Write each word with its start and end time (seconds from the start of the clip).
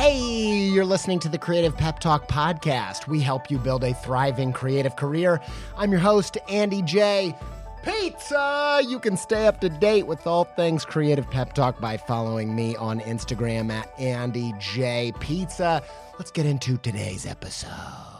Hey, 0.00 0.70
you're 0.72 0.86
listening 0.86 1.18
to 1.18 1.28
the 1.28 1.36
Creative 1.36 1.76
Pep 1.76 1.98
Talk 1.98 2.26
podcast. 2.26 3.06
We 3.06 3.20
help 3.20 3.50
you 3.50 3.58
build 3.58 3.84
a 3.84 3.92
thriving 3.92 4.50
creative 4.50 4.96
career. 4.96 5.42
I'm 5.76 5.90
your 5.90 6.00
host, 6.00 6.38
Andy 6.48 6.80
J. 6.80 7.36
Pizza! 7.82 8.80
You 8.88 8.98
can 8.98 9.18
stay 9.18 9.46
up 9.46 9.60
to 9.60 9.68
date 9.68 10.06
with 10.06 10.26
all 10.26 10.44
things 10.44 10.86
Creative 10.86 11.30
Pep 11.30 11.52
Talk 11.52 11.82
by 11.82 11.98
following 11.98 12.56
me 12.56 12.76
on 12.76 13.00
Instagram 13.00 13.70
at 13.70 13.92
Andy 14.00 14.54
J. 14.58 15.12
Pizza. 15.20 15.82
Let's 16.18 16.30
get 16.30 16.46
into 16.46 16.78
today's 16.78 17.26
episode. 17.26 18.19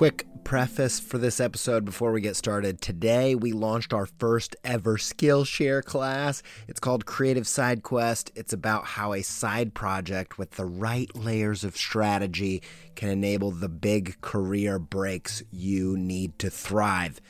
Quick 0.00 0.24
preface 0.44 0.98
for 0.98 1.18
this 1.18 1.40
episode 1.40 1.84
before 1.84 2.10
we 2.10 2.22
get 2.22 2.34
started. 2.34 2.80
Today, 2.80 3.34
we 3.34 3.52
launched 3.52 3.92
our 3.92 4.06
first 4.06 4.56
ever 4.64 4.96
Skillshare 4.96 5.84
class. 5.84 6.42
It's 6.68 6.80
called 6.80 7.04
Creative 7.04 7.46
Side 7.46 7.82
Quest. 7.82 8.32
It's 8.34 8.54
about 8.54 8.86
how 8.86 9.12
a 9.12 9.20
side 9.20 9.74
project 9.74 10.38
with 10.38 10.52
the 10.52 10.64
right 10.64 11.14
layers 11.14 11.64
of 11.64 11.76
strategy 11.76 12.62
can 12.94 13.10
enable 13.10 13.50
the 13.50 13.68
big 13.68 14.18
career 14.22 14.78
breaks 14.78 15.42
you 15.50 15.98
need 15.98 16.38
to 16.38 16.48
thrive. 16.48 17.20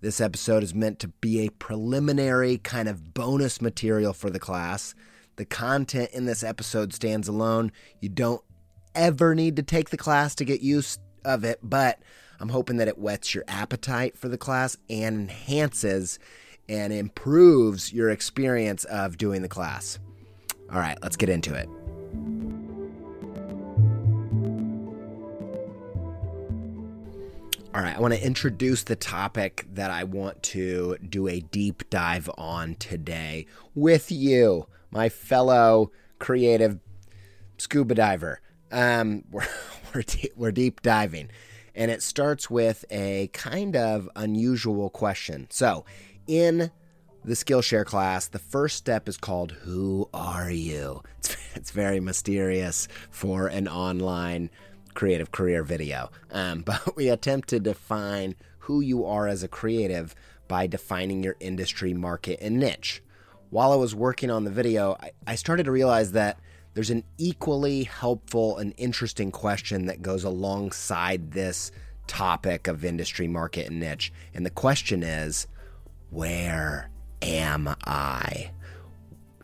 This 0.00 0.20
episode 0.20 0.62
is 0.62 0.72
meant 0.72 1.00
to 1.00 1.08
be 1.08 1.40
a 1.40 1.50
preliminary 1.50 2.58
kind 2.58 2.88
of 2.88 3.12
bonus 3.12 3.60
material 3.60 4.12
for 4.12 4.30
the 4.30 4.38
class. 4.38 4.94
The 5.34 5.46
content 5.46 6.10
in 6.12 6.26
this 6.26 6.44
episode 6.44 6.94
stands 6.94 7.26
alone. 7.26 7.72
You 7.98 8.08
don't 8.08 8.44
ever 8.94 9.34
need 9.34 9.56
to 9.56 9.64
take 9.64 9.90
the 9.90 9.96
class 9.96 10.36
to 10.36 10.44
get 10.44 10.60
used 10.60 11.00
of 11.24 11.44
it, 11.44 11.58
but 11.62 12.00
I'm 12.40 12.48
hoping 12.48 12.78
that 12.78 12.88
it 12.88 12.98
whets 12.98 13.34
your 13.34 13.44
appetite 13.48 14.16
for 14.16 14.28
the 14.28 14.38
class 14.38 14.76
and 14.88 15.14
enhances 15.14 16.18
and 16.68 16.92
improves 16.92 17.92
your 17.92 18.10
experience 18.10 18.84
of 18.84 19.18
doing 19.18 19.42
the 19.42 19.48
class. 19.48 19.98
All 20.72 20.78
right, 20.78 20.96
let's 21.02 21.16
get 21.16 21.28
into 21.28 21.54
it. 21.54 21.68
All 27.72 27.82
right, 27.82 27.96
I 27.96 28.00
want 28.00 28.14
to 28.14 28.24
introduce 28.24 28.82
the 28.82 28.96
topic 28.96 29.64
that 29.74 29.92
I 29.92 30.02
want 30.02 30.42
to 30.44 30.96
do 31.08 31.28
a 31.28 31.38
deep 31.40 31.88
dive 31.88 32.28
on 32.36 32.74
today 32.76 33.46
with 33.76 34.10
you, 34.10 34.66
my 34.90 35.08
fellow 35.08 35.92
creative 36.18 36.80
scuba 37.58 37.94
diver. 37.94 38.40
Um, 38.72 39.24
we're 39.30 39.46
we're, 39.94 40.02
de- 40.02 40.32
we're 40.36 40.52
deep 40.52 40.82
diving, 40.82 41.30
and 41.74 41.90
it 41.90 42.02
starts 42.02 42.50
with 42.50 42.84
a 42.90 43.28
kind 43.32 43.76
of 43.76 44.08
unusual 44.16 44.90
question. 44.90 45.46
So, 45.50 45.84
in 46.26 46.70
the 47.24 47.34
Skillshare 47.34 47.84
class, 47.84 48.28
the 48.28 48.38
first 48.38 48.76
step 48.76 49.08
is 49.08 49.16
called 49.16 49.52
Who 49.52 50.08
Are 50.14 50.50
You? 50.50 51.02
It's, 51.18 51.36
it's 51.54 51.70
very 51.70 52.00
mysterious 52.00 52.88
for 53.10 53.46
an 53.46 53.68
online 53.68 54.50
creative 54.94 55.32
career 55.32 55.62
video. 55.62 56.10
Um, 56.30 56.60
but 56.64 56.96
we 56.96 57.08
attempt 57.08 57.48
to 57.48 57.60
define 57.60 58.34
who 58.60 58.80
you 58.80 59.04
are 59.04 59.26
as 59.26 59.42
a 59.42 59.48
creative 59.48 60.14
by 60.48 60.66
defining 60.66 61.22
your 61.22 61.36
industry, 61.40 61.94
market, 61.94 62.38
and 62.40 62.58
niche. 62.58 63.02
While 63.50 63.72
I 63.72 63.76
was 63.76 63.94
working 63.94 64.30
on 64.30 64.44
the 64.44 64.50
video, 64.50 64.96
I, 65.00 65.10
I 65.26 65.34
started 65.34 65.64
to 65.64 65.72
realize 65.72 66.12
that 66.12 66.38
there's 66.74 66.90
an 66.90 67.04
equally 67.18 67.84
helpful 67.84 68.58
and 68.58 68.74
interesting 68.76 69.30
question 69.30 69.86
that 69.86 70.02
goes 70.02 70.24
alongside 70.24 71.32
this 71.32 71.72
topic 72.06 72.66
of 72.66 72.84
industry, 72.84 73.28
market, 73.28 73.68
and 73.68 73.80
niche. 73.80 74.12
And 74.34 74.44
the 74.44 74.50
question 74.50 75.02
is 75.02 75.46
where 76.10 76.90
am 77.22 77.74
I? 77.84 78.50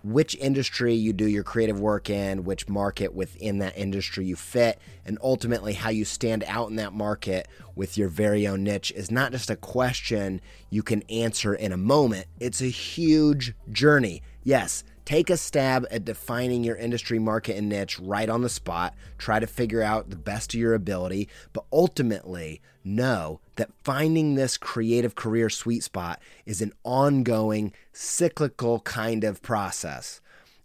Which 0.02 0.36
industry 0.36 0.94
you 0.94 1.12
do 1.12 1.26
your 1.26 1.42
creative 1.42 1.80
work 1.80 2.10
in, 2.10 2.44
which 2.44 2.68
market 2.68 3.12
within 3.12 3.58
that 3.58 3.76
industry 3.76 4.24
you 4.24 4.36
fit, 4.36 4.78
and 5.04 5.18
ultimately 5.20 5.72
how 5.72 5.90
you 5.90 6.04
stand 6.04 6.44
out 6.46 6.70
in 6.70 6.76
that 6.76 6.92
market 6.92 7.48
with 7.74 7.98
your 7.98 8.08
very 8.08 8.46
own 8.46 8.62
niche 8.62 8.92
is 8.92 9.10
not 9.10 9.32
just 9.32 9.50
a 9.50 9.56
question 9.56 10.40
you 10.70 10.84
can 10.84 11.02
answer 11.10 11.54
in 11.54 11.72
a 11.72 11.76
moment. 11.76 12.26
It's 12.38 12.60
a 12.60 12.66
huge 12.66 13.54
journey. 13.72 14.22
Yes, 14.44 14.84
Take 15.06 15.30
a 15.30 15.36
stab 15.36 15.86
at 15.88 16.04
defining 16.04 16.64
your 16.64 16.74
industry, 16.74 17.20
market, 17.20 17.56
and 17.56 17.68
niche 17.68 18.00
right 18.00 18.28
on 18.28 18.42
the 18.42 18.48
spot. 18.48 18.92
Try 19.18 19.38
to 19.38 19.46
figure 19.46 19.80
out 19.80 20.10
the 20.10 20.16
best 20.16 20.52
of 20.52 20.58
your 20.58 20.74
ability, 20.74 21.28
but 21.52 21.64
ultimately 21.72 22.60
know 22.82 23.38
that 23.54 23.70
finding 23.84 24.34
this 24.34 24.56
creative 24.56 25.14
career 25.14 25.48
sweet 25.48 25.84
spot 25.84 26.20
is 26.44 26.60
an 26.60 26.72
ongoing, 26.82 27.72
cyclical 27.92 28.80
kind 28.80 29.22
of 29.22 29.42
process. 29.42 30.20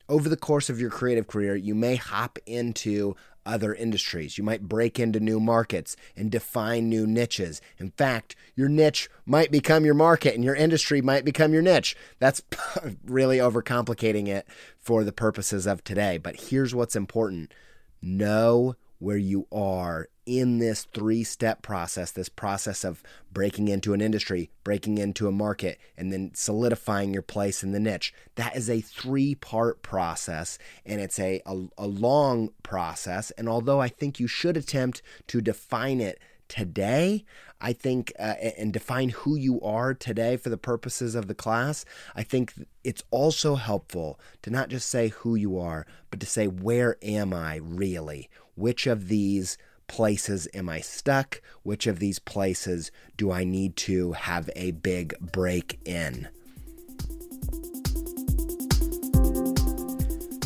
Over 0.09 0.28
the 0.28 0.35
course 0.35 0.72
of 0.72 0.81
your 0.81 0.90
creative 0.90 1.28
career, 1.28 1.56
you 1.56 1.75
may 1.75 1.96
hop 1.96 2.40
into 2.47 3.16
other 3.46 3.74
industries. 3.74 4.38
You 4.38 4.44
might 4.44 4.68
break 4.68 5.00
into 5.00 5.19
new 5.19 5.40
markets 5.40 5.96
and 6.16 6.31
define 6.31 6.90
new 6.90 7.07
niches. 7.07 7.62
In 7.78 7.91
fact, 7.91 8.35
your 8.56 8.69
niche 8.69 9.09
might 9.25 9.52
become 9.52 9.85
your 9.85 9.94
market 9.94 10.35
and 10.35 10.44
your 10.44 10.56
industry 10.56 11.02
might 11.02 11.25
become 11.25 11.53
your 11.53 11.62
niche. 11.62 11.96
That's 12.19 12.41
really 13.06 13.38
overcomplicating 13.38 14.28
it 14.28 14.47
for 14.79 15.03
the 15.03 15.13
purposes 15.13 15.66
of 15.66 15.84
today. 15.84 16.18
But 16.18 16.40
here's 16.40 16.75
what's 16.75 16.96
important 16.96 17.53
know 18.02 18.75
where 19.00 19.18
you 19.18 19.47
are 19.52 20.08
in 20.26 20.59
this 20.59 20.84
three 20.84 21.24
step 21.24 21.62
process 21.62 22.12
this 22.12 22.30
process 22.30 22.84
of 22.84 23.02
breaking 23.32 23.68
into 23.68 23.94
an 23.94 24.02
industry, 24.02 24.52
breaking 24.64 24.98
into 24.98 25.28
a 25.28 25.32
market, 25.32 25.80
and 25.98 26.12
then 26.12 26.32
solidifying 26.34 27.14
your 27.14 27.24
place 27.24 27.64
in 27.64 27.72
the 27.72 27.80
niche. 27.80 28.14
That 28.36 28.56
is 28.56 28.70
a 28.70 28.82
three 28.82 29.36
part 29.36 29.82
process 29.82 30.58
and 30.86 31.02
it's 31.02 31.20
a, 31.20 31.42
a, 31.46 31.66
a 31.78 31.88
long 31.88 32.52
process. 32.64 33.32
And 33.32 33.50
although 33.50 33.79
I 33.79 33.88
think 33.88 34.20
you 34.20 34.28
should 34.28 34.58
attempt 34.58 35.02
to 35.28 35.41
define 35.41 36.02
it 36.02 36.20
today, 36.47 37.24
I 37.62 37.74
think, 37.74 38.12
uh, 38.20 38.35
and 38.58 38.74
define 38.74 39.09
who 39.09 39.35
you 39.35 39.62
are 39.62 39.94
today 39.94 40.35
for 40.35 40.50
the 40.50 40.58
purposes 40.58 41.16
of 41.16 41.28
the 41.28 41.35
class, 41.35 41.85
I 42.16 42.24
think 42.24 42.53
it's 42.84 43.03
also 43.09 43.56
helpful 43.56 44.20
to 44.41 44.50
not 44.50 44.70
just 44.70 44.90
say 44.90 45.09
who 45.09 45.35
you 45.35 45.58
are, 45.58 45.85
but 46.09 46.20
to 46.20 46.26
say, 46.26 46.47
where 46.47 46.97
am 47.02 47.34
I 47.34 47.56
really? 47.56 48.29
Which 48.56 48.85
of 48.85 49.08
these 49.08 49.58
places 49.91 50.47
am 50.53 50.70
I 50.70 50.79
stuck? 50.79 51.41
Which 51.64 51.85
of 51.85 51.99
these 51.99 52.17
places 52.17 52.91
do 53.17 53.29
I 53.29 53.43
need 53.43 53.76
to 53.88 54.14
have 54.14 54.49
a 54.55 54.72
big 54.72 55.20
break 55.20 55.82
in? 55.84 56.29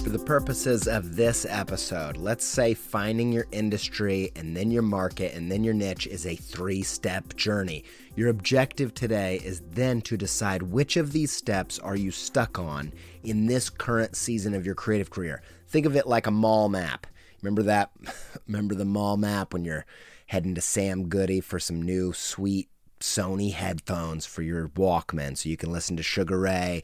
For 0.04 0.10
the 0.10 0.24
purposes 0.26 0.88
of 0.88 1.16
this 1.16 1.46
episode, 1.48 2.18
let's 2.18 2.44
say 2.44 2.74
finding 2.74 3.32
your 3.32 3.46
industry 3.52 4.32
and 4.36 4.58
then 4.58 4.72
your 4.72 4.82
market 4.82 5.36
and 5.36 5.52
then 5.52 5.64
your 5.64 5.76
niche 5.76 6.08
is 6.08 6.26
a 6.26 6.36
three 6.36 6.82
step 6.82 7.36
journey. 7.36 7.84
Your 8.16 8.30
objective 8.30 8.96
today 8.96 9.42
is 9.44 9.62
then 9.74 10.02
to 10.02 10.18
decide 10.18 10.64
which 10.64 10.98
of 10.98 11.12
these 11.12 11.32
steps 11.32 11.78
are 11.78 11.96
you 11.96 12.10
stuck 12.10 12.58
on 12.58 12.92
in 13.24 13.46
this 13.46 13.70
current 13.70 14.16
season 14.16 14.56
of 14.56 14.66
your 14.66 14.74
creative 14.74 15.12
career. 15.12 15.44
Think 15.68 15.86
of 15.86 15.96
it 15.96 16.08
like 16.08 16.26
a 16.26 16.32
mall 16.32 16.68
map 16.68 17.06
Remember 17.46 17.62
that? 17.62 17.92
Remember 18.48 18.74
the 18.74 18.86
mall 18.86 19.18
map 19.18 19.54
when 19.54 19.66
you're 19.66 19.86
heading 20.26 20.56
to 20.56 20.62
Sam 20.62 21.08
Goody 21.08 21.42
for 21.42 21.60
some 21.60 21.80
new 21.80 22.12
sweet 22.12 22.70
Sony 23.00 23.54
headphones 23.54 24.26
for 24.26 24.42
your 24.42 24.70
Walkman 24.70 25.38
so 25.38 25.48
you 25.48 25.56
can 25.56 25.72
listen 25.72 25.96
to 25.98 26.02
Sugar 26.02 26.40
Ray. 26.40 26.82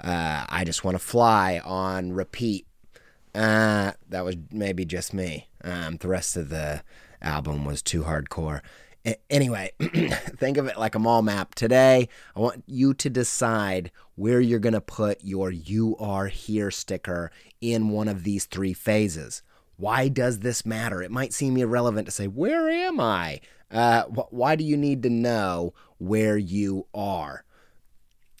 Uh, 0.00 0.46
I 0.48 0.64
just 0.64 0.82
want 0.82 0.94
to 0.94 0.98
fly 0.98 1.60
on 1.62 2.12
repeat. 2.12 2.66
Uh, 3.34 3.92
that 4.08 4.24
was 4.24 4.36
maybe 4.50 4.86
just 4.86 5.12
me. 5.12 5.50
Um, 5.62 5.98
the 5.98 6.08
rest 6.08 6.38
of 6.38 6.48
the 6.48 6.82
album 7.20 7.66
was 7.66 7.82
too 7.82 8.04
hardcore. 8.04 8.62
Anyway, 9.28 9.72
think 9.80 10.56
of 10.56 10.68
it 10.68 10.78
like 10.78 10.94
a 10.94 10.98
mall 10.98 11.20
map. 11.20 11.54
Today, 11.54 12.08
I 12.34 12.40
want 12.40 12.64
you 12.66 12.94
to 12.94 13.10
decide 13.10 13.90
where 14.14 14.40
you're 14.40 14.58
going 14.58 14.72
to 14.72 14.80
put 14.80 15.22
your 15.22 15.50
You 15.50 15.98
Are 15.98 16.28
Here 16.28 16.70
sticker 16.70 17.30
in 17.60 17.90
one 17.90 18.08
of 18.08 18.24
these 18.24 18.46
three 18.46 18.72
phases. 18.72 19.42
Why 19.78 20.08
does 20.08 20.40
this 20.40 20.66
matter? 20.66 21.02
It 21.02 21.12
might 21.12 21.32
seem 21.32 21.56
irrelevant 21.56 22.06
to 22.06 22.12
say, 22.12 22.26
Where 22.26 22.68
am 22.68 22.98
I? 22.98 23.40
Uh, 23.70 24.04
wh- 24.04 24.32
why 24.32 24.56
do 24.56 24.64
you 24.64 24.76
need 24.76 25.04
to 25.04 25.10
know 25.10 25.72
where 25.98 26.36
you 26.36 26.86
are? 26.92 27.44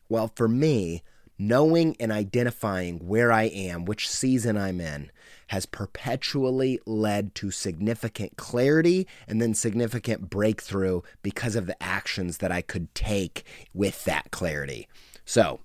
Well, 0.08 0.32
for 0.34 0.48
me, 0.48 1.04
knowing 1.38 1.96
and 2.00 2.10
identifying 2.10 2.98
where 3.06 3.30
I 3.30 3.44
am, 3.44 3.84
which 3.84 4.08
season 4.08 4.56
I'm 4.56 4.80
in, 4.80 5.12
has 5.48 5.64
perpetually 5.64 6.80
led 6.86 7.36
to 7.36 7.52
significant 7.52 8.36
clarity 8.36 9.06
and 9.28 9.40
then 9.40 9.54
significant 9.54 10.28
breakthrough 10.28 11.02
because 11.22 11.54
of 11.54 11.66
the 11.66 11.80
actions 11.80 12.38
that 12.38 12.50
I 12.50 12.62
could 12.62 12.92
take 12.96 13.44
with 13.72 14.04
that 14.06 14.32
clarity. 14.32 14.88
So, 15.24 15.60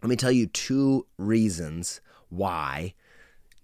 let 0.00 0.08
me 0.08 0.16
tell 0.16 0.32
you 0.32 0.46
two 0.46 1.06
reasons 1.18 2.00
why 2.30 2.94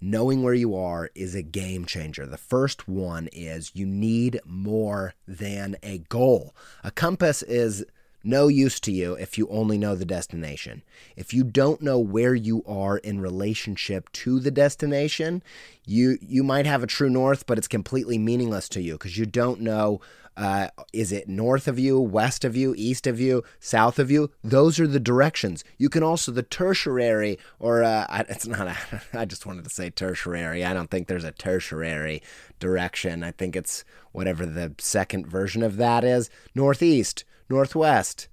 knowing 0.02 0.43
where 0.43 0.52
you 0.52 0.75
are 0.75 1.10
is 1.14 1.34
a 1.34 1.43
game 1.43 1.84
changer. 1.84 2.26
The 2.26 2.37
first 2.37 2.88
one 2.88 3.28
is 3.32 3.70
you 3.72 3.87
need 3.87 4.40
more 4.44 5.14
than 5.28 5.76
a 5.82 5.99
goal. 5.99 6.54
A 6.82 6.90
compass 6.90 7.43
is 7.44 7.84
no 8.25 8.49
use 8.49 8.81
to 8.81 8.93
you 8.93 9.14
if 9.14 9.38
you 9.38 9.49
only 9.49 9.78
know 9.78 9.94
the 9.94 10.04
destination. 10.04 10.82
If 11.16 11.32
you 11.32 11.44
don't 11.44 11.81
know 11.81 11.99
where 11.99 12.34
you 12.34 12.62
are 12.66 12.99
in 12.99 13.20
relationship 13.20 14.10
to 14.12 14.40
the 14.40 14.50
destination, 14.50 15.43
you 15.87 16.19
you 16.20 16.43
might 16.43 16.66
have 16.66 16.82
a 16.82 16.88
true 16.88 17.10
north, 17.10 17.46
but 17.46 17.58
it's 17.58 17.69
completely 17.69 18.19
meaningless 18.19 18.69
to 18.70 18.82
you 18.82 18.94
because 18.94 19.16
you 19.16 19.26
don't 19.26 19.60
know 19.60 20.00
uh, 20.37 20.69
is 20.93 21.12
it 21.12 21.29
north 21.29 21.69
of 21.69 21.79
you, 21.79 22.00
west 22.00 22.44
of 22.44 22.56
you, 22.56 22.75
east 22.76 23.06
of 23.06 23.20
you, 23.20 23.44
south 23.61 23.99
of 23.99 24.11
you? 24.11 24.31
Those 24.43 24.81
are 24.81 24.87
the 24.87 25.00
directions. 25.00 25.62
You 25.76 25.88
can 25.88 26.02
also 26.02 26.32
the 26.32 26.43
tertiary, 26.43 27.38
or 27.58 27.82
uh, 27.82 28.25
it's 28.29 28.46
not. 28.46 28.69
A, 28.69 28.76
I 29.19 29.25
just 29.26 29.44
wanted 29.44 29.64
to 29.64 29.70
say 29.70 29.90
tertiary. 29.90 30.64
I 30.64 30.73
don't 30.73 30.90
think 30.90 31.06
there's 31.06 31.25
a 31.25 31.32
tertiary 31.32 32.23
direction. 32.58 33.23
I 33.23 33.32
think 33.32 33.56
it's 33.56 33.84
whatever 34.12 34.46
the 34.46 34.75
second 34.79 35.26
version 35.26 35.62
of 35.62 35.76
that 35.76 36.02
is. 36.05 36.31
Northeast, 36.55 37.25
northwest, 37.50 38.28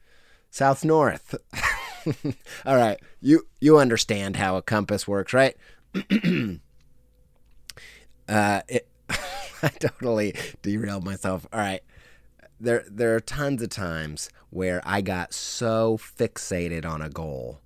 south 0.50 0.86
north. 0.86 1.36
All 2.66 2.78
right, 2.78 3.00
you 3.22 3.45
you 3.60 3.78
understand 3.78 4.38
how 4.38 4.56
a 4.56 4.62
compass 4.62 5.06
works, 5.07 5.34
right? 5.34 5.57
uh, 8.30 8.62
it, 8.69 8.88
I 9.62 9.68
totally 9.68 10.36
derailed 10.62 11.04
myself. 11.04 11.45
All 11.52 11.60
right. 11.60 11.81
There 12.60 12.84
there 12.90 13.16
are 13.16 13.22
tons 13.22 13.62
of 13.62 13.70
times 13.70 14.30
where 14.50 14.82
I 14.84 15.02
got 15.02 15.34
so 15.34 15.98
fixated 15.98 16.86
on 16.86 17.02
a 17.02 17.10
goal 17.10 17.62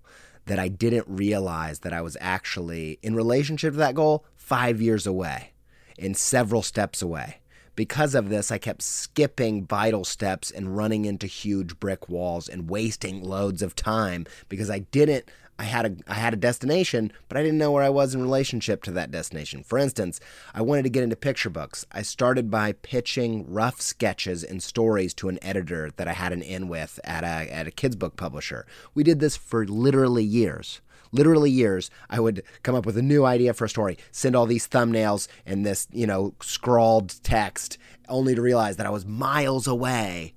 that 0.46 0.60
I 0.60 0.68
didn't 0.68 1.08
realize 1.08 1.80
that 1.80 1.94
I 1.94 2.02
was 2.02 2.18
actually 2.22 3.00
in 3.02 3.16
relationship 3.16 3.74
to 3.74 3.80
that 3.80 3.96
goal 3.96 4.26
5 4.36 4.82
years 4.82 5.08
away 5.08 5.54
and 5.98 6.16
several 6.16 6.62
steps 6.62 7.02
away. 7.02 7.40
Because 7.76 8.14
of 8.14 8.30
this, 8.30 8.52
I 8.52 8.60
kept 8.60 8.84
skipping 8.84 9.66
vital 9.66 10.04
steps 10.04 10.52
and 10.52 10.78
running 10.78 11.06
into 11.06 11.26
huge 11.26 11.80
brick 11.80 12.08
walls 12.08 12.48
and 12.48 12.70
wasting 12.70 13.24
loads 13.24 13.64
of 13.64 13.74
time 13.74 14.28
because 14.48 14.70
I 14.70 14.80
didn't 14.80 15.32
I 15.64 15.68
had 15.68 15.86
a 15.86 16.12
I 16.12 16.16
had 16.16 16.34
a 16.34 16.36
destination, 16.36 17.14
but 17.30 17.38
I 17.38 17.42
didn't 17.42 17.58
know 17.58 17.72
where 17.72 17.84
I 17.84 17.90
was 17.90 18.14
in 18.14 18.22
relationship 18.22 18.84
to 18.84 18.92
that 18.92 19.12
destination. 19.12 19.64
For 19.64 19.78
instance, 19.78 20.20
I 20.54 20.62
wanted 20.62 20.84
to 20.84 20.90
get 20.90 21.04
into 21.04 21.16
picture 21.16 21.50
books. 21.50 21.86
I 21.90 22.02
started 22.02 22.52
by 22.52 22.74
pitching 22.74 23.50
rough 23.50 23.80
sketches 23.80 24.44
and 24.44 24.62
stories 24.62 25.14
to 25.16 25.30
an 25.30 25.40
editor 25.42 25.92
that 25.96 26.10
I 26.10 26.12
had 26.12 26.34
an 26.34 26.42
in 26.42 26.68
with 26.68 27.00
at 27.06 27.24
a 27.24 27.50
at 27.50 27.66
a 27.66 27.72
kids 27.72 27.96
book 27.96 28.18
publisher. 28.18 28.66
We 28.94 29.06
did 29.06 29.22
this 29.22 29.38
for 29.38 29.66
literally 29.66 30.26
years 30.26 30.82
literally 31.14 31.52
years, 31.52 31.92
I 32.10 32.20
would 32.20 32.42
come 32.64 32.74
up 32.74 32.88
with 32.88 32.98
a 32.98 33.04
new 33.04 33.24
idea 33.24 33.54
for 33.54 33.66
a 33.66 33.70
story, 33.70 34.00
send 34.12 34.36
all 34.36 34.48
these 34.48 34.68
thumbnails 34.68 35.28
and 35.46 35.64
this, 35.64 35.88
you 35.92 36.08
know, 36.08 36.34
scrawled 36.42 37.22
text, 37.22 37.78
only 38.10 38.34
to 38.34 38.42
realize 38.42 38.78
that 38.78 38.88
I 38.88 38.90
was 38.90 39.06
miles 39.06 39.68
away 39.68 40.34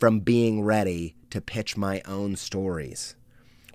from 0.00 0.18
being 0.18 0.64
ready 0.64 1.14
to 1.30 1.40
pitch 1.40 1.76
my 1.76 2.02
own 2.06 2.34
stories 2.34 3.14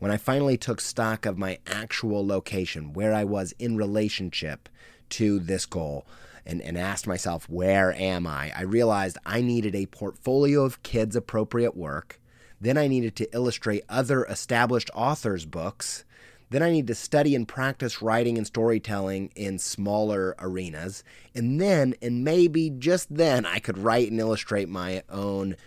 when 0.01 0.09
I 0.09 0.17
finally 0.17 0.57
took 0.57 0.81
stock 0.81 1.27
of 1.27 1.37
my 1.37 1.59
actual 1.67 2.25
location, 2.25 2.91
where 2.91 3.13
I 3.13 3.23
was 3.23 3.53
in 3.59 3.77
relationship 3.77 4.67
to 5.09 5.37
this 5.37 5.67
goal, 5.67 6.07
and, 6.43 6.59
and 6.59 6.75
asked 6.75 7.05
myself, 7.05 7.47
where 7.47 7.93
am 7.93 8.25
I? 8.25 8.51
I 8.55 8.63
realized 8.63 9.19
I 9.27 9.41
needed 9.41 9.75
a 9.75 9.85
portfolio 9.85 10.63
of 10.63 10.81
kids' 10.81 11.15
appropriate 11.15 11.77
work. 11.77 12.19
Then 12.59 12.79
I 12.79 12.87
needed 12.87 13.15
to 13.17 13.31
illustrate 13.31 13.83
other 13.89 14.25
established 14.25 14.89
authors' 14.95 15.45
books. 15.45 16.03
Then 16.49 16.63
I 16.63 16.71
need 16.71 16.87
to 16.87 16.95
study 16.95 17.35
and 17.35 17.47
practice 17.47 18.01
writing 18.01 18.39
and 18.39 18.47
storytelling 18.47 19.31
in 19.35 19.59
smaller 19.59 20.35
arenas. 20.39 21.03
And 21.35 21.61
then, 21.61 21.93
and 22.01 22.23
maybe 22.23 22.71
just 22.71 23.15
then, 23.15 23.45
I 23.45 23.59
could 23.59 23.77
write 23.77 24.09
and 24.09 24.19
illustrate 24.19 24.67
my 24.67 25.03
own 25.11 25.57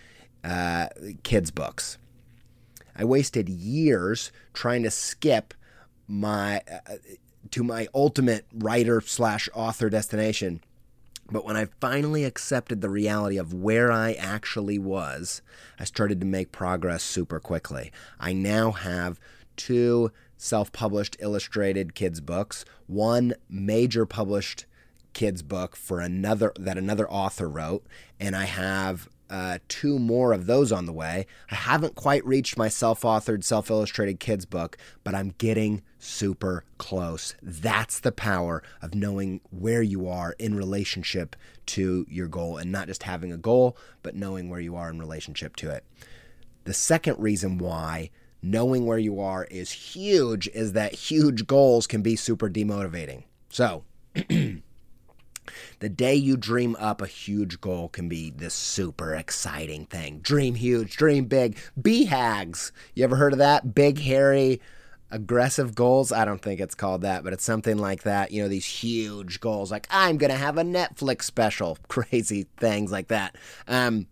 uh, 0.43 0.89
kids' 1.23 1.51
books. 1.51 1.99
I 2.95 3.03
wasted 3.03 3.49
years 3.49 4.31
trying 4.53 4.83
to 4.83 4.91
skip 4.91 5.53
my 6.07 6.61
uh, 6.71 6.95
to 7.51 7.63
my 7.63 7.87
ultimate 7.93 8.45
writer 8.53 9.01
slash 9.01 9.49
author 9.53 9.89
destination. 9.89 10.61
But 11.31 11.45
when 11.45 11.57
I 11.57 11.65
finally 11.81 12.23
accepted 12.23 12.81
the 12.81 12.89
reality 12.89 13.37
of 13.37 13.53
where 13.53 13.91
I 13.91 14.13
actually 14.13 14.77
was, 14.77 15.41
I 15.79 15.83
started 15.83 16.19
to 16.19 16.25
make 16.25 16.51
progress 16.51 17.03
super 17.03 17.39
quickly. 17.39 17.91
I 18.19 18.33
now 18.33 18.71
have 18.71 19.19
two 19.55 20.11
self 20.37 20.71
published 20.71 21.17
illustrated 21.19 21.95
kids' 21.95 22.21
books, 22.21 22.65
one 22.87 23.33
major 23.49 24.05
published 24.05 24.65
kids' 25.13 25.41
book 25.41 25.75
for 25.75 25.99
another 25.99 26.53
that 26.59 26.77
another 26.77 27.09
author 27.09 27.49
wrote, 27.49 27.85
and 28.19 28.35
I 28.35 28.45
have 28.45 29.09
uh, 29.29 29.59
two 29.67 29.99
more 29.99 30.33
of 30.33 30.45
those 30.45 30.71
on 30.71 30.85
the 30.85 30.93
way. 30.93 31.25
I 31.49 31.55
haven't 31.55 31.95
quite 31.95 32.25
reached 32.25 32.57
my 32.57 32.67
self 32.67 33.01
authored, 33.01 33.43
self 33.43 33.69
illustrated 33.69 34.19
kids 34.19 34.45
book, 34.45 34.77
but 35.03 35.15
I'm 35.15 35.33
getting 35.37 35.81
super 35.99 36.63
close. 36.77 37.35
That's 37.41 37.99
the 37.99 38.11
power 38.11 38.61
of 38.81 38.95
knowing 38.95 39.41
where 39.49 39.81
you 39.81 40.07
are 40.07 40.35
in 40.37 40.55
relationship 40.55 41.35
to 41.67 42.05
your 42.09 42.27
goal 42.27 42.57
and 42.57 42.71
not 42.71 42.87
just 42.87 43.03
having 43.03 43.31
a 43.31 43.37
goal, 43.37 43.77
but 44.03 44.15
knowing 44.15 44.49
where 44.49 44.59
you 44.59 44.75
are 44.75 44.89
in 44.89 44.99
relationship 44.99 45.55
to 45.57 45.71
it. 45.71 45.83
The 46.65 46.73
second 46.73 47.19
reason 47.19 47.57
why 47.57 48.11
knowing 48.41 48.85
where 48.85 48.99
you 48.99 49.19
are 49.19 49.45
is 49.45 49.71
huge 49.71 50.47
is 50.49 50.73
that 50.73 50.93
huge 50.93 51.47
goals 51.47 51.87
can 51.87 52.01
be 52.01 52.15
super 52.15 52.49
demotivating. 52.49 53.23
So, 53.49 53.83
The 55.85 55.89
day 55.89 56.15
you 56.15 56.35
dream 56.35 56.75
up 56.79 56.99
a 56.99 57.05
huge 57.05 57.61
goal 57.61 57.89
can 57.89 58.09
be 58.09 58.31
this 58.31 58.55
super 58.55 59.13
exciting 59.13 59.85
thing. 59.85 60.17
Dream 60.17 60.55
huge, 60.55 60.97
dream 60.97 61.25
big. 61.25 61.59
BHAGs. 61.79 62.71
You 62.95 63.03
ever 63.03 63.17
heard 63.17 63.33
of 63.33 63.37
that? 63.37 63.75
Big, 63.75 63.99
hairy, 63.99 64.61
aggressive 65.11 65.75
goals. 65.75 66.11
I 66.11 66.25
don't 66.25 66.41
think 66.41 66.59
it's 66.59 66.73
called 66.73 67.01
that, 67.01 67.23
but 67.23 67.33
it's 67.33 67.43
something 67.43 67.77
like 67.77 68.01
that. 68.01 68.31
You 68.31 68.41
know, 68.41 68.47
these 68.47 68.65
huge 68.65 69.39
goals, 69.39 69.69
like 69.69 69.85
I'm 69.91 70.17
going 70.17 70.31
to 70.31 70.37
have 70.37 70.57
a 70.57 70.63
Netflix 70.63 71.25
special, 71.25 71.77
crazy 71.87 72.47
things 72.57 72.91
like 72.91 73.09
that. 73.09 73.35
Um, 73.67 74.07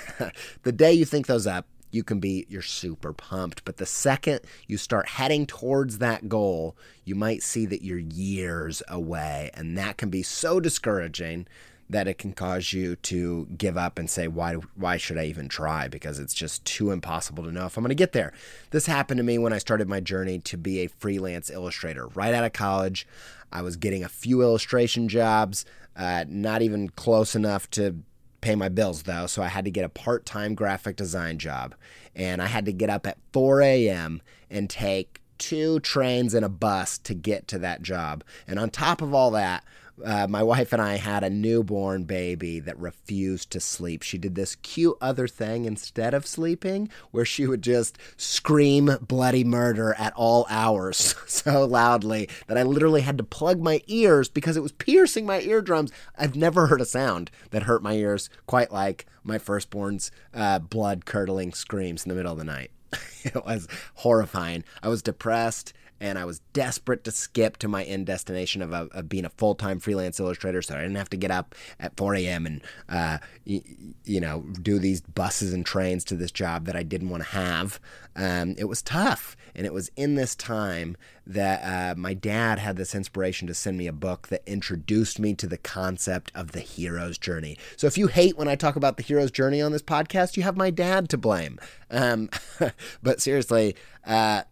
the 0.62 0.70
day 0.70 0.92
you 0.92 1.04
think 1.04 1.26
those 1.26 1.48
up, 1.48 1.66
you 1.90 2.04
can 2.04 2.20
be 2.20 2.46
you're 2.48 2.62
super 2.62 3.12
pumped 3.12 3.64
but 3.64 3.76
the 3.76 3.86
second 3.86 4.40
you 4.66 4.76
start 4.76 5.08
heading 5.08 5.46
towards 5.46 5.98
that 5.98 6.28
goal 6.28 6.76
you 7.04 7.14
might 7.14 7.42
see 7.42 7.66
that 7.66 7.82
you're 7.82 7.98
years 7.98 8.82
away 8.88 9.50
and 9.54 9.76
that 9.76 9.96
can 9.96 10.10
be 10.10 10.22
so 10.22 10.60
discouraging 10.60 11.46
that 11.90 12.06
it 12.06 12.18
can 12.18 12.32
cause 12.32 12.72
you 12.72 12.96
to 12.96 13.46
give 13.56 13.76
up 13.76 13.98
and 13.98 14.10
say 14.10 14.28
why 14.28 14.54
why 14.76 14.96
should 14.96 15.16
I 15.18 15.24
even 15.24 15.48
try 15.48 15.88
because 15.88 16.18
it's 16.18 16.34
just 16.34 16.64
too 16.64 16.90
impossible 16.90 17.44
to 17.44 17.52
know 17.52 17.66
if 17.66 17.76
I'm 17.76 17.82
going 17.82 17.88
to 17.88 17.94
get 17.94 18.12
there. 18.12 18.32
This 18.70 18.86
happened 18.86 19.18
to 19.18 19.24
me 19.24 19.38
when 19.38 19.52
I 19.52 19.58
started 19.58 19.88
my 19.88 20.00
journey 20.00 20.38
to 20.40 20.56
be 20.56 20.80
a 20.80 20.88
freelance 20.88 21.50
illustrator. 21.50 22.06
Right 22.08 22.34
out 22.34 22.44
of 22.44 22.52
college, 22.52 23.06
I 23.52 23.62
was 23.62 23.76
getting 23.76 24.04
a 24.04 24.08
few 24.08 24.42
illustration 24.42 25.08
jobs, 25.08 25.64
uh, 25.96 26.24
not 26.28 26.62
even 26.62 26.90
close 26.90 27.34
enough 27.34 27.70
to 27.70 27.96
pay 28.40 28.54
my 28.54 28.68
bills 28.68 29.02
though, 29.02 29.26
so 29.26 29.42
I 29.42 29.48
had 29.48 29.64
to 29.64 29.70
get 29.70 29.84
a 29.84 29.88
part 29.88 30.26
time 30.26 30.54
graphic 30.54 30.96
design 30.96 31.38
job. 31.38 31.74
And 32.14 32.42
I 32.42 32.46
had 32.46 32.64
to 32.66 32.72
get 32.72 32.90
up 32.90 33.06
at 33.06 33.18
4 33.32 33.62
a.m. 33.62 34.22
and 34.50 34.68
take 34.68 35.20
two 35.38 35.80
trains 35.80 36.34
and 36.34 36.44
a 36.44 36.48
bus 36.48 36.98
to 36.98 37.14
get 37.14 37.46
to 37.48 37.58
that 37.60 37.82
job. 37.82 38.24
And 38.46 38.58
on 38.58 38.70
top 38.70 39.00
of 39.00 39.14
all 39.14 39.30
that, 39.32 39.64
uh, 40.04 40.26
my 40.28 40.42
wife 40.42 40.72
and 40.72 40.82
I 40.82 40.96
had 40.96 41.24
a 41.24 41.30
newborn 41.30 42.04
baby 42.04 42.60
that 42.60 42.78
refused 42.78 43.50
to 43.52 43.60
sleep. 43.60 44.02
She 44.02 44.18
did 44.18 44.34
this 44.34 44.56
cute 44.56 44.96
other 45.00 45.28
thing 45.28 45.64
instead 45.64 46.14
of 46.14 46.26
sleeping, 46.26 46.88
where 47.10 47.24
she 47.24 47.46
would 47.46 47.62
just 47.62 47.98
scream 48.16 48.90
bloody 49.00 49.44
murder 49.44 49.94
at 49.98 50.12
all 50.14 50.46
hours 50.48 51.14
so 51.26 51.64
loudly 51.64 52.28
that 52.46 52.58
I 52.58 52.62
literally 52.62 53.02
had 53.02 53.18
to 53.18 53.24
plug 53.24 53.60
my 53.60 53.82
ears 53.86 54.28
because 54.28 54.56
it 54.56 54.62
was 54.62 54.72
piercing 54.72 55.26
my 55.26 55.40
eardrums. 55.40 55.92
I've 56.16 56.36
never 56.36 56.66
heard 56.66 56.80
a 56.80 56.86
sound 56.86 57.30
that 57.50 57.64
hurt 57.64 57.82
my 57.82 57.94
ears 57.94 58.30
quite 58.46 58.72
like 58.72 59.06
my 59.22 59.38
firstborn's 59.38 60.10
uh, 60.34 60.58
blood 60.58 61.04
curdling 61.04 61.52
screams 61.52 62.04
in 62.04 62.08
the 62.08 62.14
middle 62.14 62.32
of 62.32 62.38
the 62.38 62.44
night. 62.44 62.70
it 63.22 63.44
was 63.44 63.68
horrifying. 63.94 64.64
I 64.82 64.88
was 64.88 65.02
depressed 65.02 65.72
and 66.00 66.18
I 66.18 66.24
was 66.24 66.40
desperate 66.52 67.04
to 67.04 67.10
skip 67.10 67.56
to 67.58 67.68
my 67.68 67.84
end 67.84 68.06
destination 68.06 68.62
of, 68.62 68.72
of 68.72 69.08
being 69.08 69.24
a 69.24 69.30
full 69.30 69.54
time 69.54 69.80
freelance 69.80 70.20
illustrator, 70.20 70.62
so 70.62 70.74
I 70.74 70.82
didn't 70.82 70.96
have 70.96 71.10
to 71.10 71.16
get 71.16 71.30
up 71.30 71.54
at 71.80 71.96
4 71.96 72.14
a.m. 72.16 72.46
and 72.46 72.62
uh, 72.88 73.18
y- 73.46 73.62
you 74.04 74.20
know 74.20 74.44
do 74.62 74.78
these 74.78 75.00
buses 75.00 75.52
and 75.52 75.64
trains 75.64 76.04
to 76.04 76.16
this 76.16 76.30
job 76.30 76.66
that 76.66 76.76
I 76.76 76.82
didn't 76.82 77.10
want 77.10 77.24
to 77.24 77.30
have. 77.30 77.80
Um, 78.16 78.54
it 78.58 78.64
was 78.64 78.82
tough, 78.82 79.36
and 79.54 79.66
it 79.66 79.72
was 79.72 79.90
in 79.96 80.14
this 80.14 80.34
time 80.34 80.96
that 81.26 81.60
uh, 81.62 81.94
my 81.98 82.14
dad 82.14 82.58
had 82.58 82.76
this 82.76 82.94
inspiration 82.94 83.46
to 83.48 83.54
send 83.54 83.76
me 83.76 83.86
a 83.86 83.92
book 83.92 84.28
that 84.28 84.42
introduced 84.46 85.18
me 85.18 85.34
to 85.34 85.46
the 85.46 85.58
concept 85.58 86.32
of 86.34 86.52
the 86.52 86.60
hero's 86.60 87.18
journey. 87.18 87.58
So 87.76 87.86
if 87.86 87.98
you 87.98 88.06
hate 88.06 88.38
when 88.38 88.48
I 88.48 88.56
talk 88.56 88.76
about 88.76 88.96
the 88.96 89.02
hero's 89.02 89.30
journey 89.30 89.60
on 89.60 89.72
this 89.72 89.82
podcast, 89.82 90.36
you 90.36 90.42
have 90.42 90.56
my 90.56 90.70
dad 90.70 91.08
to 91.10 91.18
blame. 91.18 91.58
Um, 91.90 92.30
but 93.02 93.20
seriously. 93.20 93.76
Uh, 94.06 94.42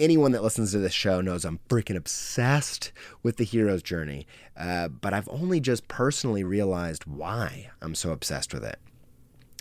anyone 0.00 0.32
that 0.32 0.42
listens 0.42 0.72
to 0.72 0.78
this 0.78 0.92
show 0.92 1.20
knows 1.20 1.44
I'm 1.44 1.60
freaking 1.68 1.96
obsessed 1.96 2.90
with 3.22 3.36
the 3.36 3.44
hero's 3.44 3.82
journey. 3.82 4.26
Uh, 4.56 4.88
but 4.88 5.12
I've 5.12 5.28
only 5.28 5.60
just 5.60 5.86
personally 5.86 6.42
realized 6.42 7.04
why 7.06 7.70
I'm 7.80 7.94
so 7.94 8.10
obsessed 8.10 8.52
with 8.52 8.64
it. 8.64 8.78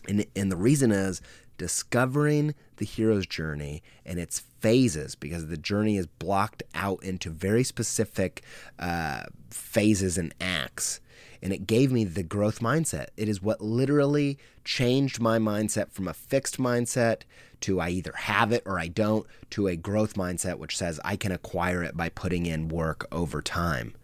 And, 0.07 0.25
and 0.35 0.51
the 0.51 0.57
reason 0.57 0.91
is 0.91 1.21
discovering 1.57 2.55
the 2.77 2.85
hero's 2.85 3.27
journey 3.27 3.83
and 4.05 4.17
its 4.17 4.39
phases 4.59 5.13
because 5.13 5.47
the 5.47 5.57
journey 5.57 5.97
is 5.97 6.07
blocked 6.07 6.63
out 6.73 7.03
into 7.03 7.29
very 7.29 7.63
specific 7.63 8.41
uh, 8.79 9.23
phases 9.51 10.17
and 10.17 10.33
acts 10.39 11.01
and 11.41 11.53
it 11.53 11.67
gave 11.67 11.91
me 11.91 12.03
the 12.03 12.23
growth 12.23 12.59
mindset. 12.59 13.07
It 13.17 13.29
is 13.29 13.41
what 13.41 13.61
literally 13.61 14.37
changed 14.63 15.19
my 15.19 15.39
mindset 15.39 15.91
from 15.91 16.07
a 16.07 16.13
fixed 16.13 16.57
mindset 16.57 17.21
to 17.61 17.79
I 17.79 17.89
either 17.89 18.13
have 18.15 18.51
it 18.51 18.63
or 18.65 18.79
I 18.79 18.87
don't 18.87 19.25
to 19.51 19.67
a 19.67 19.75
growth 19.75 20.13
mindset 20.13 20.57
which 20.57 20.77
says 20.77 20.99
I 21.03 21.15
can 21.15 21.31
acquire 21.31 21.83
it 21.83 21.97
by 21.97 22.09
putting 22.09 22.45
in 22.45 22.67
work 22.67 23.07
over 23.11 23.41
time. 23.41 23.95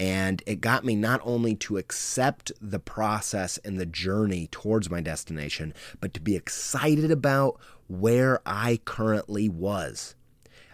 And 0.00 0.42
it 0.46 0.60
got 0.60 0.84
me 0.84 0.96
not 0.96 1.20
only 1.22 1.54
to 1.56 1.76
accept 1.76 2.50
the 2.60 2.80
process 2.80 3.58
and 3.58 3.78
the 3.78 3.86
journey 3.86 4.48
towards 4.50 4.90
my 4.90 5.00
destination, 5.00 5.72
but 6.00 6.12
to 6.14 6.20
be 6.20 6.34
excited 6.34 7.10
about 7.10 7.60
where 7.86 8.40
I 8.44 8.80
currently 8.84 9.48
was. 9.48 10.16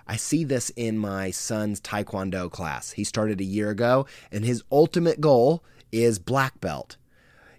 I 0.06 0.16
see 0.16 0.42
this 0.42 0.70
in 0.70 0.98
my 0.98 1.30
son's 1.30 1.80
Taekwondo 1.80 2.50
class. 2.50 2.92
He 2.92 3.04
started 3.04 3.40
a 3.40 3.44
year 3.44 3.70
ago, 3.70 4.06
and 4.32 4.44
his 4.44 4.64
ultimate 4.72 5.20
goal 5.20 5.62
is 5.92 6.18
black 6.18 6.60
belt. 6.60 6.96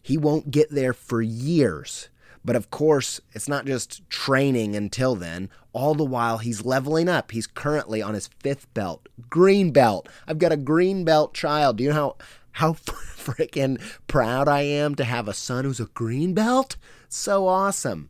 He 0.01 0.17
won't 0.17 0.51
get 0.51 0.71
there 0.71 0.93
for 0.93 1.21
years. 1.21 2.09
But 2.43 2.55
of 2.55 2.71
course, 2.71 3.21
it's 3.33 3.47
not 3.47 3.65
just 3.65 4.07
training 4.09 4.75
until 4.75 5.15
then. 5.15 5.49
All 5.73 5.93
the 5.93 6.03
while, 6.03 6.39
he's 6.39 6.65
leveling 6.65 7.07
up. 7.07 7.31
He's 7.31 7.47
currently 7.47 8.01
on 8.01 8.15
his 8.15 8.29
fifth 8.39 8.73
belt, 8.73 9.07
green 9.29 9.71
belt. 9.71 10.09
I've 10.27 10.39
got 10.39 10.51
a 10.51 10.57
green 10.57 11.03
belt 11.05 11.33
child. 11.33 11.77
Do 11.77 11.83
you 11.83 11.89
know 11.89 11.95
how, 11.95 12.15
how 12.53 12.73
freaking 12.73 13.79
proud 14.07 14.47
I 14.47 14.61
am 14.61 14.95
to 14.95 15.03
have 15.03 15.27
a 15.27 15.33
son 15.33 15.65
who's 15.65 15.79
a 15.79 15.85
green 15.85 16.33
belt? 16.33 16.77
So 17.07 17.47
awesome. 17.47 18.09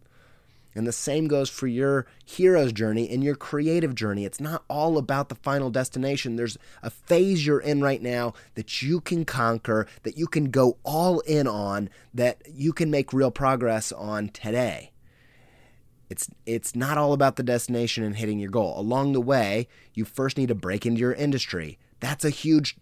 And 0.73 0.87
the 0.87 0.91
same 0.91 1.27
goes 1.27 1.49
for 1.49 1.67
your 1.67 2.05
hero's 2.25 2.71
journey 2.71 3.09
and 3.09 3.23
your 3.23 3.35
creative 3.35 3.93
journey. 3.93 4.25
It's 4.25 4.39
not 4.39 4.63
all 4.69 4.97
about 4.97 5.29
the 5.29 5.35
final 5.35 5.69
destination. 5.69 6.35
There's 6.35 6.57
a 6.81 6.89
phase 6.89 7.45
you're 7.45 7.59
in 7.59 7.81
right 7.81 8.01
now 8.01 8.33
that 8.55 8.81
you 8.81 9.01
can 9.01 9.25
conquer, 9.25 9.87
that 10.03 10.17
you 10.17 10.27
can 10.27 10.49
go 10.49 10.77
all 10.83 11.19
in 11.21 11.47
on, 11.47 11.89
that 12.13 12.41
you 12.47 12.71
can 12.71 12.89
make 12.89 13.11
real 13.11 13.31
progress 13.31 13.91
on 13.91 14.29
today. 14.29 14.91
It's 16.09 16.29
it's 16.45 16.75
not 16.75 16.97
all 16.97 17.13
about 17.13 17.37
the 17.37 17.43
destination 17.43 18.03
and 18.03 18.17
hitting 18.17 18.39
your 18.39 18.49
goal. 18.49 18.77
Along 18.77 19.13
the 19.13 19.21
way, 19.21 19.69
you 19.93 20.03
first 20.03 20.37
need 20.37 20.49
to 20.49 20.55
break 20.55 20.85
into 20.85 20.99
your 20.99 21.13
industry. 21.13 21.79
That's 22.01 22.25
a 22.25 22.29
huge 22.29 22.77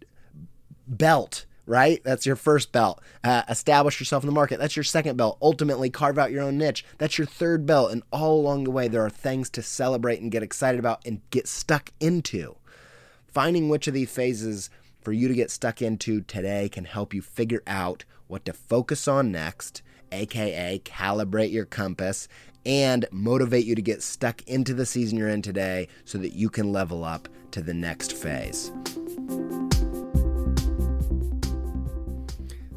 belt 0.88 1.46
right? 1.70 2.04
That's 2.04 2.26
your 2.26 2.36
first 2.36 2.72
belt. 2.72 3.00
Uh, 3.24 3.44
establish 3.48 4.00
yourself 4.00 4.24
in 4.24 4.28
the 4.28 4.34
market. 4.34 4.60
That's 4.60 4.76
your 4.76 4.84
second 4.84 5.18
belt. 5.18 5.38
Ultimately, 5.40 5.92
carve 5.92 6.18
out 6.18 6.32
your 6.32 6.42
own 6.42 6.58
niche. 6.58 6.84
That's 6.98 7.18
your 7.20 7.28
third 7.28 7.68
belt. 7.68 7.92
And 7.92 8.02
all 8.12 8.40
along 8.40 8.64
the 8.64 8.72
way, 8.72 8.88
there 8.88 9.06
are 9.06 9.10
things 9.10 9.52
to 9.52 9.62
celebrate 9.62 10.20
and 10.20 10.32
get 10.32 10.42
excited 10.42 10.80
about 10.80 11.06
and 11.06 11.22
get 11.30 11.48
stuck 11.48 11.92
into. 12.00 12.56
Finding 13.28 13.70
which 13.70 13.88
of 13.88 13.94
these 13.94 14.12
phases 14.12 14.72
for 15.00 15.14
you 15.14 15.28
to 15.28 15.36
get 15.36 15.52
stuck 15.52 15.82
into 15.82 16.22
today 16.22 16.70
can 16.70 16.86
help 16.86 17.14
you 17.14 17.22
figure 17.22 17.64
out 17.68 18.04
what 18.28 18.46
to 18.46 18.54
focus 18.54 19.08
on 19.08 19.32
next, 19.32 19.84
aka 20.12 20.80
calibrate 20.84 21.52
your 21.52 21.66
compass, 21.66 22.28
and 22.66 23.06
motivate 23.12 23.66
you 23.66 23.76
to 23.76 23.82
get 23.82 24.02
stuck 24.02 24.42
into 24.48 24.74
the 24.74 24.88
season 24.88 25.20
you're 25.20 25.30
in 25.30 25.44
today 25.44 25.88
so 26.04 26.18
that 26.18 26.34
you 26.34 26.50
can 26.50 26.72
level 26.72 27.04
up 27.04 27.30
to 27.52 27.62
the 27.62 27.74
next 27.76 28.14
phase. 28.14 28.72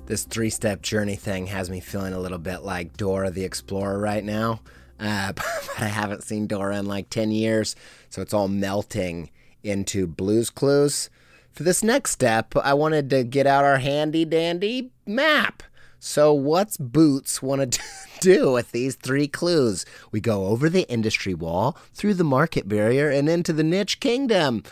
This 0.07 0.25
three 0.25 0.51
step 0.51 0.83
journey 0.83 1.17
thing 1.17 1.47
has 1.47 1.71
me 1.71 1.81
feeling 1.81 2.13
a 2.13 2.21
little 2.21 2.39
bit 2.39 2.63
like 2.63 2.97
Dora 2.97 3.31
the 3.31 3.45
Explorer 3.45 3.99
right 3.99 4.25
now. 4.25 4.61
Uh, 4.99 5.33
but 5.33 5.75
I 5.79 5.87
haven't 5.87 6.25
seen 6.25 6.47
Dora 6.47 6.79
in 6.79 6.87
like 6.87 7.11
10 7.11 7.31
years, 7.31 7.77
so 8.11 8.23
it's 8.23 8.35
all 8.35 8.49
melting 8.49 9.31
into 9.63 10.07
Blues 10.07 10.51
Clues. 10.51 11.11
For 11.53 11.63
this 11.65 11.83
next 11.83 12.13
step, 12.13 12.55
I 12.57 12.75
wanted 12.75 13.11
to 13.11 13.25
get 13.25 13.47
out 13.47 13.65
our 13.65 13.79
handy 13.79 14.25
dandy 14.25 14.91
map. 15.07 15.63
So, 15.99 16.33
what's 16.33 16.77
Boots 16.79 17.43
want 17.43 17.73
to 17.73 17.81
do 18.21 18.51
with 18.53 18.73
these 18.73 18.97
three 18.97 19.29
clues? 19.29 19.87
We 20.11 20.21
go 20.21 20.47
over 20.47 20.69
the 20.69 20.89
industry 20.91 21.35
wall, 21.35 21.77
through 21.95 22.15
the 22.15 22.25
market 22.25 22.69
barrier, 22.69 23.09
and 23.09 23.29
into 23.29 23.53
the 23.53 23.63
niche 23.63 24.01
kingdom. 24.01 24.65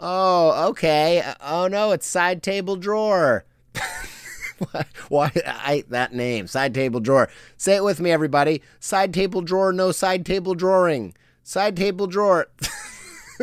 Oh, 0.00 0.68
okay. 0.70 1.22
Oh 1.40 1.68
no, 1.68 1.92
it's 1.92 2.06
side 2.06 2.42
table 2.42 2.76
drawer. 2.76 3.44
Why 5.08 5.30
I 5.46 5.84
that 5.88 6.12
name 6.12 6.46
side 6.46 6.74
table 6.74 7.00
drawer? 7.00 7.28
Say 7.56 7.76
it 7.76 7.84
with 7.84 8.00
me, 8.00 8.10
everybody. 8.10 8.62
Side 8.80 9.12
table 9.14 9.40
drawer, 9.40 9.72
no 9.72 9.92
side 9.92 10.24
table 10.26 10.54
drawing. 10.54 11.14
Side 11.42 11.76
table 11.76 12.06
drawer. 12.06 12.46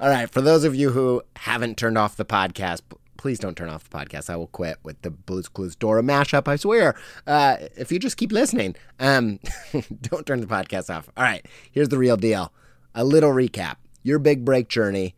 All 0.00 0.08
right. 0.08 0.30
For 0.30 0.40
those 0.40 0.64
of 0.64 0.74
you 0.74 0.90
who 0.90 1.22
haven't 1.36 1.76
turned 1.76 1.98
off 1.98 2.16
the 2.16 2.24
podcast, 2.24 2.82
please 3.16 3.38
don't 3.38 3.56
turn 3.56 3.68
off 3.68 3.88
the 3.88 3.96
podcast. 3.96 4.30
I 4.30 4.36
will 4.36 4.46
quit 4.48 4.78
with 4.82 5.00
the 5.02 5.10
Blues 5.10 5.48
Clues 5.48 5.74
Dora 5.74 6.02
mashup. 6.02 6.46
I 6.46 6.56
swear. 6.56 6.94
Uh, 7.26 7.56
if 7.76 7.90
you 7.90 7.98
just 7.98 8.16
keep 8.16 8.30
listening, 8.30 8.76
um, 9.00 9.40
don't 10.02 10.26
turn 10.26 10.40
the 10.40 10.46
podcast 10.46 10.94
off. 10.94 11.08
All 11.16 11.24
right. 11.24 11.44
Here's 11.72 11.88
the 11.88 11.98
real 11.98 12.16
deal. 12.16 12.52
A 12.94 13.04
little 13.04 13.30
recap. 13.30 13.76
Your 14.02 14.18
big 14.18 14.44
break 14.44 14.68
journey 14.68 15.14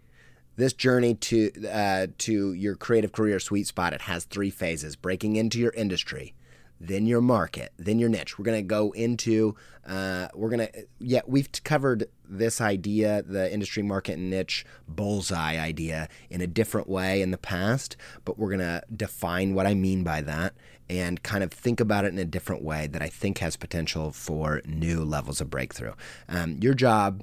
this 0.57 0.73
journey 0.73 1.15
to 1.15 1.51
uh, 1.69 2.07
to 2.19 2.53
your 2.53 2.75
creative 2.75 3.13
career 3.13 3.39
sweet 3.39 3.67
spot 3.67 3.93
it 3.93 4.03
has 4.03 4.25
three 4.25 4.51
phases. 4.51 4.97
Breaking 4.97 5.37
into 5.37 5.59
your 5.59 5.73
industry 5.73 6.35
then 6.81 7.07
your 7.07 7.21
market 7.21 7.73
then 7.79 7.99
your 7.99 8.09
niche. 8.09 8.39
We're 8.39 8.45
going 8.45 8.59
to 8.59 8.67
go 8.67 8.91
into 8.93 9.55
uh, 9.87 10.29
we're 10.35 10.51
going 10.51 10.67
to 10.67 10.87
yeah 10.99 11.21
we've 11.27 11.49
covered 11.65 12.09
this 12.29 12.61
idea 12.61 13.23
the 13.23 13.53
industry 13.53 13.83
market 13.83 14.19
and 14.19 14.31
niche 14.31 14.65
bullseye 14.89 15.59
idea 15.59 16.09
in 16.29 16.41
a 16.41 16.47
different 16.47 16.89
way 16.89 17.23
in 17.23 17.31
the 17.31 17.39
past 17.39 17.97
but 18.25 18.37
we're 18.39 18.49
going 18.49 18.59
to 18.59 18.83
define 18.95 19.55
what 19.55 19.65
i 19.65 19.75
mean 19.75 20.03
by 20.03 20.21
that 20.21 20.53
and 20.89 21.23
kind 21.23 21.45
of 21.45 21.53
think 21.53 21.79
about 21.79 22.05
it 22.05 22.13
in 22.13 22.19
a 22.19 22.25
different 22.25 22.65
way 22.65 22.89
that 22.89 23.01
i 23.01 23.09
think 23.09 23.39
has 23.39 23.57
potential 23.57 24.11
for 24.11 24.61
new 24.67 25.05
levels 25.05 25.41
of 25.41 25.49
breakthrough. 25.49 25.93
Um, 26.29 26.59
your 26.61 26.75
job 26.75 27.23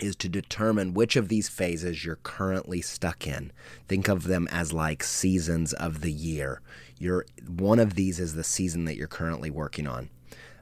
is 0.00 0.16
to 0.16 0.28
determine 0.28 0.94
which 0.94 1.16
of 1.16 1.28
these 1.28 1.48
phases 1.48 2.04
you're 2.04 2.18
currently 2.22 2.80
stuck 2.80 3.26
in. 3.26 3.52
Think 3.88 4.08
of 4.08 4.24
them 4.24 4.48
as 4.50 4.72
like 4.72 5.02
seasons 5.02 5.72
of 5.72 6.00
the 6.00 6.12
year. 6.12 6.60
You're 6.98 7.26
one 7.46 7.78
of 7.78 7.94
these 7.94 8.18
is 8.18 8.34
the 8.34 8.44
season 8.44 8.84
that 8.86 8.96
you're 8.96 9.06
currently 9.06 9.50
working 9.50 9.86
on. 9.86 10.08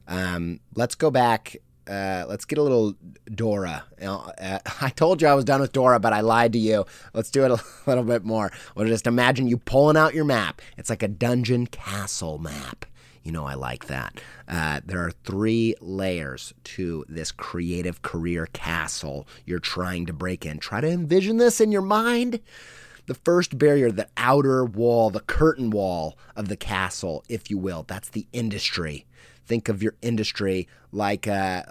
Um, 0.08 0.60
let's 0.74 0.94
go 0.94 1.10
back. 1.10 1.56
Uh, 1.88 2.24
let's 2.28 2.44
get 2.44 2.58
a 2.58 2.62
little 2.62 2.94
Dora. 3.34 3.84
Uh, 4.00 4.58
I 4.80 4.90
told 4.90 5.22
you 5.22 5.28
I 5.28 5.34
was 5.34 5.44
done 5.44 5.60
with 5.60 5.72
Dora, 5.72 5.98
but 5.98 6.12
I 6.12 6.20
lied 6.20 6.52
to 6.52 6.58
you. 6.58 6.84
Let's 7.14 7.30
do 7.30 7.44
it 7.44 7.50
a 7.50 7.60
little 7.86 8.04
bit 8.04 8.24
more. 8.24 8.52
Well, 8.74 8.86
just 8.86 9.06
imagine 9.06 9.48
you 9.48 9.56
pulling 9.56 9.96
out 9.96 10.14
your 10.14 10.24
map. 10.24 10.60
It's 10.76 10.90
like 10.90 11.02
a 11.02 11.08
dungeon 11.08 11.66
castle 11.66 12.38
map. 12.38 12.84
You 13.22 13.32
know, 13.32 13.44
I 13.44 13.54
like 13.54 13.86
that. 13.86 14.20
Uh, 14.48 14.80
there 14.84 15.04
are 15.04 15.12
three 15.24 15.74
layers 15.80 16.54
to 16.64 17.04
this 17.08 17.32
creative 17.32 18.02
career 18.02 18.46
castle 18.52 19.26
you're 19.44 19.58
trying 19.58 20.06
to 20.06 20.12
break 20.12 20.46
in. 20.46 20.58
Try 20.58 20.80
to 20.80 20.88
envision 20.88 21.36
this 21.36 21.60
in 21.60 21.70
your 21.70 21.82
mind. 21.82 22.40
The 23.06 23.14
first 23.14 23.58
barrier, 23.58 23.90
the 23.90 24.08
outer 24.16 24.64
wall, 24.64 25.10
the 25.10 25.20
curtain 25.20 25.70
wall 25.70 26.16
of 26.34 26.48
the 26.48 26.56
castle, 26.56 27.24
if 27.28 27.50
you 27.50 27.58
will, 27.58 27.84
that's 27.86 28.08
the 28.08 28.26
industry. 28.32 29.04
Think 29.46 29.68
of 29.68 29.82
your 29.82 29.96
industry 30.00 30.68
like 30.92 31.26
uh, 31.26 31.62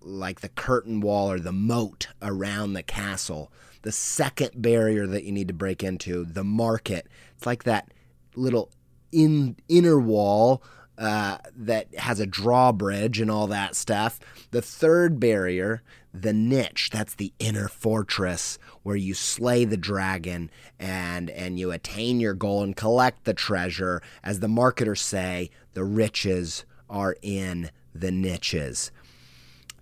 like 0.00 0.40
the 0.40 0.48
curtain 0.48 1.00
wall 1.00 1.30
or 1.30 1.40
the 1.40 1.52
moat 1.52 2.08
around 2.22 2.72
the 2.72 2.82
castle. 2.82 3.52
The 3.82 3.92
second 3.92 4.50
barrier 4.54 5.06
that 5.06 5.24
you 5.24 5.32
need 5.32 5.48
to 5.48 5.54
break 5.54 5.82
into, 5.82 6.24
the 6.24 6.44
market. 6.44 7.06
It's 7.36 7.46
like 7.46 7.64
that 7.64 7.92
little 8.34 8.70
in 9.14 9.56
inner 9.68 9.98
wall 9.98 10.62
uh, 10.98 11.38
that 11.56 11.94
has 11.96 12.20
a 12.20 12.26
drawbridge 12.26 13.20
and 13.20 13.30
all 13.30 13.46
that 13.48 13.74
stuff. 13.74 14.20
The 14.50 14.62
third 14.62 15.18
barrier, 15.18 15.82
the 16.12 16.32
niche, 16.32 16.90
that's 16.92 17.14
the 17.14 17.32
inner 17.38 17.68
fortress 17.68 18.58
where 18.82 18.96
you 18.96 19.14
slay 19.14 19.64
the 19.64 19.76
dragon 19.76 20.50
and 20.78 21.30
and 21.30 21.58
you 21.58 21.72
attain 21.72 22.20
your 22.20 22.34
goal 22.34 22.62
and 22.62 22.76
collect 22.76 23.24
the 23.24 23.34
treasure. 23.34 24.02
As 24.22 24.40
the 24.40 24.48
marketers 24.48 25.00
say, 25.00 25.50
the 25.72 25.84
riches 25.84 26.64
are 26.88 27.16
in 27.22 27.70
the 27.94 28.12
niches. 28.12 28.92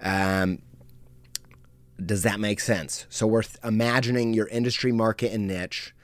Um, 0.01 0.61
does 2.05 2.23
that 2.23 2.41
make 2.41 2.61
sense? 2.61 3.07
So 3.09 3.27
we're 3.27 3.43
th- 3.43 3.59
imagining 3.63 4.35
your 4.35 4.49
industry, 4.49 4.93
market, 4.93 5.33
and 5.33 5.47
niche 5.47 5.95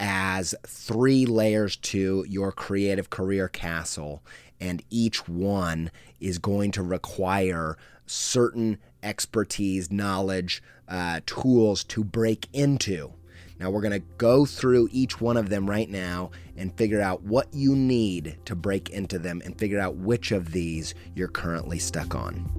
as 0.00 0.54
three 0.66 1.26
layers 1.26 1.76
to 1.76 2.24
your 2.26 2.50
creative 2.50 3.10
career 3.10 3.48
castle, 3.48 4.22
and 4.58 4.82
each 4.88 5.28
one 5.28 5.90
is 6.18 6.38
going 6.38 6.72
to 6.72 6.82
require 6.82 7.76
certain 8.06 8.78
expertise, 9.02 9.92
knowledge, 9.92 10.62
uh, 10.88 11.20
tools 11.26 11.84
to 11.84 12.02
break 12.02 12.48
into. 12.52 13.12
Now, 13.58 13.70
we're 13.70 13.82
going 13.82 13.92
to 13.92 14.06
go 14.16 14.46
through 14.46 14.88
each 14.90 15.20
one 15.20 15.36
of 15.36 15.50
them 15.50 15.68
right 15.68 15.88
now 15.88 16.30
and 16.56 16.74
figure 16.74 17.02
out 17.02 17.22
what 17.22 17.52
you 17.52 17.76
need 17.76 18.38
to 18.46 18.56
break 18.56 18.88
into 18.88 19.18
them 19.18 19.42
and 19.44 19.58
figure 19.58 19.78
out 19.78 19.96
which 19.96 20.32
of 20.32 20.52
these 20.52 20.94
you're 21.14 21.28
currently 21.28 21.78
stuck 21.78 22.14
on. 22.14 22.50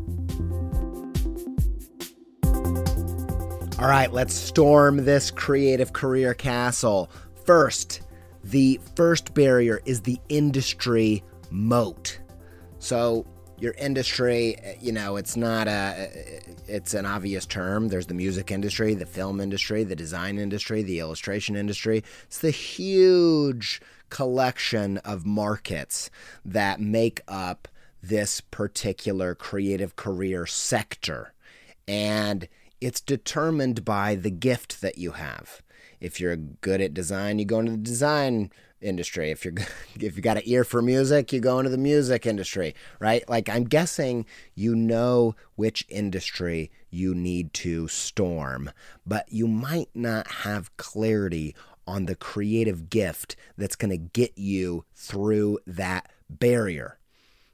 All 3.79 3.87
right, 3.87 4.13
let's 4.13 4.35
storm 4.35 5.05
this 5.05 5.31
creative 5.31 5.91
career 5.91 6.35
castle. 6.35 7.09
First, 7.45 8.01
the 8.43 8.79
first 8.95 9.33
barrier 9.33 9.81
is 9.85 10.01
the 10.01 10.19
industry 10.29 11.23
moat. 11.49 12.19
So, 12.79 13.25
your 13.59 13.73
industry, 13.77 14.57
eh, 14.63 14.75
you 14.81 14.91
know, 14.91 15.17
it's 15.17 15.37
not 15.37 15.67
a 15.67 16.09
eh, 16.15 16.39
it's 16.67 16.93
an 16.93 17.05
obvious 17.05 17.45
term. 17.45 17.89
There's 17.89 18.07
the 18.07 18.13
music 18.13 18.51
industry, 18.51 18.95
the 18.95 19.05
film 19.05 19.39
industry, 19.39 19.83
the 19.83 19.95
design 19.95 20.39
industry, 20.39 20.81
the 20.81 20.99
illustration 20.99 21.55
industry. 21.55 22.03
It's 22.23 22.39
the 22.39 22.51
huge 22.51 23.81
collection 24.09 24.97
of 24.99 25.25
markets 25.25 26.09
that 26.43 26.79
make 26.81 27.21
up 27.27 27.67
this 28.01 28.41
particular 28.41 29.35
creative 29.35 29.95
career 29.95 30.45
sector. 30.47 31.33
And 31.87 32.47
it's 32.79 32.99
determined 32.99 33.85
by 33.85 34.15
the 34.15 34.31
gift 34.31 34.81
that 34.81 34.97
you 34.97 35.11
have. 35.11 35.61
If 36.01 36.19
you're 36.19 36.35
good 36.35 36.81
at 36.81 36.93
design, 36.93 37.39
you 37.39 37.45
go 37.45 37.59
into 37.59 37.71
the 37.71 37.77
design 37.77 38.51
industry. 38.81 39.31
If 39.31 39.45
you're 39.45 39.53
if 39.95 40.15
you 40.15 40.21
got 40.21 40.37
an 40.37 40.43
ear 40.45 40.63
for 40.63 40.81
music, 40.81 41.31
you 41.31 41.39
go 41.39 41.59
into 41.59 41.69
the 41.69 41.77
music 41.77 42.25
industry, 42.25 42.75
right? 42.99 43.27
Like 43.29 43.47
I'm 43.47 43.63
guessing 43.63 44.25
you 44.55 44.75
know 44.75 45.35
which 45.55 45.85
industry 45.87 46.71
you 46.89 47.15
need 47.15 47.53
to 47.53 47.87
storm, 47.87 48.71
but 49.05 49.31
you 49.31 49.47
might 49.47 49.89
not 49.93 50.27
have 50.27 50.75
clarity 50.77 51.55
on 51.87 52.05
the 52.05 52.15
creative 52.15 52.89
gift 52.89 53.35
that's 53.57 53.75
going 53.75 53.91
to 53.91 53.97
get 53.97 54.37
you 54.37 54.85
through 54.93 55.59
that 55.65 56.09
barrier. 56.29 56.97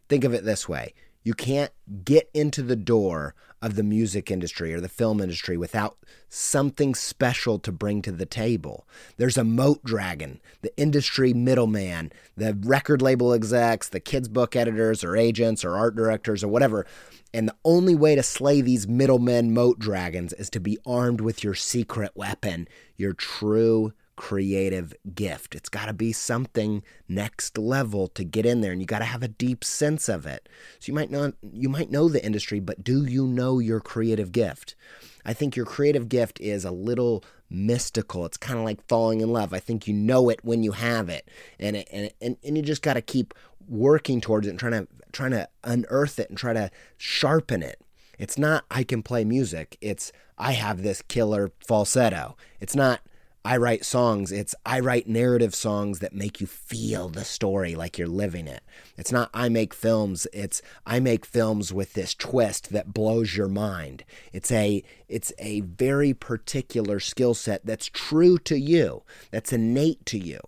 Think 0.09 0.23
of 0.23 0.33
it 0.33 0.45
this 0.45 0.69
way. 0.69 0.93
You 1.27 1.33
can't 1.33 1.73
get 2.05 2.29
into 2.33 2.63
the 2.63 2.77
door 2.77 3.35
of 3.61 3.75
the 3.75 3.83
music 3.83 4.31
industry 4.31 4.73
or 4.73 4.79
the 4.79 4.87
film 4.87 5.19
industry 5.19 5.57
without 5.57 5.97
something 6.29 6.95
special 6.95 7.59
to 7.59 7.71
bring 7.73 8.01
to 8.03 8.13
the 8.13 8.25
table. 8.25 8.87
There's 9.17 9.37
a 9.37 9.43
moat 9.43 9.83
dragon, 9.83 10.39
the 10.61 10.71
industry 10.77 11.33
middleman, 11.33 12.13
the 12.37 12.57
record 12.63 13.01
label 13.01 13.33
execs, 13.33 13.89
the 13.89 13.99
kids' 13.99 14.29
book 14.29 14.55
editors 14.55 15.03
or 15.03 15.17
agents 15.17 15.65
or 15.65 15.75
art 15.75 15.97
directors 15.97 16.45
or 16.45 16.47
whatever. 16.47 16.85
And 17.33 17.49
the 17.49 17.55
only 17.65 17.93
way 17.93 18.15
to 18.15 18.23
slay 18.23 18.61
these 18.61 18.87
middlemen 18.87 19.53
moat 19.53 19.79
dragons 19.79 20.31
is 20.31 20.49
to 20.51 20.61
be 20.61 20.79
armed 20.85 21.19
with 21.19 21.43
your 21.43 21.55
secret 21.55 22.11
weapon, 22.15 22.69
your 22.95 23.11
true 23.11 23.91
creative 24.17 24.93
gift. 25.15 25.55
It's 25.55 25.69
got 25.69 25.85
to 25.85 25.93
be 25.93 26.11
something 26.11 26.83
next 27.07 27.57
level 27.57 28.09
to 28.09 28.25
get 28.25 28.45
in 28.45 28.59
there 28.59 28.73
and 28.73 28.81
you 28.81 28.87
got 28.87 28.99
to 28.99 29.05
have 29.05 29.23
a 29.23 29.29
deep 29.29 29.63
sense 29.63 30.09
of 30.09 30.25
it. 30.25 30.49
So 30.79 30.89
you 30.89 30.93
might 30.93 31.09
not 31.09 31.35
you 31.41 31.69
might 31.69 31.89
know 31.89 32.09
the 32.09 32.25
industry, 32.25 32.59
but 32.59 32.83
do 32.83 33.05
you 33.05 33.25
know 33.25 33.59
your 33.59 33.79
creative 33.79 34.33
gift? 34.33 34.75
I 35.23 35.33
think 35.33 35.55
your 35.55 35.65
creative 35.65 36.09
gift 36.09 36.41
is 36.41 36.65
a 36.65 36.71
little 36.71 37.23
mystical. 37.49 38.25
It's 38.25 38.37
kind 38.37 38.59
of 38.59 38.65
like 38.65 38.85
falling 38.87 39.21
in 39.21 39.31
love. 39.31 39.53
I 39.53 39.59
think 39.59 39.87
you 39.87 39.93
know 39.93 40.29
it 40.29 40.43
when 40.43 40.63
you 40.63 40.73
have 40.73 41.07
it. 41.07 41.29
And 41.59 41.77
it, 41.77 41.87
and 41.91 42.11
and, 42.19 42.37
and 42.43 42.57
you 42.57 42.63
just 42.63 42.81
got 42.81 42.95
to 42.95 43.01
keep 43.01 43.33
working 43.69 44.19
towards 44.19 44.47
it 44.47 44.49
and 44.51 44.59
trying 44.59 44.73
to 44.73 44.87
trying 45.13 45.31
to 45.31 45.47
unearth 45.63 46.19
it 46.19 46.29
and 46.29 46.37
try 46.37 46.53
to 46.53 46.71
sharpen 46.97 47.63
it. 47.63 47.79
It's 48.17 48.37
not 48.37 48.65
I 48.71 48.83
can 48.83 49.03
play 49.03 49.23
music. 49.23 49.77
It's 49.79 50.11
I 50.39 50.53
have 50.53 50.81
this 50.81 51.03
killer 51.03 51.51
falsetto. 51.59 52.35
It's 52.59 52.75
not 52.75 53.01
I 53.47 53.55
write 53.55 53.85
songs, 53.85 54.33
it's 54.33 54.53
I 54.65 54.81
write 54.81 55.07
narrative 55.07 55.55
songs 55.55 55.99
that 55.99 56.11
make 56.11 56.41
you 56.41 56.47
feel 56.47 57.07
the 57.07 57.23
story 57.23 57.75
like 57.75 57.97
you're 57.97 58.05
living 58.05 58.45
it. 58.45 58.61
It's 58.97 59.09
not 59.09 59.29
I 59.33 59.47
make 59.47 59.73
films, 59.73 60.27
it's 60.33 60.61
I 60.85 60.99
make 60.99 61.25
films 61.25 61.71
with 61.71 61.93
this 61.93 62.13
twist 62.13 62.73
that 62.73 62.93
blows 62.93 63.37
your 63.37 63.47
mind. 63.47 64.03
It's 64.33 64.51
a 64.51 64.83
it's 65.07 65.31
a 65.39 65.61
very 65.61 66.13
particular 66.13 66.99
skill 66.99 67.33
set 67.33 67.65
that's 67.65 67.85
true 67.87 68.37
to 68.39 68.59
you, 68.59 69.03
that's 69.31 69.53
innate 69.53 70.05
to 70.07 70.19
you. 70.19 70.41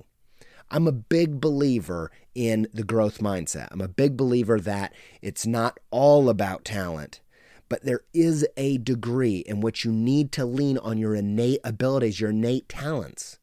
I'm 0.70 0.86
a 0.86 0.92
big 0.92 1.40
believer 1.40 2.12
in 2.36 2.68
the 2.74 2.84
growth 2.84 3.20
mindset. 3.20 3.70
I'm 3.72 3.80
a 3.80 3.88
big 3.88 4.18
believer 4.18 4.60
that 4.60 4.94
it's 5.22 5.48
not 5.48 5.80
all 5.90 6.28
about 6.28 6.66
talent 6.66 7.22
but 7.70 7.84
there 7.84 8.02
is 8.14 8.46
a 8.58 8.80
degree 8.80 9.38
in 9.38 9.62
which 9.62 9.86
you 9.86 9.92
need 9.92 10.32
to 10.34 10.46
lean 10.46 10.78
on 10.80 10.98
your 10.98 11.16
innate 11.16 11.62
abilities, 11.64 12.20
your 12.20 12.32
innate 12.32 12.68
talents. 12.68 13.40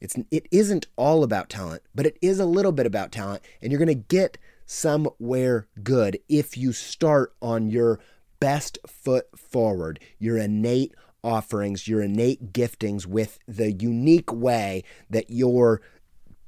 It's 0.00 0.16
it 0.30 0.46
isn't 0.50 0.86
all 0.96 1.24
about 1.24 1.48
talent, 1.48 1.82
but 1.94 2.06
it 2.06 2.18
is 2.22 2.38
a 2.38 2.46
little 2.46 2.72
bit 2.72 2.86
about 2.86 3.12
talent, 3.12 3.42
and 3.60 3.70
you're 3.70 3.78
going 3.78 3.88
to 3.88 3.94
get 3.94 4.38
somewhere 4.66 5.66
good 5.82 6.18
if 6.28 6.56
you 6.56 6.72
start 6.72 7.34
on 7.42 7.68
your 7.68 8.00
best 8.40 8.78
foot 8.86 9.26
forward, 9.36 10.00
your 10.18 10.36
innate 10.36 10.94
offerings, 11.22 11.88
your 11.88 12.02
innate 12.02 12.52
giftings 12.52 13.06
with 13.06 13.38
the 13.48 13.72
unique 13.72 14.32
way 14.32 14.84
that 15.08 15.30
your 15.30 15.80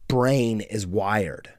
brain 0.07 0.61
is 0.61 0.87
wired. 0.87 1.51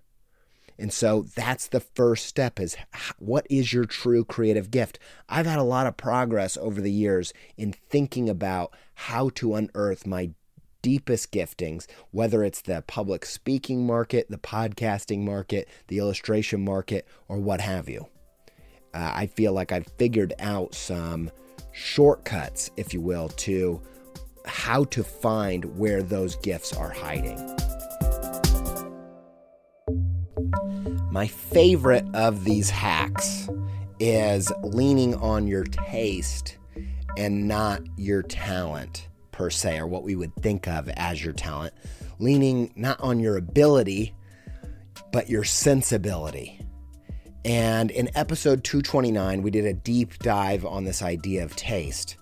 And 0.79 0.93
so 0.93 1.23
that's 1.35 1.67
the 1.67 1.79
first 1.79 2.25
step 2.25 2.59
is 2.59 2.75
what 3.17 3.47
is 3.49 3.73
your 3.73 3.85
true 3.85 4.23
creative 4.23 4.69
gift? 4.71 4.99
I've 5.27 5.45
had 5.45 5.59
a 5.59 5.63
lot 5.63 5.87
of 5.87 5.97
progress 5.97 6.57
over 6.57 6.81
the 6.81 6.91
years 6.91 7.33
in 7.57 7.73
thinking 7.73 8.29
about 8.29 8.73
how 8.93 9.29
to 9.35 9.55
unearth 9.55 10.05
my 10.05 10.31
deepest 10.81 11.31
giftings, 11.31 11.87
whether 12.11 12.43
it's 12.43 12.61
the 12.61 12.83
public 12.87 13.25
speaking 13.25 13.85
market, 13.85 14.29
the 14.29 14.37
podcasting 14.37 15.23
market, 15.23 15.67
the 15.87 15.97
illustration 15.97 16.63
market, 16.63 17.07
or 17.27 17.37
what 17.37 17.59
have 17.59 17.89
you. 17.89 18.07
Uh, 18.93 19.11
I 19.13 19.27
feel 19.27 19.53
like 19.53 19.71
I've 19.71 19.87
figured 19.97 20.33
out 20.39 20.73
some 20.73 21.31
shortcuts, 21.73 22.71
if 22.77 22.93
you 22.93 23.01
will, 23.01 23.29
to 23.29 23.81
how 24.45 24.85
to 24.85 25.03
find 25.03 25.77
where 25.77 26.01
those 26.01 26.35
gifts 26.37 26.73
are 26.73 26.89
hiding. 26.89 27.37
My 31.17 31.25
favorite 31.25 32.05
of 32.13 32.43
these 32.43 32.69
hacks 32.69 33.49
is 33.99 34.51
leaning 34.61 35.15
on 35.15 35.47
your 35.47 35.63
taste 35.63 36.59
and 37.17 37.47
not 37.47 37.81
your 37.97 38.21
talent 38.21 39.07
per 39.31 39.49
se, 39.49 39.79
or 39.79 39.87
what 39.87 40.03
we 40.03 40.15
would 40.15 40.35
think 40.35 40.67
of 40.67 40.87
as 40.89 41.23
your 41.23 41.33
talent. 41.33 41.73
Leaning 42.19 42.71
not 42.75 43.01
on 43.01 43.19
your 43.19 43.37
ability, 43.37 44.13
but 45.11 45.27
your 45.27 45.43
sensibility. 45.43 46.61
And 47.43 47.89
in 47.89 48.11
episode 48.13 48.63
229, 48.63 49.41
we 49.41 49.49
did 49.49 49.65
a 49.65 49.73
deep 49.73 50.19
dive 50.19 50.65
on 50.65 50.83
this 50.83 51.01
idea 51.01 51.43
of 51.43 51.55
taste. 51.55 52.17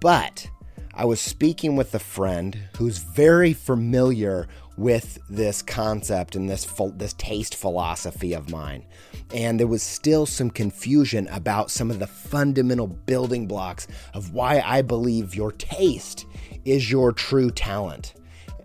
But 0.00 0.48
I 0.94 1.04
was 1.04 1.20
speaking 1.20 1.74
with 1.74 1.92
a 1.96 1.98
friend 1.98 2.56
who's 2.78 2.98
very 2.98 3.52
familiar 3.52 4.46
with 4.76 5.18
this 5.28 5.62
concept 5.62 6.36
and 6.36 6.48
this 6.48 6.66
this 6.94 7.14
taste 7.14 7.54
philosophy 7.54 8.32
of 8.34 8.50
mine. 8.50 8.84
And 9.32 9.58
there 9.58 9.66
was 9.66 9.82
still 9.82 10.26
some 10.26 10.50
confusion 10.50 11.28
about 11.28 11.70
some 11.70 11.90
of 11.90 11.98
the 11.98 12.06
fundamental 12.06 12.86
building 12.86 13.46
blocks 13.46 13.88
of 14.14 14.32
why 14.32 14.62
I 14.64 14.82
believe 14.82 15.34
your 15.34 15.52
taste 15.52 16.26
is 16.64 16.90
your 16.90 17.12
true 17.12 17.50
talent. 17.50 18.14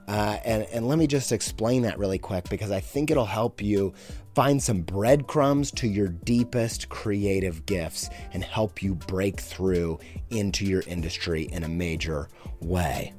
Uh, 0.08 0.38
and, 0.44 0.64
and 0.74 0.88
let 0.88 0.98
me 0.98 1.08
just 1.08 1.32
explain 1.32 1.84
that 1.84 1.98
really 1.98 2.20
quick 2.20 2.50
because 2.50 2.72
I 2.72 2.82
think 2.82 3.12
it'll 3.12 3.26
help 3.26 3.62
you 3.62 3.94
find 4.36 4.62
some 4.62 4.82
breadcrumbs 4.82 5.72
to 5.72 5.88
your 5.88 6.08
deepest 6.08 6.90
creative 6.90 7.66
gifts 7.66 8.10
and 8.34 8.44
help 8.44 8.82
you 8.82 8.96
break 8.96 9.40
through 9.40 10.00
into 10.30 10.66
your 10.66 10.84
industry 10.88 11.44
in 11.44 11.64
a 11.64 11.70
major 11.70 12.28
way. 12.60 13.14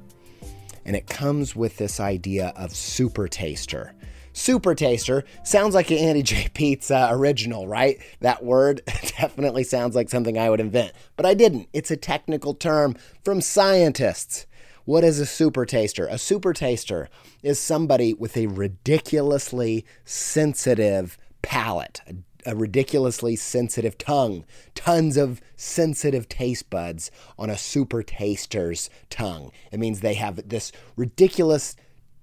And 0.85 0.95
it 0.95 1.07
comes 1.07 1.55
with 1.55 1.77
this 1.77 1.99
idea 1.99 2.53
of 2.55 2.75
super 2.75 3.27
taster. 3.27 3.93
Super 4.33 4.73
taster 4.73 5.23
sounds 5.43 5.75
like 5.75 5.91
an 5.91 5.99
Andy 5.99 6.23
J. 6.23 6.49
Pizza 6.53 7.07
original, 7.11 7.67
right? 7.67 8.01
That 8.21 8.43
word 8.43 8.81
definitely 8.87 9.63
sounds 9.63 9.95
like 9.95 10.09
something 10.09 10.39
I 10.39 10.49
would 10.49 10.59
invent, 10.59 10.93
but 11.15 11.25
I 11.25 11.35
didn't. 11.35 11.69
It's 11.71 11.91
a 11.91 11.97
technical 11.97 12.55
term 12.55 12.95
from 13.23 13.41
scientists. 13.41 14.47
What 14.85 15.03
is 15.03 15.19
a 15.19 15.25
super 15.25 15.65
taster? 15.65 16.07
A 16.07 16.17
super 16.17 16.51
taster 16.51 17.09
is 17.43 17.59
somebody 17.59 18.13
with 18.13 18.35
a 18.35 18.47
ridiculously 18.47 19.85
sensitive 20.03 21.17
palate, 21.43 22.01
a, 22.07 22.15
a, 22.45 22.55
ridiculously 22.55 23.35
sensitive 23.35 23.97
tongue, 23.97 24.45
tons 24.75 25.17
of 25.17 25.41
sensitive 25.55 26.27
taste 26.29 26.69
buds 26.69 27.11
on 27.37 27.49
a 27.49 27.57
super 27.57 28.03
taster's 28.03 28.89
tongue. 29.09 29.51
It 29.71 29.79
means 29.79 29.99
they 29.99 30.15
have 30.15 30.47
this 30.47 30.71
ridiculous 30.95 31.75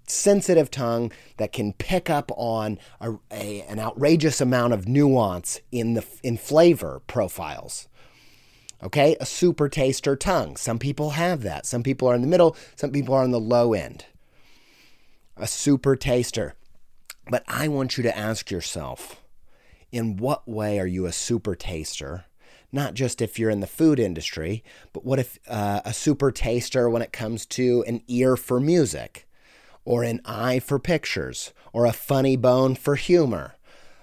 sensitive 0.07 0.71
tongue 0.71 1.13
that 1.37 1.53
can 1.53 1.73
pick 1.75 2.11
up 2.11 2.31
on 2.37 2.79
a, 3.01 3.13
a, 3.31 3.63
an 3.63 3.79
outrageous 3.79 4.41
amount 4.41 4.73
of 4.73 4.89
nuance 4.89 5.61
in 5.71 5.95
the 5.95 6.05
in 6.23 6.37
flavor 6.37 7.01
profiles. 7.07 7.89
Okay, 8.83 9.15
a 9.21 9.27
super 9.27 9.69
taster 9.69 10.17
tongue. 10.17 10.57
Some 10.57 10.79
people 10.79 11.11
have 11.11 11.43
that. 11.43 11.67
Some 11.67 11.83
people 11.83 12.09
are 12.09 12.15
in 12.15 12.23
the 12.23 12.27
middle, 12.27 12.57
some 12.77 12.91
people 12.91 13.15
are 13.15 13.23
on 13.23 13.31
the 13.31 13.41
low 13.41 13.75
end. 13.75 14.07
A 15.37 15.47
super 15.47 15.97
taster. 15.97 16.55
But 17.31 17.45
I 17.47 17.69
want 17.69 17.97
you 17.97 18.03
to 18.03 18.17
ask 18.17 18.51
yourself 18.51 19.23
in 19.93 20.17
what 20.17 20.49
way 20.49 20.79
are 20.79 20.87
you 20.87 21.07
a 21.07 21.13
super 21.13 21.55
taster? 21.55 22.25
Not 22.73 22.95
just 22.95 23.21
if 23.21 23.39
you're 23.39 23.51
in 23.51 23.61
the 23.61 23.67
food 23.67 23.99
industry, 23.99 24.63
but 24.93 25.05
what 25.05 25.19
if 25.19 25.39
uh, 25.49 25.81
a 25.85 25.93
super 25.93 26.31
taster 26.31 26.89
when 26.89 27.03
it 27.03 27.13
comes 27.13 27.47
to 27.47 27.85
an 27.87 28.03
ear 28.07 28.37
for 28.37 28.61
music, 28.61 29.27
or 29.85 30.03
an 30.03 30.21
eye 30.25 30.61
for 30.61 30.79
pictures, 30.79 31.53
or 31.73 31.85
a 31.87 31.93
funny 31.93 32.37
bone 32.37 32.75
for 32.75 32.97
humor? 32.97 33.57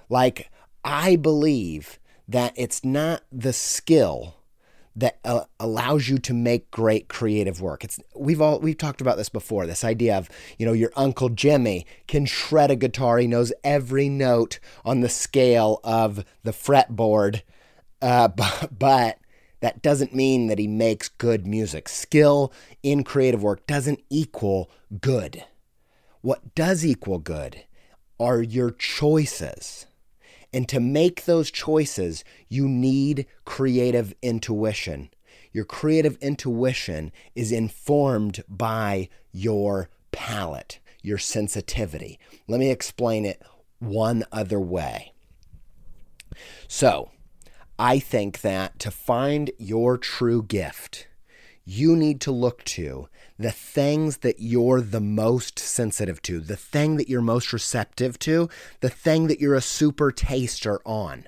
Like, 0.09 0.49
I 0.83 1.15
believe 1.15 1.99
that 2.27 2.53
it's 2.55 2.83
not 2.83 3.23
the 3.31 3.53
skill 3.53 4.36
that 4.97 5.19
uh, 5.23 5.45
allows 5.59 6.09
you 6.09 6.17
to 6.17 6.33
make 6.33 6.71
great 6.71 7.07
creative 7.07 7.61
work. 7.61 7.83
It's 7.83 7.99
we've 8.15 8.41
all 8.41 8.59
we've 8.59 8.77
talked 8.77 8.99
about 8.99 9.15
this 9.15 9.29
before. 9.29 9.65
This 9.65 9.83
idea 9.83 10.17
of 10.17 10.29
you 10.57 10.65
know 10.65 10.73
your 10.73 10.91
uncle 10.95 11.29
Jimmy 11.29 11.85
can 12.07 12.25
shred 12.25 12.71
a 12.71 12.75
guitar. 12.75 13.19
He 13.19 13.27
knows 13.27 13.53
every 13.63 14.09
note 14.09 14.59
on 14.83 15.01
the 15.01 15.09
scale 15.09 15.79
of 15.83 16.25
the 16.43 16.51
fretboard, 16.51 17.43
uh, 18.01 18.27
but, 18.35 18.69
but 18.77 19.19
that 19.59 19.81
doesn't 19.81 20.13
mean 20.13 20.47
that 20.47 20.59
he 20.59 20.67
makes 20.67 21.09
good 21.09 21.47
music. 21.47 21.87
Skill 21.87 22.51
in 22.83 23.03
creative 23.03 23.43
work 23.43 23.65
doesn't 23.67 24.01
equal 24.09 24.69
good. 24.99 25.43
What 26.21 26.55
does 26.55 26.85
equal 26.85 27.19
good 27.19 27.63
are 28.19 28.41
your 28.41 28.71
choices. 28.71 29.85
And 30.53 30.67
to 30.69 30.79
make 30.79 31.25
those 31.25 31.51
choices, 31.51 32.23
you 32.47 32.67
need 32.67 33.27
creative 33.45 34.13
intuition. 34.21 35.09
Your 35.51 35.65
creative 35.65 36.17
intuition 36.17 37.11
is 37.35 37.51
informed 37.51 38.43
by 38.47 39.09
your 39.31 39.89
palate, 40.11 40.79
your 41.01 41.17
sensitivity. 41.17 42.19
Let 42.47 42.59
me 42.59 42.71
explain 42.71 43.25
it 43.25 43.41
one 43.79 44.23
other 44.31 44.59
way. 44.59 45.13
So, 46.67 47.11
I 47.79 47.99
think 47.99 48.41
that 48.41 48.79
to 48.79 48.91
find 48.91 49.51
your 49.57 49.97
true 49.97 50.41
gift, 50.41 51.07
you 51.65 51.95
need 51.95 52.21
to 52.21 52.31
look 52.31 52.63
to 52.63 53.07
the 53.39 53.51
things 53.51 54.17
that 54.17 54.39
you're 54.39 54.81
the 54.81 55.01
most 55.01 55.59
sensitive 55.59 56.21
to, 56.23 56.39
the 56.39 56.55
thing 56.55 56.97
that 56.97 57.09
you're 57.09 57.21
most 57.21 57.53
receptive 57.53 58.17
to, 58.19 58.49
the 58.79 58.89
thing 58.89 59.27
that 59.27 59.39
you're 59.39 59.55
a 59.55 59.61
super 59.61 60.11
taster 60.11 60.79
on, 60.85 61.27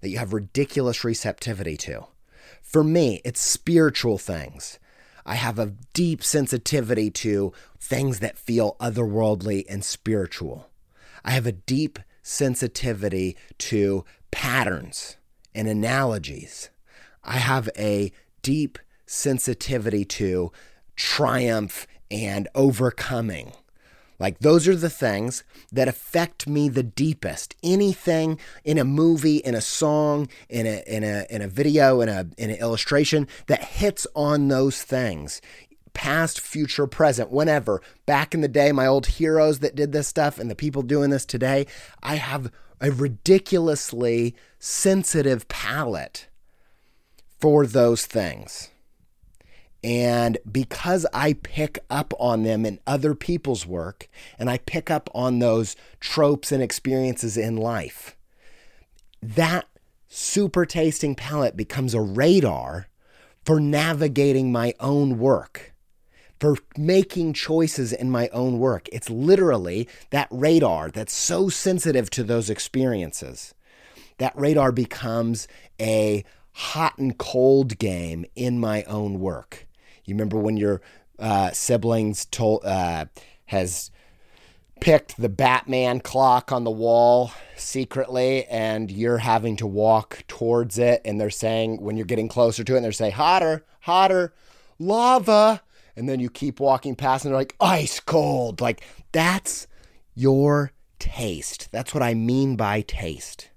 that 0.00 0.08
you 0.08 0.18
have 0.18 0.32
ridiculous 0.32 1.04
receptivity 1.04 1.76
to. 1.76 2.06
For 2.62 2.82
me, 2.82 3.20
it's 3.24 3.40
spiritual 3.40 4.16
things. 4.16 4.78
I 5.26 5.34
have 5.34 5.58
a 5.58 5.74
deep 5.92 6.24
sensitivity 6.24 7.10
to 7.10 7.52
things 7.78 8.20
that 8.20 8.38
feel 8.38 8.76
otherworldly 8.80 9.64
and 9.68 9.84
spiritual. 9.84 10.70
I 11.24 11.32
have 11.32 11.46
a 11.46 11.52
deep 11.52 11.98
sensitivity 12.22 13.36
to 13.58 14.04
patterns 14.30 15.16
and 15.54 15.68
analogies. 15.68 16.70
I 17.22 17.36
have 17.36 17.68
a 17.76 18.12
deep 18.42 18.78
sensitivity 19.06 20.04
to 20.04 20.52
triumph 21.00 21.86
and 22.10 22.46
overcoming. 22.54 23.52
Like, 24.18 24.40
those 24.40 24.68
are 24.68 24.76
the 24.76 24.90
things 24.90 25.44
that 25.72 25.88
affect 25.88 26.46
me 26.46 26.68
the 26.68 26.82
deepest. 26.82 27.56
Anything 27.62 28.38
in 28.64 28.76
a 28.76 28.84
movie, 28.84 29.38
in 29.38 29.54
a 29.54 29.62
song, 29.62 30.28
in 30.50 30.66
a, 30.66 30.82
in 30.86 31.02
a, 31.02 31.24
in 31.30 31.40
a 31.40 31.48
video, 31.48 32.02
in, 32.02 32.10
a, 32.10 32.26
in 32.36 32.50
an 32.50 32.56
illustration 32.56 33.26
that 33.46 33.64
hits 33.64 34.06
on 34.14 34.48
those 34.48 34.82
things 34.82 35.40
past, 35.94 36.38
future, 36.38 36.86
present, 36.86 37.30
whenever. 37.30 37.80
Back 38.06 38.34
in 38.34 38.42
the 38.42 38.48
day, 38.48 38.70
my 38.70 38.86
old 38.86 39.06
heroes 39.06 39.58
that 39.60 39.74
did 39.74 39.92
this 39.92 40.06
stuff 40.06 40.38
and 40.38 40.50
the 40.50 40.54
people 40.54 40.82
doing 40.82 41.10
this 41.10 41.24
today, 41.24 41.66
I 42.02 42.16
have 42.16 42.52
a 42.80 42.90
ridiculously 42.90 44.36
sensitive 44.58 45.48
palate 45.48 46.28
for 47.40 47.66
those 47.66 48.06
things. 48.06 48.70
And 49.82 50.36
because 50.50 51.06
I 51.14 51.32
pick 51.32 51.78
up 51.88 52.12
on 52.18 52.42
them 52.42 52.66
in 52.66 52.80
other 52.86 53.14
people's 53.14 53.66
work, 53.66 54.08
and 54.38 54.50
I 54.50 54.58
pick 54.58 54.90
up 54.90 55.08
on 55.14 55.38
those 55.38 55.74
tropes 56.00 56.52
and 56.52 56.62
experiences 56.62 57.36
in 57.36 57.56
life, 57.56 58.16
that 59.22 59.66
super 60.06 60.66
tasting 60.66 61.14
palate 61.14 61.56
becomes 61.56 61.94
a 61.94 62.00
radar 62.00 62.88
for 63.44 63.58
navigating 63.58 64.52
my 64.52 64.74
own 64.80 65.18
work, 65.18 65.72
for 66.38 66.56
making 66.76 67.32
choices 67.32 67.92
in 67.92 68.10
my 68.10 68.28
own 68.28 68.58
work. 68.58 68.86
It's 68.92 69.08
literally 69.08 69.88
that 70.10 70.28
radar 70.30 70.90
that's 70.90 71.14
so 71.14 71.48
sensitive 71.48 72.10
to 72.10 72.22
those 72.22 72.50
experiences. 72.50 73.54
That 74.18 74.36
radar 74.36 74.72
becomes 74.72 75.48
a 75.80 76.22
hot 76.52 76.98
and 76.98 77.16
cold 77.16 77.78
game 77.78 78.26
in 78.36 78.60
my 78.60 78.82
own 78.84 79.20
work. 79.20 79.66
You 80.10 80.16
remember 80.16 80.38
when 80.38 80.56
your 80.56 80.82
uh, 81.18 81.52
siblings 81.52 82.24
told 82.26 82.64
uh, 82.64 83.06
has 83.46 83.90
picked 84.80 85.20
the 85.20 85.28
Batman 85.28 86.00
clock 86.00 86.50
on 86.50 86.64
the 86.64 86.70
wall 86.70 87.32
secretly, 87.56 88.44
and 88.46 88.90
you're 88.90 89.18
having 89.18 89.56
to 89.56 89.66
walk 89.66 90.24
towards 90.26 90.78
it, 90.78 91.00
and 91.04 91.20
they're 91.20 91.30
saying 91.30 91.80
when 91.80 91.96
you're 91.96 92.06
getting 92.06 92.28
closer 92.28 92.64
to 92.64 92.74
it, 92.74 92.76
and 92.76 92.84
they're 92.84 92.92
saying 92.92 93.12
hotter, 93.12 93.64
hotter, 93.82 94.34
lava, 94.78 95.62
and 95.94 96.08
then 96.08 96.18
you 96.18 96.28
keep 96.28 96.58
walking 96.58 96.96
past, 96.96 97.24
and 97.24 97.32
they're 97.32 97.40
like 97.40 97.54
ice 97.60 98.00
cold. 98.00 98.60
Like 98.60 98.82
that's 99.12 99.68
your 100.14 100.72
taste. 100.98 101.68
That's 101.70 101.94
what 101.94 102.02
I 102.02 102.14
mean 102.14 102.56
by 102.56 102.80
taste 102.80 103.50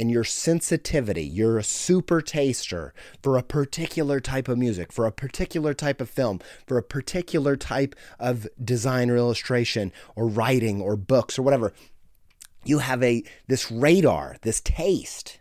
and 0.00 0.10
your 0.10 0.24
sensitivity, 0.24 1.22
you're 1.22 1.58
a 1.58 1.62
super 1.62 2.22
taster 2.22 2.94
for 3.22 3.36
a 3.36 3.42
particular 3.42 4.18
type 4.18 4.48
of 4.48 4.56
music, 4.56 4.90
for 4.90 5.04
a 5.04 5.12
particular 5.12 5.74
type 5.74 6.00
of 6.00 6.08
film, 6.08 6.40
for 6.66 6.78
a 6.78 6.82
particular 6.82 7.54
type 7.54 7.94
of 8.18 8.48
design 8.64 9.10
or 9.10 9.16
illustration 9.16 9.92
or 10.16 10.26
writing 10.26 10.80
or 10.80 10.96
books 10.96 11.38
or 11.38 11.42
whatever. 11.42 11.74
You 12.64 12.78
have 12.78 13.02
a 13.02 13.22
this 13.46 13.70
radar, 13.70 14.36
this 14.40 14.62
taste 14.62 15.38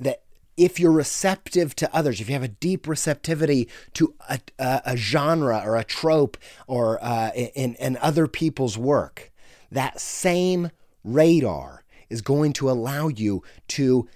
that 0.00 0.22
if 0.56 0.80
you're 0.80 0.90
receptive 0.90 1.76
to 1.76 1.94
others, 1.94 2.20
if 2.20 2.28
you 2.28 2.32
have 2.32 2.42
a 2.42 2.48
deep 2.48 2.88
receptivity 2.88 3.68
to 3.94 4.14
a, 4.28 4.40
a, 4.58 4.82
a 4.84 4.96
genre 4.96 5.62
or 5.64 5.76
a 5.76 5.84
trope 5.84 6.36
or 6.66 6.98
uh, 7.04 7.30
in, 7.34 7.76
in 7.76 7.96
other 7.98 8.26
people's 8.26 8.76
work, 8.76 9.30
that 9.70 10.00
same 10.00 10.72
radar 11.04 11.84
is 12.10 12.20
going 12.22 12.52
to 12.54 12.70
allow 12.70 13.08
you 13.08 13.42
to 13.68 14.08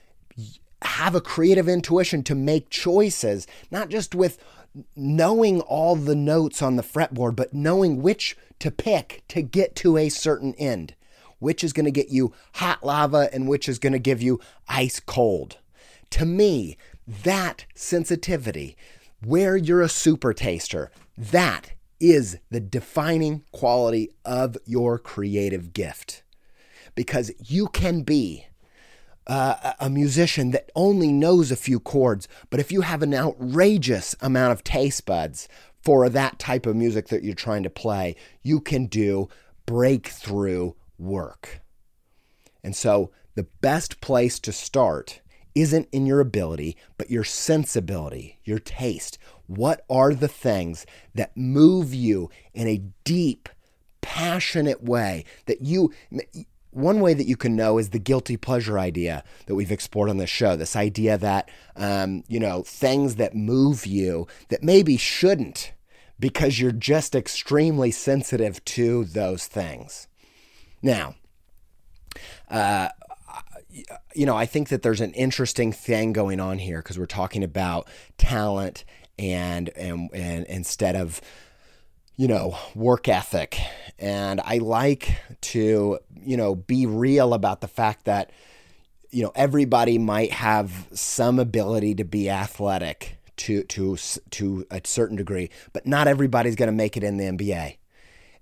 have 0.83 1.15
a 1.15 1.21
creative 1.21 1.69
intuition 1.69 2.23
to 2.25 2.35
make 2.35 2.71
choices, 2.71 3.47
not 3.71 3.89
just 3.89 4.15
with 4.15 4.39
knowing 4.97 5.61
all 5.63 5.97
the 5.97 6.17
notes 6.17 6.63
on 6.63 6.77
the 6.77 6.83
fretboard, 6.83 7.37
but 7.37 7.53
knowing 7.53 8.03
which 8.03 8.37
to 8.59 8.71
pick 8.71 9.23
to 9.29 9.43
get 9.43 9.77
to 9.77 9.97
a 9.97 10.09
certain 10.09 10.55
end, 10.55 10.95
which 11.39 11.63
is 11.63 11.73
going 11.73 11.85
to 11.85 11.91
get 11.91 12.09
you 12.09 12.33
hot 12.55 12.83
lava 12.85 13.29
and 13.33 13.49
which 13.49 13.69
is 13.69 13.79
going 13.79 13.93
to 13.93 13.99
give 13.99 14.23
you 14.23 14.41
ice 14.69 15.01
cold. 15.01 15.59
To 16.11 16.25
me, 16.25 16.77
that 17.07 17.67
sensitivity, 17.75 18.77
where 19.25 19.57
you're 19.57 19.83
a 19.83 19.89
super 19.89 20.33
taster, 20.33 20.91
that 21.17 21.73
is 22.01 22.39
the 22.51 22.61
defining 22.61 23.45
quality 23.53 24.11
of 24.25 24.57
your 24.65 24.99
creative 24.99 25.73
gift. 25.73 26.23
Because 26.95 27.33
you 27.39 27.69
can 27.69 28.03
be 28.03 28.47
uh, 29.27 29.73
a 29.81 29.89
musician 29.89 30.51
that 30.51 30.71
only 30.75 31.13
knows 31.13 31.51
a 31.51 31.57
few 31.57 31.81
chords, 31.81 32.29
but 32.51 32.61
if 32.61 32.73
you 32.73 32.83
have 32.83 33.03
an 33.03 33.15
outrageous 33.15 34.15
amount 34.21 34.53
of 34.53 34.65
taste 34.65 35.07
buds 35.07 35.49
for 35.83 36.09
that 36.09 36.39
type 36.39 36.67
of 36.67 36.77
music 36.77 37.09
that 37.09 37.23
you're 37.23 37.35
trying 37.35 37.63
to 37.63 37.71
play, 37.71 38.17
you 38.43 38.61
can 38.61 38.87
do 38.87 39.29
breakthrough 39.67 40.73
work. 40.99 41.61
And 42.63 42.77
so, 42.77 43.11
the 43.35 43.47
best 43.61 44.01
place 44.01 44.39
to 44.41 44.53
start 44.53 45.21
isn't 45.55 45.89
in 45.93 46.07
your 46.07 46.21
ability, 46.21 46.77
but 46.99 47.11
your 47.11 47.25
sensibility, 47.25 48.39
your 48.45 48.59
taste. 48.59 49.19
What 49.47 49.85
are 49.89 50.15
the 50.15 50.29
things 50.29 50.87
that 51.15 51.37
move 51.37 51.93
you 51.95 52.31
in 52.55 52.69
a 52.69 52.83
deep, 53.05 53.49
passionate 54.01 54.83
way 54.83 55.25
that 55.47 55.63
you 55.63 55.93
one 56.73 57.01
way 57.01 57.15
that 57.15 57.27
you 57.27 57.37
can 57.37 57.55
know 57.55 57.79
is 57.79 57.91
the 57.91 57.99
guilty 57.99 58.37
pleasure 58.37 58.79
idea 58.79 59.23
that 59.47 59.55
we've 59.55 59.71
explored 59.71 60.09
on 60.09 60.17
this 60.17 60.31
show. 60.31 60.57
This 60.57 60.75
idea 60.75 61.19
that, 61.19 61.51
um, 61.77 62.25
you 62.29 62.41
know, 62.41 62.63
things 62.63 63.17
that 63.17 63.35
move 63.35 63.87
you 63.87 64.27
that 64.49 64.63
maybe 64.63 64.97
shouldn't 64.97 65.73
because 66.19 66.59
you're 66.59 66.73
just 66.73 67.15
extremely 67.15 67.91
sensitive 67.91 68.65
to 68.65 69.05
those 69.05 69.47
things. 69.47 70.09
Now, 70.81 71.15
uh, 72.49 72.89
you 74.15 74.27
know, 74.27 74.37
I 74.37 74.47
think 74.47 74.69
that 74.69 74.83
there's 74.83 75.01
an 75.01 75.13
interesting 75.13 75.73
thing 75.73 76.13
going 76.13 76.41
on 76.41 76.59
here 76.59 76.79
because 76.79 76.99
we're 76.99 77.07
talking 77.07 77.45
about 77.45 77.89
talent 78.19 78.85
and, 79.19 79.69
and, 79.77 80.11
and 80.13 80.47
instead 80.47 80.97
of, 80.97 81.21
you 82.17 82.29
know, 82.29 82.57
work 82.75 83.09
ethic. 83.09 83.59
And 83.99 84.41
I 84.45 84.59
like 84.59 85.17
to, 85.43 85.99
you 86.25 86.37
know, 86.37 86.55
be 86.55 86.87
real 86.87 87.35
about 87.35 87.61
the 87.61 87.69
fact 87.69 88.05
that, 88.05 88.31
you 89.11 89.23
know, 89.23 89.33
everybody 89.35 89.99
might 89.99 90.33
have 90.33 90.89
some 90.93 91.39
ability 91.39 91.95
to 91.97 92.05
be 92.05 92.29
athletic 92.31 93.19
to 93.39 93.63
to 93.65 93.97
to 94.31 94.67
a 94.71 94.81
certain 94.85 95.17
degree, 95.17 95.51
but 95.73 95.87
not 95.87 96.07
everybody's 96.07 96.57
going 96.57 96.69
to 96.69 96.73
make 96.73 96.97
it 96.97 97.05
in 97.05 97.17
the 97.17 97.25
NBA. 97.25 97.77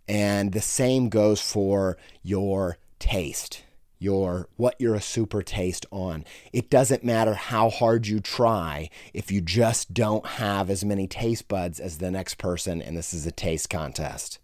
And 0.09 0.53
the 0.53 0.61
same 0.61 1.09
goes 1.09 1.41
for 1.41 1.97
your 2.23 2.79
taste 2.99 3.63
your 4.01 4.49
what 4.57 4.75
you're 4.79 4.95
a 4.95 5.01
super 5.01 5.43
taste 5.43 5.87
on. 5.93 6.25
It 6.53 6.71
doesn't 6.71 7.05
matter 7.05 7.35
how 7.35 7.69
hard 7.69 8.07
you 8.07 8.19
try 8.19 8.89
if 9.15 9.31
you 9.31 9.41
just 9.41 9.95
don't 9.95 10.27
have 10.27 10.71
as 10.71 10.85
many 10.85 11.07
taste 11.07 11.47
buds 11.47 11.79
as 11.79 11.99
the 11.99 12.11
next 12.11 12.39
person 12.39 12.83
and 12.83 12.97
this 12.97 13.13
is 13.15 13.27
a 13.27 13.31
taste 13.31 13.71
contest. 13.71 14.39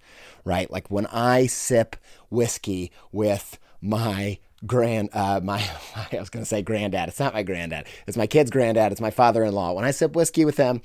Right? 0.44 0.70
Like 0.70 0.90
when 0.90 1.06
I 1.06 1.46
sip 1.46 1.96
whiskey 2.30 2.92
with 3.10 3.58
my 3.80 4.38
grand 4.66 5.10
uh 5.12 5.40
my 5.42 5.58
I 6.12 6.20
was 6.20 6.30
going 6.30 6.44
to 6.44 6.48
say 6.48 6.62
granddad. 6.62 7.08
It's 7.08 7.20
not 7.20 7.34
my 7.34 7.42
granddad. 7.42 7.86
It's 8.06 8.16
my 8.16 8.26
kid's 8.26 8.50
granddad. 8.50 8.92
It's 8.92 9.00
my 9.00 9.10
father-in-law. 9.10 9.72
When 9.72 9.84
I 9.84 9.90
sip 9.90 10.14
whiskey 10.14 10.44
with 10.44 10.58
him 10.58 10.82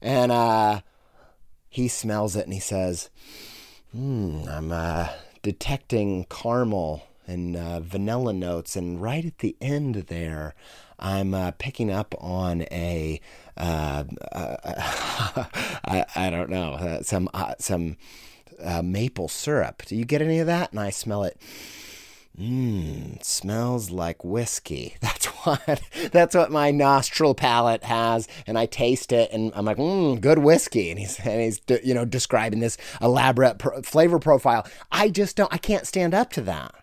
and 0.00 0.30
uh 0.30 0.80
he 1.68 1.88
smells 1.88 2.36
it 2.36 2.44
and 2.44 2.52
he 2.52 2.60
says, 2.60 3.10
"Hmm, 3.92 4.42
I'm 4.48 4.70
uh 4.70 5.08
detecting 5.42 6.24
caramel 6.30 7.02
and 7.32 7.56
uh, 7.56 7.80
vanilla 7.80 8.32
notes. 8.32 8.76
And 8.76 9.00
right 9.00 9.24
at 9.24 9.38
the 9.38 9.56
end 9.60 9.94
there, 10.08 10.54
I'm 10.98 11.34
uh, 11.34 11.52
picking 11.52 11.90
up 11.90 12.14
on 12.18 12.62
a 12.70 13.20
uh, 13.56 14.04
uh 14.32 16.30
don't 16.30 16.50
know 16.50 16.74
uh, 16.74 17.02
some 17.02 17.28
uh, 17.34 17.54
some 17.58 17.96
maple 18.82 19.28
syrup. 19.28 19.82
Do 19.86 19.96
you 19.96 20.04
get 20.04 20.22
any 20.22 20.38
of 20.38 20.46
that? 20.46 20.70
And 20.70 20.80
I 20.80 20.90
smell 20.90 21.24
it. 21.24 21.40
Mmm, 22.38 23.22
smells 23.22 23.90
like 23.90 24.24
whiskey. 24.24 24.96
That's 25.00 25.26
what 25.26 25.82
that's 26.12 26.36
what 26.36 26.52
my 26.52 26.70
nostril 26.70 27.34
palate 27.34 27.82
has, 27.82 28.28
and 28.46 28.56
I 28.56 28.66
taste 28.66 29.12
it, 29.12 29.30
and 29.32 29.50
I'm 29.56 29.64
like, 29.64 29.76
mmm, 29.76 30.20
good 30.20 30.38
whiskey. 30.38 30.90
And 30.90 31.00
he's 31.00 31.18
and 31.18 31.40
he's 31.42 31.60
you 31.82 31.94
know 31.94 32.04
describing 32.04 32.60
this 32.60 32.78
elaborate 33.00 33.58
pro- 33.58 33.82
flavor 33.82 34.20
profile. 34.20 34.64
I 34.92 35.08
just 35.10 35.36
don't. 35.36 35.52
I 35.52 35.58
can't 35.58 35.86
stand 35.86 36.14
up 36.14 36.30
to 36.34 36.40
that. 36.42 36.74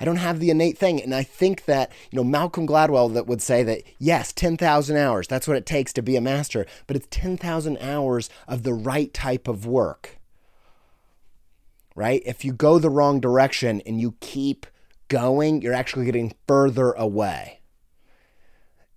I 0.00 0.04
don't 0.04 0.16
have 0.16 0.40
the 0.40 0.50
innate 0.50 0.78
thing. 0.78 1.02
And 1.02 1.14
I 1.14 1.22
think 1.22 1.64
that, 1.64 1.90
you 2.10 2.16
know, 2.16 2.24
Malcolm 2.24 2.66
Gladwell 2.66 3.12
that 3.14 3.26
would 3.26 3.42
say 3.42 3.62
that, 3.64 3.82
yes, 3.98 4.32
10,000 4.32 4.96
hours, 4.96 5.26
that's 5.26 5.48
what 5.48 5.56
it 5.56 5.66
takes 5.66 5.92
to 5.94 6.02
be 6.02 6.16
a 6.16 6.20
master, 6.20 6.66
but 6.86 6.96
it's 6.96 7.08
10,000 7.10 7.78
hours 7.78 8.30
of 8.46 8.62
the 8.62 8.74
right 8.74 9.12
type 9.12 9.48
of 9.48 9.66
work. 9.66 10.18
Right? 11.94 12.22
If 12.24 12.44
you 12.44 12.52
go 12.52 12.78
the 12.78 12.90
wrong 12.90 13.18
direction 13.18 13.82
and 13.84 14.00
you 14.00 14.14
keep 14.20 14.66
going, 15.08 15.62
you're 15.62 15.74
actually 15.74 16.04
getting 16.04 16.34
further 16.46 16.92
away. 16.92 17.60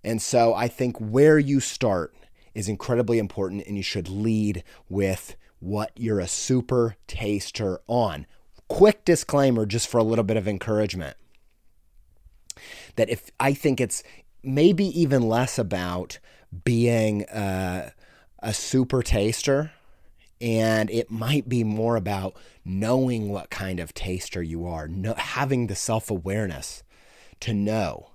And 0.04 0.20
so 0.20 0.54
I 0.54 0.68
think 0.68 0.98
where 0.98 1.38
you 1.38 1.58
start 1.58 2.14
is 2.54 2.68
incredibly 2.68 3.18
important, 3.18 3.66
and 3.66 3.76
you 3.76 3.82
should 3.82 4.08
lead 4.08 4.62
with 4.88 5.36
what 5.58 5.90
you're 5.96 6.20
a 6.20 6.28
super 6.28 6.96
taster 7.06 7.80
on 7.86 8.26
quick 8.72 9.04
disclaimer 9.04 9.66
just 9.66 9.86
for 9.86 9.98
a 9.98 10.02
little 10.02 10.24
bit 10.24 10.38
of 10.38 10.48
encouragement 10.48 11.16
that 12.96 13.10
if 13.10 13.30
I 13.38 13.52
think 13.52 13.80
it's 13.80 14.02
maybe 14.42 14.86
even 14.98 15.28
less 15.28 15.58
about 15.58 16.18
being 16.64 17.26
a 17.28 17.92
super 18.52 19.02
taster 19.02 19.72
and 20.40 20.90
it 20.90 21.10
might 21.10 21.48
be 21.48 21.64
more 21.64 21.96
about 21.96 22.34
knowing 22.64 23.28
what 23.28 23.50
kind 23.50 23.78
of 23.78 23.92
taster 23.92 24.42
you 24.42 24.66
are, 24.66 24.88
having 25.16 25.66
the 25.66 25.76
self 25.76 26.10
awareness 26.10 26.82
to 27.40 27.52
know 27.52 28.10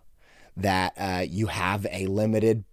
that 0.56 0.93
uh, 0.98 1.24
you 1.28 1.48
have 1.48 1.86
a 1.91 2.08
limited 2.08 2.63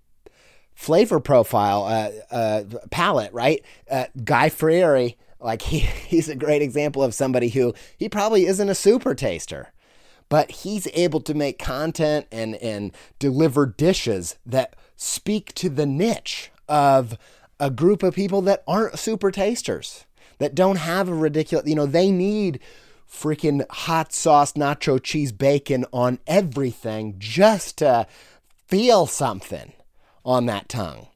flavor 0.74 1.20
profile, 1.20 1.84
uh, 2.30 2.34
uh, 2.34 3.28
right? 3.32 3.62
Uh, 3.90 4.06
Guy 4.24 4.48
Fieri 4.48 5.18
like 5.44 5.62
he, 5.62 5.78
he's 6.08 6.28
a 6.28 6.34
great 6.34 6.62
example 6.62 7.04
of 7.04 7.14
somebody 7.14 7.50
who 7.50 7.74
he 7.96 8.08
probably 8.08 8.46
isn't 8.46 8.68
a 8.68 8.74
super 8.74 9.14
taster, 9.14 9.72
but 10.28 10.50
he's 10.50 10.88
able 10.94 11.20
to 11.20 11.34
make 11.34 11.58
content 11.58 12.26
and 12.32 12.56
and 12.56 12.90
deliver 13.20 13.66
dishes 13.66 14.36
that 14.44 14.74
speak 14.96 15.54
to 15.54 15.68
the 15.68 15.86
niche 15.86 16.50
of 16.68 17.16
a 17.60 17.70
group 17.70 18.02
of 18.02 18.14
people 18.14 18.42
that 18.42 18.64
aren't 18.66 18.98
super 18.98 19.30
tasters, 19.30 20.06
that 20.38 20.54
don't 20.54 20.76
have 20.76 21.08
a 21.08 21.14
ridiculous, 21.14 21.68
you 21.68 21.74
know, 21.74 21.86
they 21.86 22.10
need 22.10 22.58
freaking 23.08 23.64
hot 23.70 24.12
sauce, 24.12 24.54
nacho 24.54 25.00
cheese, 25.00 25.30
bacon 25.30 25.84
on 25.92 26.18
everything 26.26 27.14
just 27.18 27.78
to 27.78 28.06
feel 28.66 29.06
something 29.06 29.72
on 30.24 30.46
that 30.46 30.68
tongue 30.68 31.06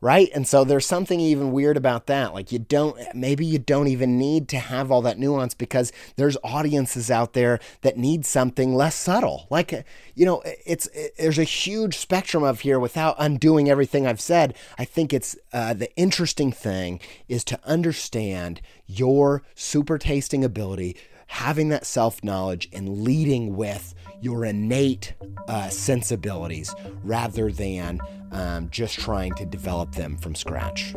right? 0.00 0.28
And 0.34 0.46
so 0.46 0.64
there's 0.64 0.86
something 0.86 1.20
even 1.20 1.52
weird 1.52 1.76
about 1.76 2.06
that. 2.06 2.32
Like 2.32 2.52
you 2.52 2.58
don't 2.58 2.98
maybe 3.14 3.44
you 3.44 3.58
don't 3.58 3.88
even 3.88 4.18
need 4.18 4.48
to 4.48 4.58
have 4.58 4.90
all 4.90 5.02
that 5.02 5.18
nuance 5.18 5.54
because 5.54 5.92
there's 6.16 6.36
audiences 6.44 7.10
out 7.10 7.32
there 7.32 7.58
that 7.82 7.96
need 7.96 8.24
something 8.24 8.74
less 8.74 8.94
subtle. 8.94 9.46
Like 9.50 9.84
you 10.14 10.24
know, 10.24 10.42
it's 10.44 10.86
it, 10.88 11.14
there's 11.18 11.38
a 11.38 11.44
huge 11.44 11.96
spectrum 11.96 12.42
of 12.42 12.60
here 12.60 12.78
without 12.78 13.16
undoing 13.18 13.68
everything 13.68 14.06
I've 14.06 14.20
said. 14.20 14.54
I 14.78 14.84
think 14.84 15.12
it's 15.12 15.36
uh, 15.52 15.74
the 15.74 15.94
interesting 15.96 16.52
thing 16.52 17.00
is 17.28 17.44
to 17.44 17.60
understand 17.64 18.60
your 18.86 19.42
super 19.54 19.98
tasting 19.98 20.44
ability 20.44 20.96
having 21.28 21.68
that 21.68 21.86
self 21.86 22.24
knowledge 22.24 22.68
and 22.72 23.02
leading 23.02 23.54
with 23.54 23.94
your 24.20 24.44
innate 24.44 25.14
uh, 25.46 25.68
sensibilities 25.68 26.74
rather 27.04 27.52
than 27.52 28.00
um, 28.32 28.68
just 28.70 28.98
trying 28.98 29.32
to 29.34 29.46
develop 29.46 29.92
them 29.94 30.16
from 30.16 30.34
scratch. 30.34 30.94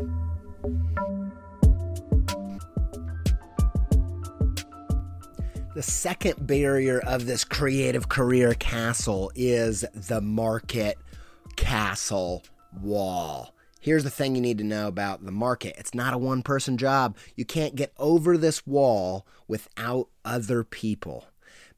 The 5.74 5.82
second 5.82 6.46
barrier 6.46 7.00
of 7.06 7.24
this 7.26 7.44
creative 7.44 8.08
career 8.08 8.54
castle 8.54 9.32
is 9.34 9.84
the 9.94 10.20
market 10.20 10.98
castle 11.56 12.42
wall. 12.80 13.54
Here's 13.82 14.04
the 14.04 14.10
thing 14.10 14.36
you 14.36 14.40
need 14.40 14.58
to 14.58 14.64
know 14.64 14.86
about 14.86 15.24
the 15.24 15.32
market 15.32 15.74
it's 15.76 15.92
not 15.92 16.14
a 16.14 16.18
one 16.18 16.42
person 16.42 16.78
job. 16.78 17.16
You 17.34 17.44
can't 17.44 17.74
get 17.74 17.92
over 17.98 18.38
this 18.38 18.64
wall 18.64 19.26
without 19.48 20.06
other 20.24 20.62
people. 20.62 21.26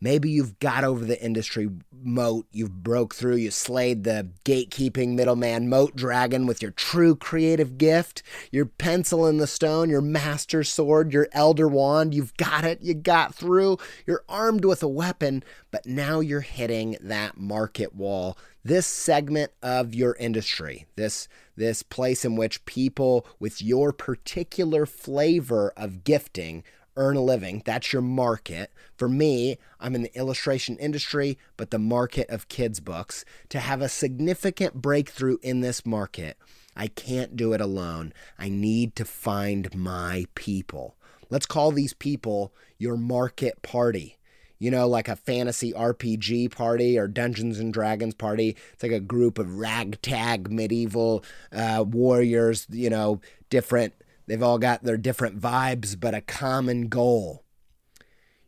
Maybe 0.02 0.28
you've 0.28 0.58
got 0.58 0.84
over 0.84 1.02
the 1.02 1.18
industry 1.24 1.70
moat, 1.90 2.46
you've 2.52 2.82
broke 2.82 3.14
through, 3.14 3.36
you 3.36 3.50
slayed 3.50 4.04
the 4.04 4.28
gatekeeping 4.44 5.14
middleman 5.14 5.70
moat 5.70 5.96
dragon 5.96 6.46
with 6.46 6.60
your 6.60 6.72
true 6.72 7.16
creative 7.16 7.78
gift, 7.78 8.22
your 8.52 8.66
pencil 8.66 9.26
in 9.26 9.38
the 9.38 9.46
stone, 9.46 9.88
your 9.88 10.02
master 10.02 10.62
sword, 10.62 11.14
your 11.14 11.28
elder 11.32 11.68
wand. 11.68 12.12
You've 12.12 12.36
got 12.36 12.64
it, 12.64 12.82
you 12.82 12.92
got 12.92 13.34
through, 13.34 13.78
you're 14.06 14.24
armed 14.28 14.66
with 14.66 14.82
a 14.82 14.88
weapon, 14.88 15.42
but 15.70 15.86
now 15.86 16.20
you're 16.20 16.40
hitting 16.40 16.98
that 17.00 17.38
market 17.38 17.94
wall. 17.94 18.36
This 18.62 18.86
segment 18.86 19.52
of 19.62 19.94
your 19.94 20.16
industry, 20.16 20.84
this 20.96 21.28
this 21.56 21.82
place 21.82 22.24
in 22.24 22.36
which 22.36 22.64
people 22.64 23.26
with 23.38 23.62
your 23.62 23.92
particular 23.92 24.86
flavor 24.86 25.72
of 25.76 26.04
gifting 26.04 26.64
earn 26.96 27.16
a 27.16 27.22
living. 27.22 27.62
That's 27.64 27.92
your 27.92 28.02
market. 28.02 28.72
For 28.96 29.08
me, 29.08 29.58
I'm 29.80 29.94
in 29.94 30.02
the 30.02 30.16
illustration 30.16 30.76
industry, 30.78 31.38
but 31.56 31.70
the 31.70 31.78
market 31.78 32.28
of 32.30 32.48
kids' 32.48 32.80
books. 32.80 33.24
To 33.50 33.58
have 33.58 33.82
a 33.82 33.88
significant 33.88 34.74
breakthrough 34.74 35.38
in 35.42 35.60
this 35.60 35.84
market, 35.84 36.38
I 36.76 36.88
can't 36.88 37.36
do 37.36 37.52
it 37.52 37.60
alone. 37.60 38.12
I 38.38 38.48
need 38.48 38.96
to 38.96 39.04
find 39.04 39.74
my 39.74 40.26
people. 40.34 40.96
Let's 41.30 41.46
call 41.46 41.72
these 41.72 41.94
people 41.94 42.52
your 42.78 42.96
market 42.96 43.62
party. 43.62 44.18
You 44.58 44.70
know, 44.70 44.88
like 44.88 45.08
a 45.08 45.16
fantasy 45.16 45.72
RPG 45.72 46.52
party 46.52 46.98
or 46.98 47.08
Dungeons 47.08 47.58
and 47.58 47.72
Dragons 47.72 48.14
party. 48.14 48.56
It's 48.72 48.82
like 48.82 48.92
a 48.92 49.00
group 49.00 49.38
of 49.38 49.58
ragtag 49.58 50.50
medieval 50.50 51.24
uh, 51.52 51.84
warriors, 51.86 52.66
you 52.70 52.88
know, 52.88 53.20
different 53.50 53.94
They've 54.26 54.42
all 54.42 54.58
got 54.58 54.82
their 54.82 54.96
different 54.96 55.40
vibes, 55.40 55.98
but 55.98 56.14
a 56.14 56.20
common 56.20 56.88
goal. 56.88 57.44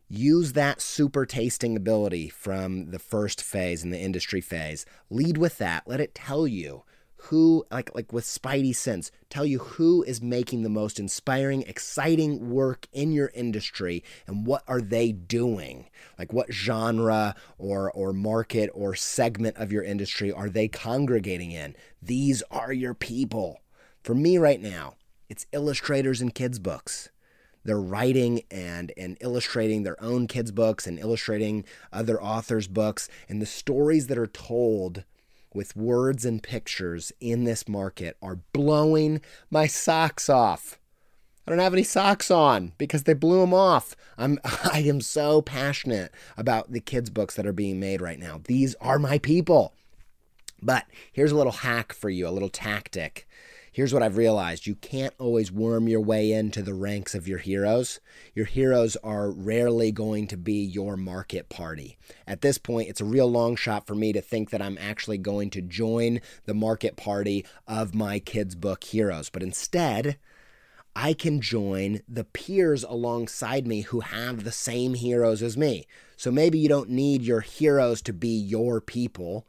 Use 0.09 0.53
that 0.53 0.81
super 0.81 1.25
tasting 1.25 1.75
ability 1.75 2.29
from 2.29 2.91
the 2.91 2.99
first 2.99 3.41
phase 3.41 3.83
in 3.83 3.89
the 3.89 3.99
industry 3.99 4.41
phase. 4.41 4.85
Lead 5.09 5.37
with 5.37 5.57
that. 5.57 5.83
Let 5.85 5.99
it 5.99 6.15
tell 6.15 6.47
you 6.47 6.83
who, 7.17 7.65
like 7.71 7.93
like 7.95 8.13
with 8.13 8.25
Spidey 8.25 8.75
Sense, 8.75 9.11
tell 9.29 9.45
you 9.45 9.59
who 9.59 10.03
is 10.03 10.21
making 10.21 10.63
the 10.63 10.69
most 10.69 10.99
inspiring, 10.99 11.63
exciting 11.63 12.49
work 12.49 12.87
in 12.91 13.11
your 13.11 13.31
industry 13.33 14.03
and 14.27 14.45
what 14.45 14.63
are 14.67 14.81
they 14.81 15.11
doing? 15.11 15.89
Like 16.17 16.31
what 16.31 16.53
genre 16.53 17.35
or 17.57 17.91
or 17.91 18.13
market 18.13 18.69
or 18.73 18.95
segment 18.95 19.57
of 19.57 19.71
your 19.71 19.83
industry 19.83 20.31
are 20.31 20.49
they 20.49 20.67
congregating 20.67 21.51
in? 21.51 21.75
These 22.01 22.43
are 22.51 22.71
your 22.71 22.93
people. 22.93 23.61
For 24.03 24.15
me 24.15 24.37
right 24.37 24.61
now, 24.61 24.95
it's 25.29 25.47
illustrators 25.51 26.21
and 26.21 26.33
kids' 26.33 26.59
books. 26.59 27.09
They're 27.65 27.81
writing 27.81 28.43
and, 28.49 28.93
and 28.95 29.17
illustrating 29.19 29.83
their 29.83 30.01
own 30.01 30.27
kids' 30.27 30.53
books 30.53 30.87
and 30.87 30.97
illustrating 30.97 31.65
other 31.91 32.21
authors' 32.21 32.69
books. 32.69 33.09
And 33.27 33.41
the 33.41 33.45
stories 33.45 34.07
that 34.07 34.17
are 34.17 34.27
told 34.27 35.03
with 35.53 35.75
words 35.75 36.25
and 36.25 36.43
pictures 36.43 37.11
in 37.19 37.43
this 37.43 37.67
market 37.67 38.17
are 38.21 38.39
blowing 38.53 39.21
my 39.49 39.67
socks 39.67 40.29
off. 40.29 40.79
I 41.45 41.51
don't 41.51 41.59
have 41.59 41.73
any 41.73 41.83
socks 41.83 42.29
on 42.29 42.73
because 42.77 43.03
they 43.03 43.13
blew 43.13 43.39
them 43.39 43.53
off. 43.53 43.95
I'm 44.17 44.39
I 44.43 44.79
am 44.85 44.99
so 45.01 45.41
passionate 45.41 46.11
about 46.35 46.71
the 46.71 46.81
kids 46.81 47.09
books 47.09 47.35
that 47.35 47.47
are 47.47 47.53
being 47.53 47.79
made 47.79 48.01
right 48.01 48.19
now. 48.19 48.41
These 48.43 48.75
are 48.75 48.99
my 48.99 49.17
people. 49.17 49.73
But 50.61 50.85
here's 51.13 51.31
a 51.31 51.37
little 51.37 51.51
hack 51.51 51.93
for 51.93 52.09
you, 52.09 52.27
a 52.27 52.29
little 52.29 52.49
tactic 52.49 53.26
here's 53.77 53.93
what 53.93 54.01
I've 54.01 54.17
realized 54.17 54.65
you 54.65 54.73
can't 54.73 55.13
always 55.19 55.51
worm 55.51 55.87
your 55.87 56.01
way 56.01 56.31
into 56.31 56.63
the 56.63 56.73
ranks 56.73 57.13
of 57.13 57.27
your 57.27 57.37
heroes. 57.37 57.99
Your 58.33 58.47
heroes 58.47 58.97
are 59.03 59.29
rarely 59.29 59.91
going 59.91 60.25
to 60.29 60.35
be 60.35 60.63
your 60.63 60.97
market 60.97 61.47
party. 61.47 61.95
At 62.25 62.41
this 62.41 62.57
point, 62.57 62.89
it's 62.89 63.01
a 63.01 63.05
real 63.05 63.29
long 63.29 63.55
shot 63.55 63.85
for 63.85 63.93
me 63.93 64.13
to 64.13 64.19
think 64.19 64.49
that 64.49 64.63
I'm 64.63 64.79
actually 64.81 65.19
going 65.19 65.51
to 65.51 65.61
join 65.61 66.21
the 66.45 66.55
market 66.55 66.97
party 66.97 67.45
of 67.67 67.93
my 67.93 68.17
kids' 68.17 68.55
book 68.55 68.83
heroes. 68.83 69.29
But 69.29 69.43
instead, 69.43 70.17
I 70.95 71.13
can 71.13 71.39
join 71.39 72.01
the 72.09 72.23
peers 72.23 72.83
alongside 72.83 73.67
me 73.67 73.81
who 73.81 73.99
have 73.99 74.43
the 74.43 74.51
same 74.51 74.95
heroes 74.95 75.43
as 75.43 75.55
me. 75.55 75.85
So 76.15 76.31
maybe 76.31 76.57
you 76.57 76.67
don't 76.67 76.89
need 76.89 77.21
your 77.21 77.41
heroes 77.41 78.01
to 78.01 78.11
be 78.13 78.35
your 78.35 78.81
people. 78.81 79.45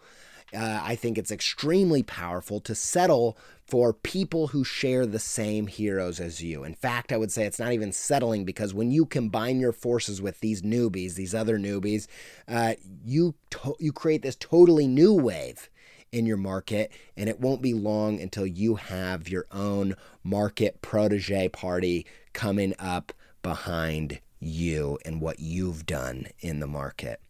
Uh, 0.54 0.80
I 0.82 0.96
think 0.96 1.18
it's 1.18 1.30
extremely 1.30 2.02
powerful 2.02 2.61
to 2.61 2.74
settle 2.74 3.37
for 3.66 3.92
people 3.92 4.46
who 4.48 4.64
share 4.64 5.04
the 5.04 5.18
same 5.18 5.66
heroes 5.66 6.20
as 6.20 6.42
you. 6.42 6.64
In 6.64 6.74
fact, 6.74 7.12
I 7.12 7.18
would 7.18 7.30
say 7.30 7.44
it's 7.44 7.58
not 7.58 7.72
even 7.72 7.92
settling 7.92 8.46
because 8.46 8.72
when 8.72 8.90
you 8.90 9.04
combine 9.04 9.61
your 9.61 9.72
forces 9.72 10.22
with 10.22 10.40
these 10.40 10.62
newbies, 10.62 11.14
these 11.14 11.34
other 11.34 11.58
newbies, 11.58 12.06
uh, 12.48 12.74
you 13.04 13.34
to- 13.50 13.76
you 13.78 13.92
create 13.92 14.22
this 14.22 14.37
totally 14.37 14.87
new 14.87 15.12
wave 15.12 15.68
in 16.11 16.24
your 16.24 16.38
market, 16.38 16.90
and 17.14 17.28
it 17.28 17.40
won't 17.40 17.61
be 17.61 17.74
long 17.74 18.18
until 18.18 18.46
you 18.46 18.76
have 18.76 19.28
your 19.28 19.46
own 19.52 19.94
market 20.24 20.80
protege 20.80 21.48
party 21.50 22.06
coming 22.32 22.74
up 22.78 23.12
behind 23.42 24.20
you 24.40 24.98
and 25.04 25.20
what 25.20 25.40
you've 25.40 25.84
done 25.84 26.26
in 26.40 26.61
the 26.61 26.66
market. 26.66 27.20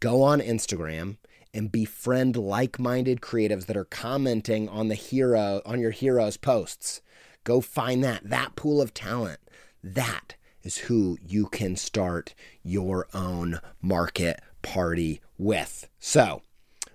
Go 0.00 0.22
on 0.22 0.40
Instagram 0.40 1.18
and 1.54 1.72
befriend 1.72 2.36
like-minded 2.36 3.20
creatives 3.20 3.66
that 3.66 3.76
are 3.76 3.84
commenting 3.84 4.68
on 4.68 4.88
the 4.88 4.94
hero 4.94 5.60
on 5.64 5.80
your 5.80 5.90
hero's 5.90 6.36
posts. 6.36 7.00
Go 7.44 7.60
find 7.60 8.02
that 8.04 8.28
that 8.28 8.56
pool 8.56 8.80
of 8.80 8.94
talent. 8.94 9.40
That 9.82 10.36
is 10.62 10.78
who 10.78 11.18
you 11.26 11.46
can 11.46 11.76
start 11.76 12.34
your 12.62 13.08
own 13.12 13.60
market 13.80 14.40
party 14.62 15.20
with. 15.38 15.88
So, 15.98 16.42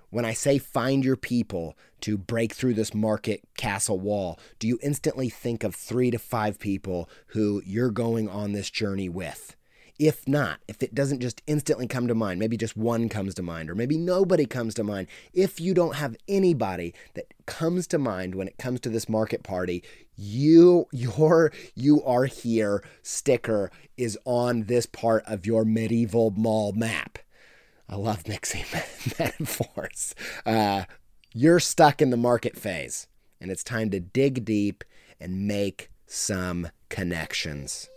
when 0.10 0.24
I 0.24 0.34
say 0.34 0.58
find 0.58 1.04
your 1.04 1.18
people 1.18 1.78
to 2.02 2.18
break 2.18 2.54
through 2.54 2.76
this 2.76 2.94
market 2.94 3.42
castle 3.58 4.00
wall, 4.00 4.40
do 4.58 4.68
you 4.68 4.80
instantly 4.82 5.28
think 5.30 5.66
of 5.66 5.76
3 5.76 6.12
to 6.12 6.18
5 6.18 6.60
people 6.60 7.10
who 7.28 7.62
you're 7.66 7.92
going 7.92 8.30
on 8.30 8.54
this 8.54 8.70
journey 8.70 9.10
with? 9.10 9.57
If 10.00 10.28
not, 10.28 10.60
if 10.68 10.84
it 10.84 10.94
doesn't 10.94 11.22
just 11.22 11.42
instantly 11.48 11.88
come 11.88 12.08
to 12.08 12.14
mind, 12.14 12.40
maybe 12.40 12.56
just 12.56 12.78
one 12.78 13.10
comes 13.10 13.34
to 13.36 13.42
mind, 13.42 13.70
or 13.70 13.76
maybe 13.76 13.98
nobody 13.98 14.46
comes 14.46 14.76
to 14.76 14.84
mind, 14.84 15.08
if 15.34 15.60
you 15.60 15.74
don't 15.74 15.96
have 15.96 16.16
anybody 16.28 16.94
that 17.16 17.34
comes 17.48 17.88
to 17.88 17.98
mind 17.98 18.36
when 18.36 18.48
it 18.48 18.60
comes 18.60 18.80
to 18.82 18.90
this 18.90 19.10
market 19.10 19.42
party, 19.42 19.84
you 20.16 20.88
your 20.92 21.52
you 21.76 22.04
are 22.04 22.26
here 22.26 22.84
sticker 23.02 23.72
is 23.98 24.18
on 24.26 24.64
this 24.64 24.86
part 24.86 25.24
of 25.26 25.46
your 25.46 25.66
medieval 25.66 26.32
mall 26.32 26.74
map. 26.74 27.18
I 27.90 27.96
love 27.96 28.28
mixing 28.28 28.66
metaphors. 29.20 30.14
Uh, 30.46 30.84
you're 31.34 31.60
stuck 31.60 32.02
in 32.02 32.10
the 32.10 32.18
market 32.18 32.58
phase, 32.58 33.08
and 33.40 33.50
it's 33.50 33.64
time 33.64 33.90
to 33.92 34.00
dig 34.00 34.46
deep 34.46 34.84
and 35.20 35.48
make 35.48 35.90
some 36.06 36.70
connections. 36.90 37.90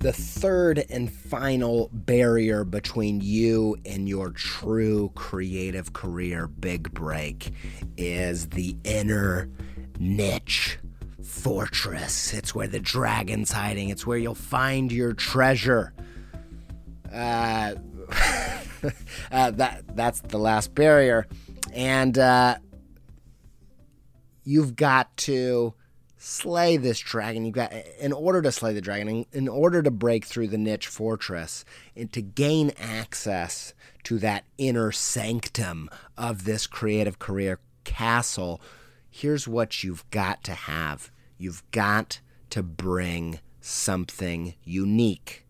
The 0.00 0.14
third 0.14 0.82
and 0.88 1.12
final 1.12 1.90
barrier 1.92 2.64
between 2.64 3.20
you 3.20 3.76
and 3.84 4.08
your 4.08 4.30
true 4.30 5.12
creative 5.14 5.92
career 5.92 6.46
big 6.46 6.90
break 6.94 7.52
is 7.98 8.48
the 8.48 8.74
inner 8.82 9.50
niche 9.98 10.78
fortress. 11.22 12.32
It's 12.32 12.54
where 12.54 12.66
the 12.66 12.80
dragon's 12.80 13.52
hiding, 13.52 13.90
it's 13.90 14.06
where 14.06 14.16
you'll 14.16 14.34
find 14.34 14.90
your 14.90 15.12
treasure. 15.12 15.92
Uh, 17.12 17.74
uh, 19.30 19.50
that 19.50 19.84
that's 19.94 20.20
the 20.20 20.38
last 20.38 20.74
barrier, 20.74 21.26
and 21.74 22.16
uh, 22.16 22.56
you've 24.44 24.76
got 24.76 25.14
to 25.18 25.74
slay 26.22 26.76
this 26.76 27.00
dragon. 27.00 27.46
You've 27.46 27.54
got 27.54 27.72
in 27.98 28.12
order 28.12 28.42
to 28.42 28.52
slay 28.52 28.74
the 28.74 28.82
dragon, 28.82 29.24
in 29.32 29.48
order 29.48 29.82
to 29.82 29.90
break 29.90 30.26
through 30.26 30.48
the 30.48 30.58
niche 30.58 30.86
fortress, 30.86 31.64
and 31.96 32.12
to 32.12 32.20
gain 32.20 32.72
access 32.78 33.72
to 34.04 34.18
that 34.18 34.44
inner 34.58 34.92
sanctum 34.92 35.88
of 36.18 36.44
this 36.44 36.66
creative 36.66 37.18
career 37.18 37.58
castle. 37.84 38.60
Here's 39.08 39.48
what 39.48 39.82
you've 39.82 40.08
got 40.10 40.44
to 40.44 40.52
have. 40.52 41.10
You've 41.38 41.68
got 41.70 42.20
to 42.50 42.62
bring 42.62 43.40
something 43.62 44.54
unique. 44.62 45.46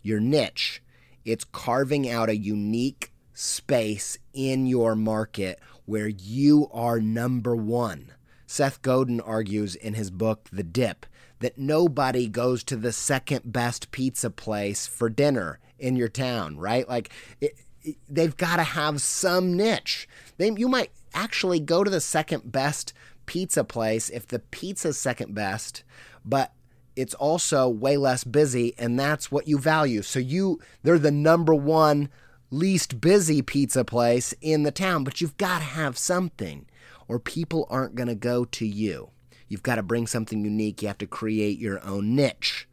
Your 0.00 0.20
niche, 0.20 0.80
it's 1.24 1.44
carving 1.44 2.08
out 2.08 2.28
a 2.28 2.36
unique 2.36 3.12
space 3.32 4.16
in 4.32 4.66
your 4.66 4.94
market 4.94 5.58
where 5.86 6.08
you 6.08 6.68
are 6.72 7.00
number 7.00 7.56
one 7.56 8.12
Seth 8.46 8.82
Godin 8.82 9.20
argues 9.20 9.74
in 9.74 9.94
his 9.94 10.10
book, 10.10 10.48
The 10.52 10.62
Dip, 10.62 11.06
that 11.40 11.58
nobody 11.58 12.28
goes 12.28 12.62
to 12.64 12.76
the 12.76 12.92
second 12.92 13.52
best 13.52 13.90
pizza 13.90 14.30
place 14.30 14.86
for 14.86 15.08
dinner 15.08 15.58
in 15.78 15.96
your 15.96 16.08
town, 16.08 16.58
right? 16.58 16.88
Like, 16.88 17.10
it, 17.40 17.54
it, 17.82 17.96
they've 18.08 18.36
got 18.36 18.56
to 18.56 18.62
have 18.62 19.00
some 19.00 19.56
niche. 19.56 20.08
They, 20.36 20.50
you 20.50 20.68
might 20.68 20.90
actually 21.12 21.60
go 21.60 21.84
to 21.84 21.90
the 21.90 22.00
second 22.00 22.50
best 22.50 22.92
pizza 23.26 23.64
place 23.64 24.10
if 24.10 24.26
the 24.26 24.38
pizza's 24.38 24.98
second 24.98 25.34
best, 25.34 25.84
but 26.24 26.52
it's 26.96 27.14
also 27.14 27.68
way 27.68 27.96
less 27.96 28.24
busy 28.24 28.74
and 28.78 28.98
that's 28.98 29.30
what 29.30 29.48
you 29.48 29.58
value. 29.58 30.02
So 30.02 30.18
you 30.18 30.60
they're 30.82 30.98
the 30.98 31.10
number 31.10 31.54
one 31.54 32.08
least 32.50 33.00
busy 33.00 33.42
pizza 33.42 33.84
place 33.84 34.34
in 34.40 34.62
the 34.62 34.70
town, 34.70 35.04
but 35.04 35.20
you've 35.20 35.36
got 35.36 35.58
to 35.58 35.64
have 35.64 35.98
something 35.98 36.66
or 37.08 37.18
people 37.18 37.66
aren't 37.70 37.94
going 37.94 38.08
to 38.08 38.14
go 38.14 38.44
to 38.44 38.66
you. 38.66 39.10
You've 39.48 39.62
got 39.62 39.76
to 39.76 39.82
bring 39.82 40.06
something 40.06 40.44
unique. 40.44 40.82
You 40.82 40.88
have 40.88 40.98
to 40.98 41.06
create 41.06 41.58
your 41.58 41.84
own 41.84 42.14
niche. 42.14 42.68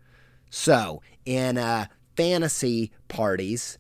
So, 0.50 1.02
in 1.26 1.58
uh, 1.58 1.88
fantasy 2.16 2.92
parties, 3.08 3.78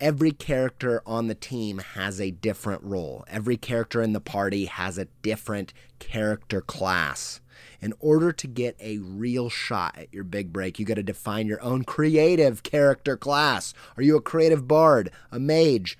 every 0.00 0.32
character 0.32 1.02
on 1.06 1.26
the 1.26 1.34
team 1.34 1.78
has 1.78 2.20
a 2.20 2.30
different 2.30 2.82
role. 2.82 3.24
Every 3.28 3.56
character 3.56 4.02
in 4.02 4.12
the 4.12 4.20
party 4.20 4.66
has 4.66 4.98
a 4.98 5.06
different 5.22 5.72
character 5.98 6.60
class. 6.60 7.40
In 7.80 7.94
order 8.00 8.32
to 8.32 8.46
get 8.46 8.76
a 8.80 8.98
real 8.98 9.48
shot 9.48 9.96
at 9.96 10.12
your 10.12 10.24
big 10.24 10.52
break, 10.52 10.78
you 10.78 10.86
got 10.86 10.94
to 10.94 11.02
define 11.02 11.46
your 11.46 11.62
own 11.62 11.84
creative 11.84 12.62
character 12.62 13.16
class. 13.16 13.72
Are 13.96 14.02
you 14.02 14.16
a 14.16 14.20
creative 14.20 14.66
bard, 14.66 15.10
a 15.30 15.38
mage, 15.38 15.98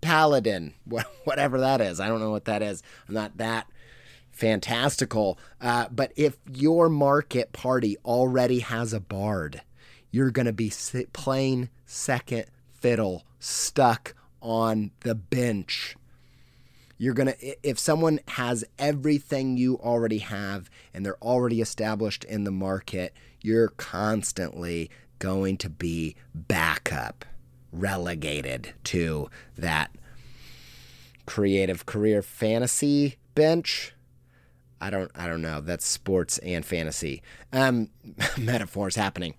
paladin, 0.00 0.74
whatever 1.24 1.60
that 1.60 1.80
is? 1.80 2.00
I 2.00 2.08
don't 2.08 2.20
know 2.20 2.30
what 2.30 2.46
that 2.46 2.62
is. 2.62 2.82
I'm 3.08 3.14
not 3.14 3.36
that 3.38 3.66
fantastical. 4.30 5.38
Uh, 5.60 5.88
but 5.90 6.12
if 6.16 6.36
your 6.52 6.88
market 6.88 7.52
party 7.52 7.96
already 8.04 8.60
has 8.60 8.92
a 8.92 9.00
bard, 9.00 9.62
you're 10.10 10.30
going 10.30 10.46
to 10.46 10.52
be 10.52 10.72
playing 11.12 11.70
second 11.86 12.44
fiddle 12.74 13.24
stuck 13.38 14.14
on 14.40 14.90
the 15.00 15.14
bench. 15.14 15.96
You're 16.98 17.14
going 17.14 17.28
to, 17.28 17.68
if 17.68 17.78
someone 17.78 18.20
has 18.28 18.64
everything 18.78 19.56
you 19.56 19.76
already 19.76 20.18
have 20.18 20.70
and 20.94 21.04
they're 21.04 21.22
already 21.22 21.60
established 21.60 22.24
in 22.24 22.44
the 22.44 22.50
market, 22.50 23.12
you're 23.42 23.68
constantly 23.68 24.90
going 25.18 25.56
to 25.58 25.70
be 25.70 26.16
backup, 26.34 27.24
relegated 27.80 28.72
to 28.84 29.28
that 29.56 29.90
creative 31.26 31.86
career 31.86 32.22
fantasy 32.22 33.16
bench. 33.34 33.92
I 34.80 34.90
don't 34.90 35.10
I 35.14 35.26
don't 35.26 35.42
know. 35.42 35.60
That's 35.60 35.86
sports 35.86 36.38
and 36.38 36.64
fantasy. 36.64 37.22
Um, 37.52 37.90
metaphors 38.38 38.96
happening. 38.96 39.34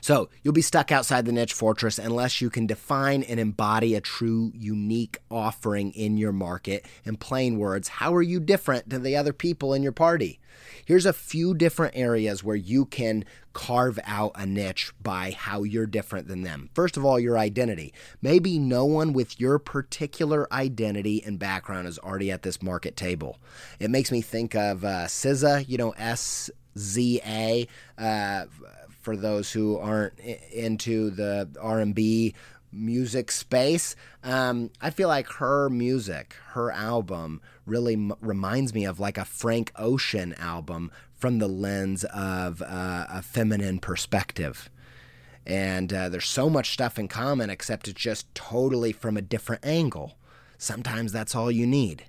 So 0.00 0.28
you'll 0.42 0.54
be 0.54 0.62
stuck 0.62 0.92
outside 0.92 1.24
the 1.24 1.32
niche 1.32 1.52
fortress 1.52 1.98
unless 1.98 2.40
you 2.40 2.50
can 2.50 2.66
define 2.66 3.22
and 3.22 3.40
embody 3.40 3.94
a 3.94 4.00
true 4.00 4.52
unique 4.54 5.18
offering 5.30 5.92
in 5.92 6.16
your 6.16 6.32
market. 6.32 6.86
In 7.04 7.16
plain 7.16 7.58
words, 7.58 7.88
how 7.88 8.14
are 8.14 8.22
you 8.22 8.40
different 8.40 8.90
to 8.90 8.98
the 8.98 9.16
other 9.16 9.32
people 9.32 9.74
in 9.74 9.82
your 9.82 9.92
party? 9.92 10.40
Here's 10.84 11.06
a 11.06 11.12
few 11.12 11.54
different 11.54 11.96
areas 11.96 12.44
where 12.44 12.56
you 12.56 12.86
can 12.86 13.24
carve 13.52 13.98
out 14.04 14.32
a 14.34 14.46
niche 14.46 14.92
by 15.02 15.32
how 15.32 15.62
you're 15.62 15.86
different 15.86 16.28
than 16.28 16.42
them. 16.42 16.70
First 16.74 16.96
of 16.96 17.04
all, 17.04 17.18
your 17.18 17.38
identity. 17.38 17.92
Maybe 18.20 18.58
no 18.58 18.84
one 18.84 19.12
with 19.12 19.40
your 19.40 19.58
particular 19.58 20.52
identity 20.52 21.22
and 21.24 21.38
background 21.38 21.88
is 21.88 21.98
already 21.98 22.30
at 22.30 22.42
this 22.42 22.62
market 22.62 22.96
table. 22.96 23.38
It 23.80 23.90
makes 23.90 24.12
me 24.12 24.20
think 24.20 24.54
of 24.54 24.84
uh, 24.84 25.06
SZA, 25.06 25.68
you 25.68 25.78
know, 25.78 25.90
S 25.92 26.50
Z 26.78 27.20
A. 27.26 27.66
Uh, 27.98 28.44
for 29.06 29.16
those 29.16 29.52
who 29.52 29.78
aren't 29.78 30.18
into 30.18 31.10
the 31.10 31.48
R&B 31.62 32.34
music 32.72 33.30
space. 33.30 33.94
Um, 34.24 34.72
I 34.80 34.90
feel 34.90 35.06
like 35.06 35.28
her 35.34 35.70
music, 35.70 36.34
her 36.48 36.72
album, 36.72 37.40
really 37.66 37.92
m- 37.92 38.14
reminds 38.20 38.74
me 38.74 38.84
of 38.84 38.98
like 38.98 39.16
a 39.16 39.24
Frank 39.24 39.70
Ocean 39.76 40.34
album 40.40 40.90
from 41.14 41.38
the 41.38 41.46
lens 41.46 42.02
of 42.02 42.60
uh, 42.62 43.06
a 43.08 43.22
feminine 43.22 43.78
perspective. 43.78 44.68
And 45.46 45.92
uh, 45.92 46.08
there's 46.08 46.28
so 46.28 46.50
much 46.50 46.72
stuff 46.72 46.98
in 46.98 47.06
common, 47.06 47.48
except 47.48 47.86
it's 47.86 48.02
just 48.02 48.34
totally 48.34 48.90
from 48.90 49.16
a 49.16 49.22
different 49.22 49.64
angle. 49.64 50.18
Sometimes 50.58 51.12
that's 51.12 51.36
all 51.36 51.52
you 51.52 51.64
need. 51.64 52.06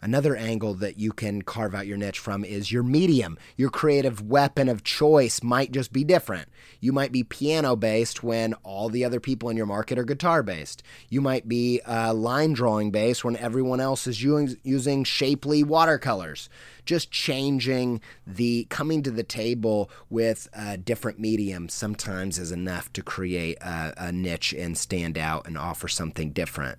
Another 0.00 0.36
angle 0.36 0.74
that 0.74 0.98
you 0.98 1.12
can 1.12 1.42
carve 1.42 1.74
out 1.74 1.86
your 1.86 1.96
niche 1.96 2.20
from 2.20 2.44
is 2.44 2.70
your 2.70 2.84
medium. 2.84 3.36
Your 3.56 3.68
creative 3.68 4.22
weapon 4.22 4.68
of 4.68 4.84
choice 4.84 5.42
might 5.42 5.72
just 5.72 5.92
be 5.92 6.04
different. 6.04 6.48
You 6.80 6.92
might 6.92 7.10
be 7.10 7.24
piano 7.24 7.74
based 7.74 8.22
when 8.22 8.54
all 8.62 8.88
the 8.88 9.04
other 9.04 9.18
people 9.18 9.48
in 9.48 9.56
your 9.56 9.66
market 9.66 9.98
are 9.98 10.04
guitar 10.04 10.44
based. 10.44 10.84
You 11.08 11.20
might 11.20 11.48
be 11.48 11.80
uh, 11.80 12.14
line 12.14 12.52
drawing 12.52 12.92
based 12.92 13.24
when 13.24 13.36
everyone 13.36 13.80
else 13.80 14.06
is 14.06 14.22
using 14.22 15.04
shapely 15.04 15.64
watercolors. 15.64 16.48
Just 16.84 17.10
changing 17.10 18.00
the 18.26 18.66
coming 18.70 19.02
to 19.02 19.10
the 19.10 19.24
table 19.24 19.90
with 20.08 20.48
different 20.84 21.18
medium 21.18 21.68
sometimes 21.68 22.38
is 22.38 22.52
enough 22.52 22.92
to 22.92 23.02
create 23.02 23.58
a, 23.60 23.94
a 23.96 24.12
niche 24.12 24.54
and 24.54 24.78
stand 24.78 25.18
out 25.18 25.46
and 25.46 25.58
offer 25.58 25.88
something 25.88 26.30
different 26.30 26.78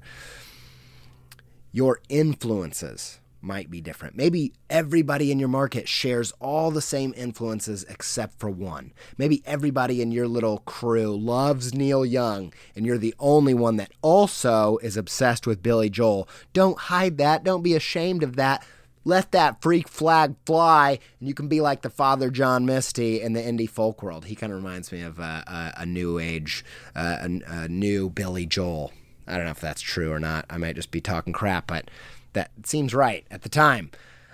your 1.72 2.02
influences 2.10 3.20
might 3.42 3.70
be 3.70 3.82
different. 3.82 4.16
Maybe 4.16 4.54
everybody 4.70 5.32
in 5.32 5.40
your 5.40 5.48
market 5.48 5.88
shares 5.88 6.34
all 6.40 6.72
the 6.72 6.82
same 6.82 7.14
influences 7.16 7.86
except 7.90 8.40
for 8.40 8.50
one. 8.50 8.92
Maybe 9.18 9.42
everybody 9.46 10.02
in 10.02 10.12
your 10.12 10.28
little 10.28 10.60
crew 10.60 11.16
loves 11.16 11.74
Neil 11.74 12.06
Young 12.06 12.54
and 12.76 12.86
you're 12.86 12.98
the 12.98 13.16
only 13.20 13.54
one 13.54 13.78
that 13.78 13.92
also 14.02 14.78
is 14.78 14.98
obsessed 14.98 15.48
with 15.48 15.64
Billy 15.64 15.90
Joel. 15.90 16.28
Don't 16.54 16.78
hide 16.78 17.18
that. 17.18 17.44
Don't 17.44 17.64
be 17.64 17.76
ashamed 17.76 18.24
of 18.24 18.36
that. 18.36 18.66
Let 19.06 19.32
that 19.32 19.62
freak 19.62 19.88
flag 19.88 20.36
fly, 20.46 21.00
and 21.20 21.28
you 21.28 21.34
can 21.34 21.48
be 21.48 21.62
like 21.62 21.82
the 21.82 21.90
Father 21.90 22.30
John 22.30 22.66
Misty 22.66 23.22
in 23.22 23.32
the 23.32 23.40
indie 23.40 23.70
folk 23.70 24.04
world. 24.04 24.26
He 24.26 24.36
kind 24.36 24.52
of 24.52 24.62
reminds 24.62 24.92
me 24.92 25.02
of 25.02 25.20
a, 25.20 25.74
a, 25.78 25.82
a 25.82 25.86
new 25.86 26.20
age, 26.20 26.66
uh, 26.98 27.18
a, 27.22 27.40
a 27.48 27.68
new 27.70 28.10
Billy 28.10 28.46
Joel. 28.46 28.92
I 29.30 29.38
don't 29.38 29.46
know 29.46 29.52
if 29.52 29.62
that's 29.62 29.82
true 29.82 30.12
or 30.12 30.20
not. 30.20 30.46
I 30.50 30.58
might 30.58 30.76
just 30.76 30.92
be 30.92 31.02
talking 31.02 31.34
crap, 31.34 31.68
but 31.68 31.90
that 32.34 32.52
seems 32.64 32.94
right 32.94 33.26
at 33.30 33.44
the 33.44 33.50
time. 33.50 33.92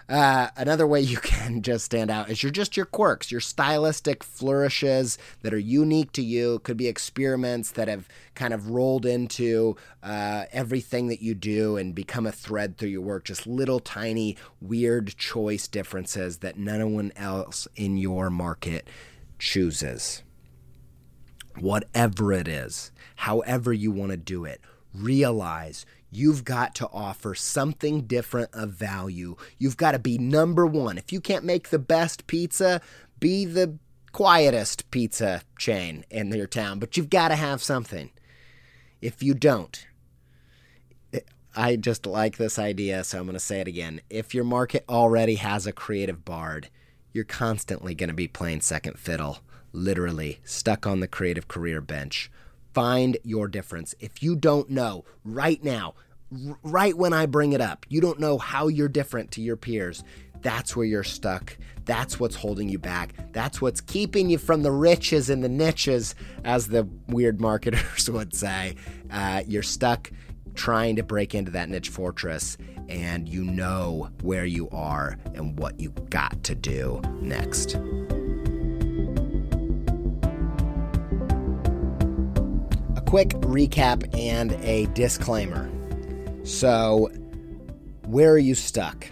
Uh, 0.07 0.49
another 0.55 0.85
way 0.85 1.01
you 1.01 1.17
can 1.17 1.61
just 1.61 1.85
stand 1.85 2.11
out 2.11 2.29
is 2.29 2.43
you're 2.43 2.51
just 2.51 2.77
your 2.77 2.85
quirks, 2.85 3.31
your 3.31 3.41
stylistic 3.41 4.23
flourishes 4.23 5.17
that 5.41 5.53
are 5.53 5.59
unique 5.59 6.11
to 6.13 6.21
you. 6.21 6.55
It 6.55 6.63
could 6.63 6.77
be 6.77 6.87
experiments 6.87 7.71
that 7.71 7.87
have 7.87 8.07
kind 8.35 8.53
of 8.53 8.69
rolled 8.69 9.05
into 9.05 9.75
uh, 10.03 10.45
everything 10.51 11.07
that 11.07 11.21
you 11.21 11.33
do 11.33 11.77
and 11.77 11.95
become 11.95 12.25
a 12.25 12.31
thread 12.31 12.77
through 12.77 12.89
your 12.89 13.01
work. 13.01 13.25
Just 13.25 13.47
little 13.47 13.79
tiny 13.79 14.37
weird 14.61 15.15
choice 15.17 15.67
differences 15.67 16.39
that 16.39 16.57
no 16.57 16.87
one 16.87 17.11
else 17.15 17.67
in 17.75 17.97
your 17.97 18.29
market 18.29 18.87
chooses. 19.39 20.21
Whatever 21.57 22.33
it 22.33 22.49
is, 22.49 22.91
however 23.15 23.71
you 23.71 23.89
want 23.89 24.11
to 24.11 24.17
do 24.17 24.43
it 24.43 24.61
realize 24.99 25.85
you've 26.11 26.43
got 26.43 26.75
to 26.75 26.87
offer 26.91 27.35
something 27.35 28.01
different 28.01 28.49
of 28.53 28.71
value. 28.71 29.35
You've 29.57 29.77
got 29.77 29.91
to 29.91 29.99
be 29.99 30.17
number 30.17 30.65
one. 30.65 30.97
If 30.97 31.11
you 31.11 31.19
can't 31.21 31.43
make 31.43 31.69
the 31.69 31.79
best 31.79 32.27
pizza, 32.27 32.81
be 33.19 33.45
the 33.45 33.77
quietest 34.11 34.89
pizza 34.91 35.41
chain 35.59 36.05
in 36.09 36.31
your 36.31 36.47
town, 36.47 36.79
but 36.79 36.95
you've 36.95 37.09
got 37.09 37.27
to 37.29 37.35
have 37.35 37.61
something. 37.61 38.11
If 39.01 39.21
you 39.21 39.33
don't, 39.33 39.85
I 41.55 41.75
just 41.75 42.05
like 42.05 42.37
this 42.37 42.59
idea, 42.59 43.03
so 43.03 43.17
I'm 43.17 43.25
going 43.25 43.33
to 43.33 43.39
say 43.39 43.61
it 43.61 43.67
again. 43.67 44.01
If 44.09 44.33
your 44.33 44.43
market 44.43 44.83
already 44.89 45.35
has 45.35 45.65
a 45.65 45.71
creative 45.71 46.25
bard, 46.25 46.69
you're 47.13 47.23
constantly 47.23 47.95
going 47.95 48.09
to 48.09 48.13
be 48.13 48.27
playing 48.27 48.61
second 48.61 48.99
fiddle, 48.99 49.39
literally 49.71 50.39
stuck 50.43 50.85
on 50.85 50.99
the 50.99 51.07
creative 51.07 51.47
career 51.47 51.81
bench. 51.81 52.29
Find 52.75 53.17
your 53.23 53.47
difference. 53.47 53.95
If 54.01 54.21
you 54.21 54.35
don't 54.35 54.69
know 54.69 55.05
right 55.23 55.63
now, 55.63 55.93
r- 56.45 56.59
right 56.61 56.93
when 56.93 57.13
I 57.13 57.25
bring 57.25 57.53
it 57.53 57.61
up, 57.61 57.85
you 57.87 58.01
don't 58.01 58.19
know 58.19 58.37
how 58.37 58.67
you're 58.67 58.89
different 58.89 59.31
to 59.31 59.41
your 59.41 59.55
peers, 59.55 60.03
that's 60.41 60.75
where 60.75 60.85
you're 60.85 61.01
stuck. 61.01 61.57
That's 61.85 62.19
what's 62.19 62.35
holding 62.35 62.67
you 62.67 62.77
back. 62.77 63.13
That's 63.31 63.61
what's 63.61 63.79
keeping 63.79 64.29
you 64.29 64.37
from 64.37 64.61
the 64.61 64.73
riches 64.73 65.29
and 65.29 65.41
the 65.41 65.47
niches, 65.47 66.15
as 66.43 66.67
the 66.67 66.85
weird 67.07 67.39
marketers 67.39 68.09
would 68.11 68.35
say. 68.35 68.75
Uh, 69.09 69.43
you're 69.47 69.63
stuck 69.63 70.11
trying 70.53 70.97
to 70.97 71.03
break 71.03 71.33
into 71.33 71.51
that 71.51 71.69
niche 71.69 71.87
fortress, 71.89 72.57
and 72.89 73.29
you 73.29 73.45
know 73.45 74.09
where 74.21 74.45
you 74.45 74.69
are 74.71 75.17
and 75.33 75.57
what 75.57 75.79
you 75.79 75.91
got 76.09 76.43
to 76.43 76.55
do 76.55 77.01
next. 77.21 77.77
Quick 83.05 83.29
recap 83.29 84.17
and 84.17 84.53
a 84.63 84.85
disclaimer. 84.87 85.69
So, 86.43 87.09
where 88.05 88.31
are 88.31 88.39
you 88.39 88.55
stuck? 88.55 89.07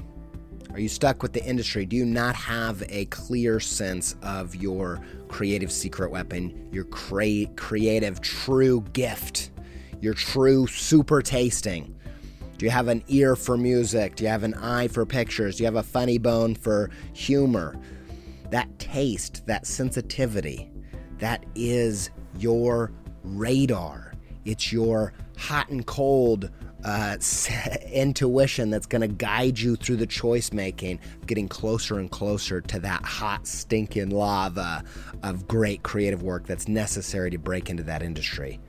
Are 0.71 0.79
you 0.79 0.89
stuck 0.89 1.21
with 1.21 1.33
the 1.33 1.43
industry? 1.43 1.85
Do 1.85 1.95
you 1.95 2.05
not 2.05 2.35
have 2.35 2.83
a 2.89 3.05
clear 3.05 3.59
sense 3.59 4.15
of 4.21 4.55
your 4.55 4.99
creative 5.27 5.71
secret 5.71 6.11
weapon, 6.11 6.69
your 6.71 6.85
cra- 6.85 7.45
creative 7.55 8.21
true 8.21 8.81
gift, 8.93 9.51
your 10.01 10.13
true 10.13 10.67
super 10.67 11.21
tasting? 11.21 11.95
Do 12.57 12.65
you 12.65 12.71
have 12.71 12.87
an 12.87 13.03
ear 13.07 13.35
for 13.35 13.57
music? 13.57 14.15
Do 14.15 14.23
you 14.23 14.29
have 14.29 14.43
an 14.43 14.53
eye 14.55 14.87
for 14.87 15.05
pictures? 15.05 15.57
Do 15.57 15.63
you 15.63 15.65
have 15.65 15.75
a 15.75 15.83
funny 15.83 16.17
bone 16.17 16.55
for 16.55 16.89
humor? 17.13 17.79
that 18.53 18.77
taste, 18.77 19.43
that 19.47 19.65
sensitivity, 19.65 20.69
that 21.17 21.43
is 21.55 22.11
your 22.37 22.91
radar. 23.23 24.13
It's 24.45 24.71
your 24.71 25.13
hot 25.37 25.69
and 25.69 25.85
cold 25.85 26.49
uh, 26.83 27.17
intuition 27.91 28.69
that's 28.69 28.85
going 28.85 29.01
to 29.01 29.07
guide 29.07 29.59
you 29.59 29.75
through 29.75 29.97
the 29.97 30.07
choice 30.07 30.51
making, 30.51 30.99
getting 31.25 31.47
closer 31.47 31.99
and 31.99 32.11
closer 32.11 32.61
to 32.61 32.79
that 32.79 33.03
hot, 33.03 33.47
stinking 33.47 34.09
lava 34.09 34.83
of 35.23 35.47
great 35.47 35.83
creative 35.83 36.23
work 36.23 36.45
that's 36.45 36.67
necessary 36.67 37.29
to 37.31 37.37
break 37.37 37.69
into 37.69 37.83
that 37.83 38.03
industry. 38.03 38.59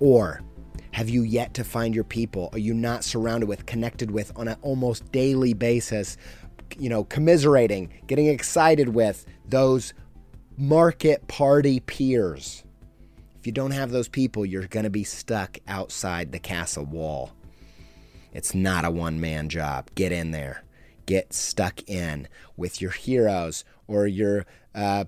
Or 0.00 0.42
have 0.92 1.08
you 1.08 1.22
yet 1.22 1.54
to 1.54 1.64
find 1.64 1.94
your 1.94 2.04
people? 2.04 2.50
Are 2.52 2.58
you 2.58 2.74
not 2.74 3.04
surrounded 3.04 3.48
with, 3.48 3.66
connected 3.66 4.10
with 4.10 4.32
on 4.36 4.48
an 4.48 4.56
almost 4.62 5.10
daily 5.12 5.54
basis, 5.54 6.16
you 6.78 6.88
know, 6.88 7.04
commiserating, 7.04 7.92
getting 8.06 8.26
excited 8.26 8.90
with 8.90 9.26
those 9.46 9.94
market 10.56 11.26
party 11.28 11.80
peers? 11.80 12.64
If 13.42 13.46
you 13.48 13.52
don't 13.52 13.72
have 13.72 13.90
those 13.90 14.06
people, 14.06 14.46
you're 14.46 14.68
going 14.68 14.84
to 14.84 14.88
be 14.90 15.02
stuck 15.02 15.58
outside 15.66 16.30
the 16.30 16.38
castle 16.38 16.84
wall. 16.84 17.32
It's 18.32 18.54
not 18.54 18.84
a 18.84 18.90
one 18.92 19.20
man 19.20 19.48
job. 19.48 19.90
Get 19.96 20.12
in 20.12 20.30
there. 20.30 20.62
Get 21.06 21.32
stuck 21.32 21.82
in 21.88 22.28
with 22.56 22.80
your 22.80 22.92
heroes 22.92 23.64
or 23.88 24.06
your 24.06 24.46
uh, 24.76 25.06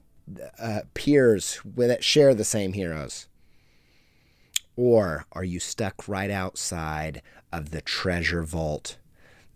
uh, 0.59 0.81
peers 0.95 1.61
that 1.77 2.03
share 2.03 2.35
the 2.35 2.43
same 2.43 2.73
heroes. 2.73 3.29
Or 4.75 5.27
are 5.31 5.45
you 5.45 5.61
stuck 5.61 6.09
right 6.09 6.33
outside 6.33 7.23
of 7.53 7.71
the 7.71 7.83
treasure 7.83 8.43
vault, 8.43 8.97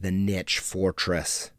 the 0.01 0.13
niche 0.13 0.61
fortress? 0.61 1.51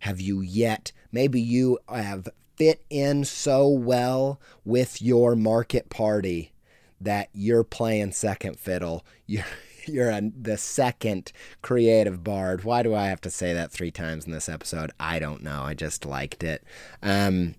Have 0.00 0.20
you 0.20 0.42
yet, 0.42 0.92
maybe 1.10 1.40
you 1.40 1.78
have 1.88 2.28
fit 2.56 2.84
in 2.90 3.24
so 3.24 3.66
well 3.66 4.38
with 4.62 5.00
your 5.00 5.34
market 5.34 5.88
party 5.88 6.52
that 7.00 7.28
you're 7.32 7.64
playing 7.64 8.12
second 8.12 8.58
fiddle. 8.58 9.04
You're 9.26 9.44
you're 9.86 10.10
a, 10.10 10.20
the 10.20 10.56
second 10.56 11.32
creative 11.62 12.24
bard. 12.24 12.64
Why 12.64 12.82
do 12.82 12.94
I 12.94 13.06
have 13.06 13.20
to 13.22 13.30
say 13.30 13.52
that 13.52 13.70
three 13.70 13.90
times 13.90 14.26
in 14.26 14.32
this 14.32 14.48
episode? 14.48 14.90
I 14.98 15.18
don't 15.18 15.42
know. 15.42 15.62
I 15.62 15.74
just 15.74 16.04
liked 16.04 16.42
it. 16.42 16.64
Um, 17.02 17.54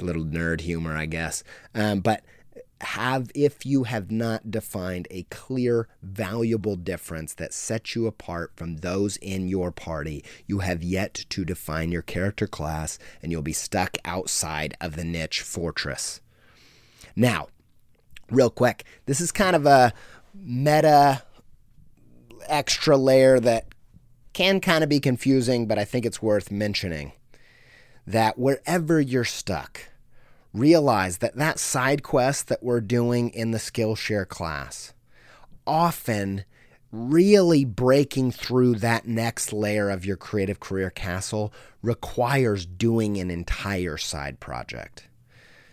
little 0.00 0.24
nerd 0.24 0.60
humor, 0.60 0.96
I 0.96 1.06
guess. 1.06 1.42
Um, 1.74 2.00
but 2.00 2.22
have 2.82 3.30
if 3.34 3.64
you 3.64 3.84
have 3.84 4.10
not 4.10 4.50
defined 4.50 5.06
a 5.10 5.22
clear 5.24 5.88
valuable 6.02 6.74
difference 6.74 7.34
that 7.34 7.54
sets 7.54 7.94
you 7.94 8.06
apart 8.06 8.52
from 8.56 8.78
those 8.78 9.16
in 9.18 9.46
your 9.46 9.70
party 9.70 10.24
you 10.46 10.58
have 10.58 10.82
yet 10.82 11.14
to 11.28 11.44
define 11.44 11.92
your 11.92 12.02
character 12.02 12.46
class 12.46 12.98
and 13.22 13.30
you'll 13.30 13.40
be 13.40 13.52
stuck 13.52 13.96
outside 14.04 14.76
of 14.80 14.96
the 14.96 15.04
niche 15.04 15.42
fortress 15.42 16.20
now 17.14 17.46
real 18.32 18.50
quick. 18.50 18.84
This 19.06 19.20
is 19.20 19.30
kind 19.30 19.54
of 19.54 19.66
a 19.66 19.92
meta 20.34 21.22
extra 22.48 22.96
layer 22.96 23.38
that 23.40 23.66
can 24.32 24.60
kind 24.60 24.82
of 24.82 24.90
be 24.90 25.00
confusing, 25.00 25.66
but 25.66 25.78
I 25.78 25.84
think 25.84 26.06
it's 26.06 26.22
worth 26.22 26.50
mentioning 26.50 27.12
that 28.06 28.38
wherever 28.38 29.00
you're 29.00 29.24
stuck, 29.24 29.88
realize 30.52 31.18
that 31.18 31.36
that 31.36 31.58
side 31.58 32.02
quest 32.02 32.48
that 32.48 32.62
we're 32.62 32.80
doing 32.80 33.30
in 33.30 33.50
the 33.50 33.58
Skillshare 33.58 34.26
class 34.26 34.92
often 35.66 36.44
really 36.90 37.64
breaking 37.64 38.30
through 38.32 38.74
that 38.74 39.06
next 39.06 39.52
layer 39.52 39.88
of 39.88 40.04
your 40.04 40.16
creative 40.16 40.60
career 40.60 40.90
castle 40.90 41.52
requires 41.80 42.66
doing 42.66 43.18
an 43.18 43.30
entire 43.30 43.96
side 43.96 44.40
project, 44.40 45.08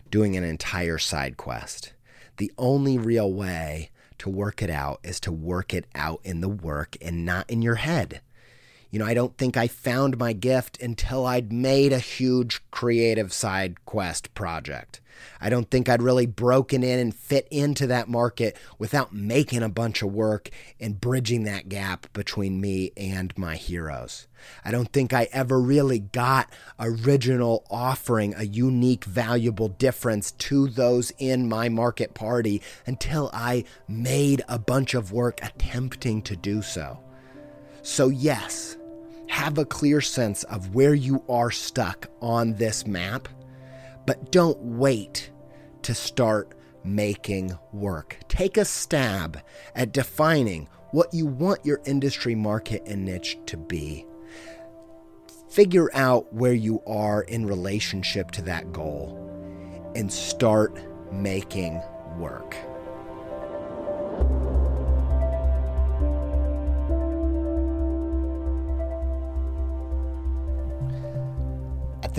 doing 0.10 0.38
an 0.38 0.44
entire 0.44 0.98
side 0.98 1.36
quest 1.36 1.94
the 2.40 2.52
only 2.58 2.98
real 2.98 3.32
way 3.32 3.92
to 4.18 4.30
work 4.30 4.62
it 4.62 4.70
out 4.70 5.00
is 5.04 5.20
to 5.20 5.32
work 5.32 5.74
it 5.74 5.86
out 5.94 6.20
in 6.24 6.42
the 6.42 6.50
work 6.50 6.98
and 7.02 7.26
not 7.26 7.50
in 7.50 7.62
your 7.62 7.76
head. 7.76 8.22
You 8.90 9.00
know, 9.00 9.06
I 9.06 9.14
don't 9.14 9.38
think 9.38 9.56
I 9.56 9.68
found 9.68 10.18
my 10.18 10.34
gift 10.34 10.82
until 10.82 11.26
I'd 11.26 11.54
made 11.54 11.94
a 11.94 12.00
huge 12.00 12.62
creative 12.72 13.32
side 13.32 13.86
quest 13.86 14.34
project. 14.34 15.00
I 15.42 15.50
don't 15.50 15.70
think 15.70 15.90
I'd 15.90 16.02
really 16.02 16.26
broken 16.26 16.84
in 16.84 17.00
and 17.00 17.16
fit 17.16 17.48
into 17.52 17.88
that 17.88 18.08
market 18.08 18.58
without 18.78 19.14
making 19.14 19.64
a 19.64 19.70
bunch 19.70 20.02
of 20.02 20.14
work 20.14 20.50
and 20.80 21.00
bridging 21.00 21.44
that 21.44 21.70
gap 21.70 22.12
between 22.14 22.62
me 22.62 22.92
and 22.98 23.38
my 23.38 23.56
heroes. 23.56 24.28
I 24.64 24.72
don't 24.72 24.92
think 24.92 25.14
I 25.14 25.28
ever 25.32 25.60
really 25.60 26.00
got 26.00 26.50
original 26.80 27.66
offering 27.70 28.34
a 28.36 28.44
unique, 28.44 29.06
valuable 29.06 29.70
difference 29.70 30.32
to 30.32 30.68
those 30.68 31.12
in 31.18 31.50
my 31.50 31.70
market 31.70 32.14
party 32.14 32.62
until 32.86 33.30
I 33.34 33.66
made 33.88 34.42
a 34.48 34.60
bunch 34.60 34.94
of 34.94 35.12
work 35.12 35.40
attempting 35.44 36.22
to 36.24 36.36
do 36.36 36.62
so. 36.62 37.00
So, 37.82 38.10
yes, 38.10 38.78
have 39.28 39.58
a 39.58 39.66
clear 39.66 40.02
sense 40.02 40.44
of 40.44 40.76
where 40.76 40.94
you 40.94 41.24
are 41.30 41.52
stuck 41.52 42.08
on 42.22 42.54
this 42.56 42.86
map 42.86 43.28
but 44.10 44.32
don't 44.32 44.58
wait 44.60 45.30
to 45.84 45.94
start 45.94 46.56
making 46.84 47.56
work. 47.72 48.18
Take 48.28 48.58
a 48.58 48.66
stab 48.66 49.40
at 49.76 49.92
defining 49.92 50.68
what 50.90 51.14
you 51.14 51.28
want 51.28 51.64
your 51.64 51.80
industry 51.86 52.34
market 52.34 52.82
and 52.88 53.06
niche 53.06 53.38
to 53.46 53.56
be. 53.56 54.08
Figure 55.52 55.92
out 55.94 56.34
where 56.34 56.54
you 56.54 56.82
are 56.88 57.22
in 57.22 57.46
relationship 57.46 58.32
to 58.32 58.42
that 58.42 58.74
goal 58.74 59.16
and 59.96 60.12
start 60.12 60.82
making 61.14 61.80
work. 62.18 62.56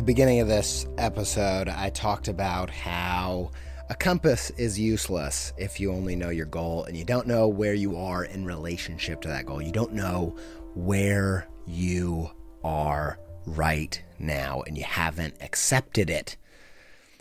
The 0.01 0.07
beginning 0.07 0.41
of 0.41 0.49
this 0.49 0.87
episode, 0.97 1.69
I 1.69 1.91
talked 1.91 2.29
about 2.29 2.71
how 2.71 3.51
a 3.91 3.95
compass 3.95 4.49
is 4.57 4.81
useless 4.81 5.53
if 5.59 5.79
you 5.79 5.93
only 5.93 6.17
know 6.17 6.31
your 6.31 6.47
goal 6.47 6.85
and 6.85 6.97
you 6.97 7.05
don't 7.05 7.27
know 7.27 7.49
where 7.49 7.75
you 7.75 7.99
are 7.99 8.25
in 8.25 8.47
relationship 8.47 9.21
to 9.21 9.29
that 9.29 9.45
goal. 9.45 9.61
You 9.61 9.73
don't 9.73 9.93
know 9.93 10.39
where 10.75 11.47
you 11.67 12.31
are 12.65 13.19
right 13.45 14.03
now 14.19 14.63
and 14.63 14.79
you 14.79 14.85
haven't 14.85 15.35
accepted 15.43 16.09
it. 16.09 16.39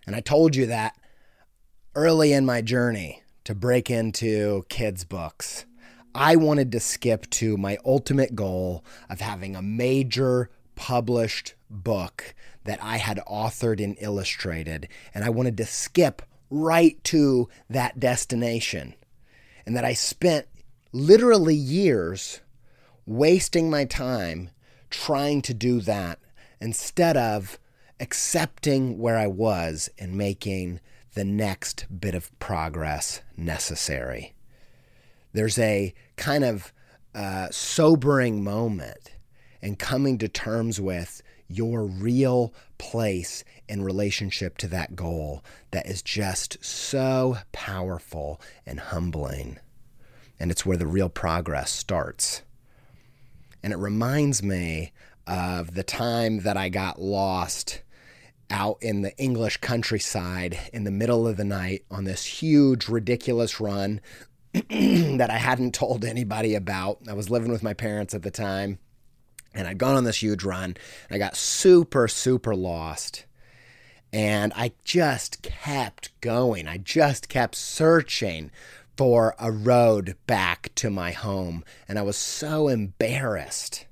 And 0.08 0.16
I 0.16 0.22
told 0.22 0.56
you 0.56 0.68
that 0.68 0.96
early 1.96 2.32
in 2.32 2.46
my 2.46 2.62
journey 2.62 3.24
to 3.44 3.54
break 3.54 3.90
into 3.90 4.64
kids' 4.70 5.04
books. 5.04 5.66
I 6.16 6.38
wanted 6.38 6.72
to 6.72 6.80
skip 6.80 7.30
to 7.32 7.58
my 7.58 7.78
ultimate 7.84 8.36
goal 8.36 8.86
of 9.10 9.20
having 9.20 9.58
a 9.58 9.62
major 9.62 10.50
published 10.76 11.56
book 11.70 12.34
that 12.64 12.80
I 12.82 12.98
had 12.98 13.20
authored 13.28 13.84
and 13.84 13.96
illustrated, 14.00 14.88
and 15.14 15.24
I 15.24 15.30
wanted 15.30 15.58
to 15.58 15.66
skip 15.66 16.22
right 16.50 17.02
to 17.06 17.50
that 17.70 18.00
destination. 18.00 18.96
And 19.66 19.76
that 19.76 19.86
I 19.86 19.94
spent 19.94 20.48
literally 20.92 21.56
years 21.56 22.42
wasting 23.06 23.70
my 23.70 23.86
time 23.86 24.50
trying 24.90 25.42
to 25.44 25.54
do 25.54 25.80
that 25.82 26.20
instead 26.60 27.16
of 27.16 27.60
accepting 28.00 28.98
where 28.98 29.18
I 29.18 29.28
was 29.28 29.90
and 30.00 30.16
making 30.16 30.80
the 31.14 31.24
next 31.24 31.86
bit 32.00 32.16
of 32.16 32.38
progress 32.40 33.22
necessary. 33.36 34.34
There's 35.34 35.60
a 35.60 35.94
kind 36.16 36.44
of 36.44 36.74
uh, 37.14 37.50
sobering 37.52 38.44
moment 38.44 39.16
and 39.62 39.78
coming 39.78 40.18
to 40.20 40.28
terms 40.28 40.80
with 40.80 41.22
your 41.50 41.84
real 41.84 42.54
place 42.78 43.44
in 43.68 43.84
relationship 43.84 44.58
to 44.60 44.68
that 44.68 44.96
goal 44.96 45.44
that 45.72 45.88
is 45.88 46.02
just 46.02 46.64
so 46.64 47.38
powerful 47.52 48.40
and 48.66 48.80
humbling. 48.80 49.60
And 50.40 50.52
it's 50.52 50.66
where 50.66 50.78
the 50.78 50.88
real 50.88 51.10
progress 51.10 51.72
starts. 51.72 52.44
And 53.62 53.74
it 53.74 53.78
reminds 53.78 54.42
me 54.42 54.94
of 55.28 55.74
the 55.74 55.84
time 55.84 56.42
that 56.42 56.56
I 56.56 56.70
got 56.70 57.02
lost 57.02 57.82
out 58.50 58.78
in 58.82 59.02
the 59.02 59.16
English 59.18 59.58
countryside 59.58 60.58
in 60.74 60.84
the 60.84 60.92
middle 60.92 61.28
of 61.28 61.38
the 61.38 61.44
night 61.44 61.84
on 61.92 62.06
this 62.06 62.26
huge, 62.26 62.88
ridiculous 62.88 63.60
run 63.60 64.02
that 64.54 65.30
I 65.30 65.38
hadn't 65.38 65.76
told 65.76 66.04
anybody 66.04 66.56
about. 66.56 67.00
I 67.08 67.14
was 67.14 67.30
living 67.30 67.52
with 67.52 67.62
my 67.62 67.74
parents 67.74 68.14
at 68.14 68.24
the 68.24 68.32
time 68.32 68.80
and 69.54 69.68
I'd 69.68 69.78
gone 69.78 69.96
on 69.96 70.04
this 70.04 70.22
huge 70.22 70.44
run. 70.44 70.78
I 71.10 71.18
got 71.18 71.36
super, 71.36 72.08
super 72.08 72.56
lost. 72.56 73.26
And 74.12 74.54
I 74.56 74.72
just 74.84 75.44
kept 75.44 76.20
going. 76.22 76.68
I 76.68 76.78
just 76.78 77.30
kept 77.30 77.56
searching 77.56 78.52
for 78.98 79.36
a 79.40 79.52
road 79.52 80.16
back 80.28 80.72
to 80.76 80.90
my 80.90 81.12
home. 81.12 81.64
And 81.88 82.00
I 82.00 82.02
was 82.02 82.18
so 82.18 82.68
embarrassed 82.68 83.86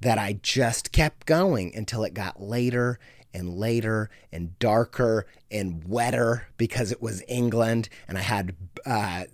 that 0.00 0.18
I 0.18 0.38
just 0.42 0.92
kept 0.92 1.26
going 1.26 1.74
until 1.74 2.04
it 2.04 2.12
got 2.12 2.42
later 2.42 2.98
and 3.32 3.56
later 3.56 4.10
and 4.32 4.58
darker 4.58 5.26
and 5.50 5.84
wetter 5.84 6.48
because 6.56 6.92
it 6.92 7.02
was 7.02 7.22
England, 7.26 7.88
and 8.06 8.16
I 8.16 8.20
had 8.20 8.54
uh, 8.86 9.24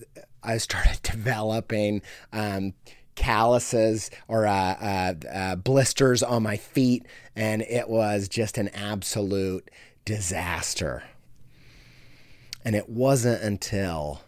I 0.42 0.58
started 0.58 1.00
developing. 1.02 2.02
Um, 2.32 2.74
calluses 3.20 4.10
or 4.28 4.46
uh, 4.46 4.52
uh, 4.80 5.14
uh, 5.30 5.54
blisters 5.56 6.22
on 6.22 6.42
my 6.42 6.56
feet, 6.56 7.04
and 7.36 7.60
it 7.60 7.86
was 7.86 8.28
just 8.28 8.56
an 8.56 8.68
absolute 8.68 9.70
disaster. 10.06 11.02
And 12.64 12.74
it 12.74 12.88
wasn't 12.88 13.42
until 13.42 14.22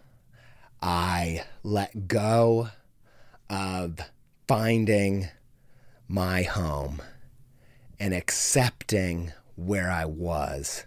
I 0.82 1.44
let 1.62 2.06
go 2.06 2.68
of 3.48 3.98
finding 4.46 5.28
my 6.06 6.42
home 6.42 7.00
and 7.98 8.12
accepting 8.12 9.32
where 9.56 9.90
I 9.90 10.04
was 10.04 10.84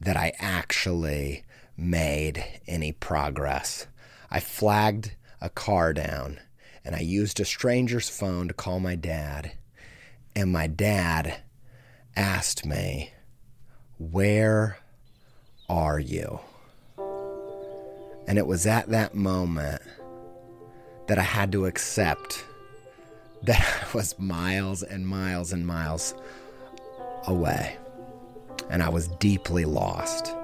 that 0.00 0.16
I 0.16 0.32
actually 0.40 1.44
made 1.76 2.44
any 2.66 2.90
progress. 2.90 3.86
I 4.28 4.40
flagged 4.40 5.12
a 5.40 5.50
car 5.50 5.92
down 5.92 6.40
and 6.84 6.94
I 6.94 7.00
used 7.00 7.40
a 7.40 7.44
stranger's 7.44 8.08
phone 8.08 8.48
to 8.48 8.54
call 8.54 8.78
my 8.78 8.94
dad. 8.94 9.52
And 10.36 10.52
my 10.52 10.66
dad 10.66 11.40
asked 12.14 12.66
me, 12.66 13.12
Where 13.98 14.78
are 15.68 15.98
you? 15.98 16.40
And 18.26 18.38
it 18.38 18.46
was 18.46 18.66
at 18.66 18.88
that 18.88 19.14
moment 19.14 19.80
that 21.06 21.18
I 21.18 21.22
had 21.22 21.52
to 21.52 21.66
accept 21.66 22.44
that 23.42 23.60
I 23.60 23.96
was 23.96 24.18
miles 24.18 24.82
and 24.82 25.06
miles 25.06 25.52
and 25.52 25.66
miles 25.66 26.14
away. 27.26 27.78
And 28.70 28.82
I 28.82 28.88
was 28.88 29.08
deeply 29.08 29.64
lost. 29.64 30.34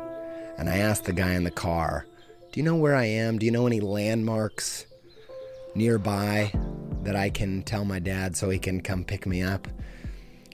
And 0.58 0.68
I 0.68 0.78
asked 0.78 1.04
the 1.04 1.12
guy 1.12 1.32
in 1.32 1.44
the 1.44 1.50
car, 1.50 2.06
Do 2.52 2.60
you 2.60 2.64
know 2.64 2.76
where 2.76 2.94
I 2.94 3.04
am? 3.04 3.38
Do 3.38 3.46
you 3.46 3.52
know 3.52 3.66
any 3.66 3.80
landmarks 3.80 4.84
nearby 5.74 6.52
that 7.02 7.16
I 7.16 7.30
can 7.30 7.62
tell 7.62 7.84
my 7.84 7.98
dad 7.98 8.36
so 8.36 8.50
he 8.50 8.58
can 8.58 8.80
come 8.80 9.04
pick 9.04 9.26
me 9.26 9.42
up? 9.42 9.68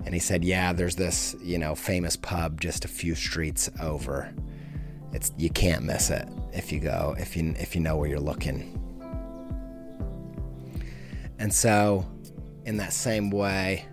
And 0.05 0.15
he 0.15 0.21
said, 0.21 0.45
Yeah, 0.45 0.73
there's 0.73 0.97
this, 0.97 1.35
you 1.43 1.59
know, 1.59 1.75
famous 1.75 2.17
pub 2.17 2.61
just 2.61 2.85
a 2.85 2.89
few 2.89 3.15
streets 3.15 3.71
over. 3.81 4.33
It's 5.13 5.33
you 5.39 5.51
can't 5.51 5.85
miss 5.85 6.11
it 6.11 6.29
if 6.53 6.71
you 6.71 6.81
go, 6.81 7.15
if 7.19 7.37
you 7.37 7.55
if 7.59 7.75
you 7.75 7.81
know 7.81 7.97
where 7.97 8.09
you're 8.09 8.21
looking. 8.21 8.83
And 11.39 11.53
so, 11.53 12.07
in 12.65 12.77
that 12.79 12.93
same 12.93 13.31
way, 13.31 13.87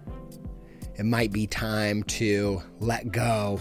it 0.95 1.05
might 1.05 1.31
be 1.31 1.47
time 1.47 2.03
to 2.03 2.61
let 2.79 3.11
go 3.11 3.59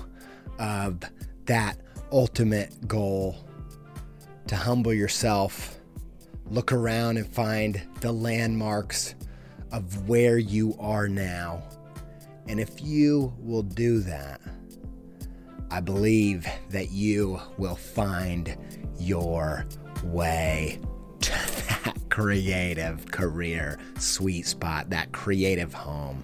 of 0.59 1.01
that 1.47 1.79
ultimate 2.13 2.87
goal, 2.87 3.37
to 4.47 4.57
humble 4.57 4.93
yourself, 4.93 5.79
look 6.53 6.71
around 6.71 7.17
and 7.17 7.27
find 7.27 7.81
the 8.01 8.13
landmarks 8.13 9.15
of 9.73 10.07
where 10.07 10.37
you 10.37 10.77
are 10.79 11.09
now. 11.09 11.63
And 12.47 12.61
if 12.61 12.83
you 12.83 13.33
will 13.39 13.63
do 13.63 14.01
that, 14.01 14.41
I 15.71 15.81
believe 15.81 16.47
that 16.69 16.91
you 16.91 17.41
will 17.57 17.77
find 17.77 18.55
your 18.99 19.67
way 20.05 20.79
to 21.23 21.31
that 21.31 21.97
creative 22.11 23.11
career 23.11 23.79
sweet 23.99 24.47
spot, 24.47 24.91
that 24.91 25.13
creative 25.13 25.73
home 25.73 26.23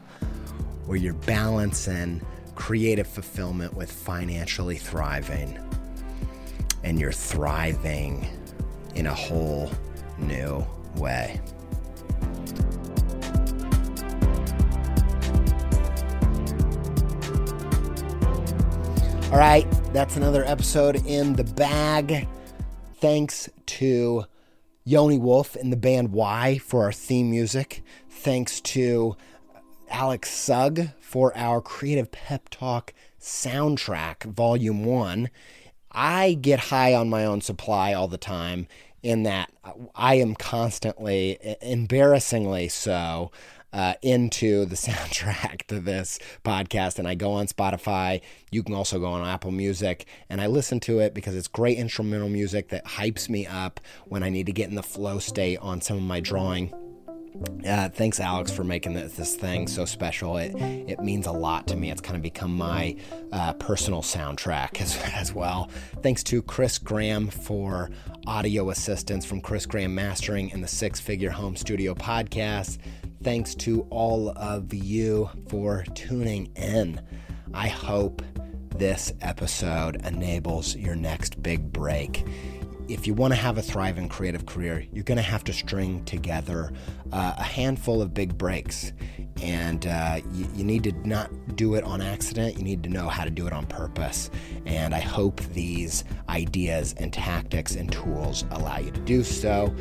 where 0.85 0.99
you're 0.99 1.15
balancing 1.15 2.21
creative 2.55 3.07
fulfillment 3.07 3.73
with 3.73 3.91
financially 3.91 4.77
thriving 4.77 5.59
and 6.85 6.99
you're 7.01 7.13
thriving 7.13 8.27
in 8.95 9.07
a 9.07 9.15
whole 9.15 9.71
new 10.19 10.67
way. 10.97 11.41
All 19.31 19.39
right, 19.39 19.67
that's 19.93 20.17
another 20.17 20.43
episode 20.45 21.05
in 21.07 21.35
the 21.35 21.45
bag. 21.45 22.27
Thanks 22.95 23.49
to 23.67 24.25
Yoni 24.85 25.19
Wolf 25.19 25.55
and 25.55 25.71
the 25.71 25.77
band 25.77 26.13
Y 26.13 26.59
for 26.65 26.85
our 26.85 26.93
theme 26.93 27.31
music. 27.31 27.83
Thanks 28.09 28.61
to 28.63 29.17
Alex 29.91 30.31
Sugg 30.31 30.89
for 30.99 31.37
our 31.37 31.61
Creative 31.61 32.11
Pep 32.11 32.49
Talk 32.49 32.95
soundtrack, 33.21 34.25
Volume 34.25 34.85
1. 34.85 35.29
I 35.93 36.33
get 36.33 36.61
high 36.61 36.95
on 36.95 37.11
my 37.11 37.25
own 37.25 37.41
supply 37.41 37.93
all 37.93 38.09
the 38.09 38.19
time, 38.19 38.67
in 39.03 39.23
that 39.25 39.51
I 39.95 40.15
am 40.15 40.35
constantly, 40.35 41.39
embarrassingly 41.61 42.69
so, 42.69 43.31
uh, 43.73 43.95
into 44.03 44.65
the 44.65 44.77
soundtrack 44.77 45.67
to 45.67 45.81
this 45.81 46.19
podcast. 46.45 46.99
And 46.99 47.07
I 47.07 47.15
go 47.15 47.33
on 47.33 47.47
Spotify. 47.47 48.21
You 48.51 48.63
can 48.63 48.75
also 48.75 48.99
go 48.99 49.07
on 49.07 49.27
Apple 49.27 49.51
Music. 49.51 50.07
And 50.29 50.41
I 50.41 50.47
listen 50.47 50.81
to 50.81 51.01
it 51.01 51.15
because 51.15 51.35
it's 51.35 51.49
great 51.49 51.79
instrumental 51.79 52.29
music 52.29 52.69
that 52.69 52.85
hypes 52.85 53.29
me 53.29 53.47
up 53.47 53.81
when 54.07 54.23
I 54.23 54.31
need 54.31 54.47
to 54.47 54.53
get 54.53 54.69
in 54.69 54.75
the 54.75 54.83
flow 54.83 55.19
state 55.19 55.59
on 55.59 55.81
some 55.81 55.97
of 55.97 56.03
my 56.03 56.21
drawing. 56.21 56.73
Uh, 57.67 57.89
thanks, 57.89 58.19
Alex, 58.21 58.51
for 58.51 58.65
making 58.65 58.95
this, 58.95 59.13
this, 59.15 59.37
thing 59.37 59.69
so 59.69 59.85
special. 59.85 60.37
It 60.37 60.55
it 60.57 61.01
means 61.01 61.27
a 61.27 61.33
lot 61.33 61.67
to 61.69 61.77
me. 61.77 61.91
It's 61.91 62.01
kind 62.01 62.17
of 62.17 62.23
become 62.23 62.57
my 62.57 62.97
uh, 63.33 63.53
personal 63.55 64.03
soundtrack 64.03 64.81
as, 64.81 64.97
as 65.15 65.33
well. 65.33 65.71
Thanks 66.03 66.23
to 66.25 66.43
Chris 66.43 66.79
Graham 66.79 67.29
for 67.29 67.91
audio 68.27 68.71
assistance 68.71 69.25
from 69.25 69.41
Chris 69.41 69.67
Graham 69.67 69.95
Mastering 69.95 70.53
and 70.53 70.63
the 70.63 70.69
Six 70.69 71.01
Figure 71.01 71.31
Home 71.31 71.57
Studio 71.57 71.95
podcast. 71.95 72.79
Thanks 73.23 73.55
to 73.57 73.83
all 73.91 74.31
of 74.31 74.73
you 74.73 75.31
for 75.49 75.85
tuning 75.95 76.51
in. 76.57 77.01
I 77.55 77.69
hope 77.69 78.23
this 78.77 79.13
episode 79.21 80.07
enables 80.07 80.77
your 80.77 80.95
next 80.95 81.43
big 81.43 81.73
break. 81.73 82.25
If 82.89 83.07
you 83.07 83.15
want 83.15 83.35
to 83.35 83.39
have 83.39 83.59
a 83.59 83.63
thriving 83.63 84.09
creative 84.09 84.47
career, 84.47 84.87
you're 84.93 85.05
going 85.05 85.17
to 85.17 85.23
have 85.23 85.45
to 85.45 85.53
string 85.53 86.05
together 86.05 86.73
uh, 87.13 87.35
a 87.37 87.43
handful 87.43 88.01
of 88.01 88.15
big 88.15 88.37
breaks. 88.37 88.93
And 89.43 89.87
uh, 89.87 90.21
you, 90.33 90.49
you 90.55 90.65
need 90.65 90.85
to 90.85 90.93
not 91.09 91.31
do 91.55 91.75
it 91.75 91.85
on 91.85 92.01
accident. 92.01 92.57
You 92.57 92.65
need 92.65 92.83
to 92.85 92.89
know 92.89 93.09
how 93.09 93.25
to 93.25 93.31
do 93.31 93.47
it 93.47 93.53
on 93.53 93.67
purpose. 93.67 94.31
And 94.67 94.95
I 94.95 95.01
hope 95.01 95.41
these 95.53 96.05
ideas 96.29 96.95
and 96.97 97.13
tactics 97.13 97.77
and 97.77 97.93
tools 97.93 98.45
allow 98.51 98.79
you 98.79 98.91
to 98.91 99.01
do 99.01 99.23
so. 99.23 99.75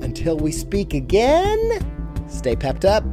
Until 0.00 0.38
we 0.38 0.52
speak 0.52 0.94
again, 0.94 1.82
Stay 2.28 2.56
pepped 2.56 2.84
up. 2.84 3.04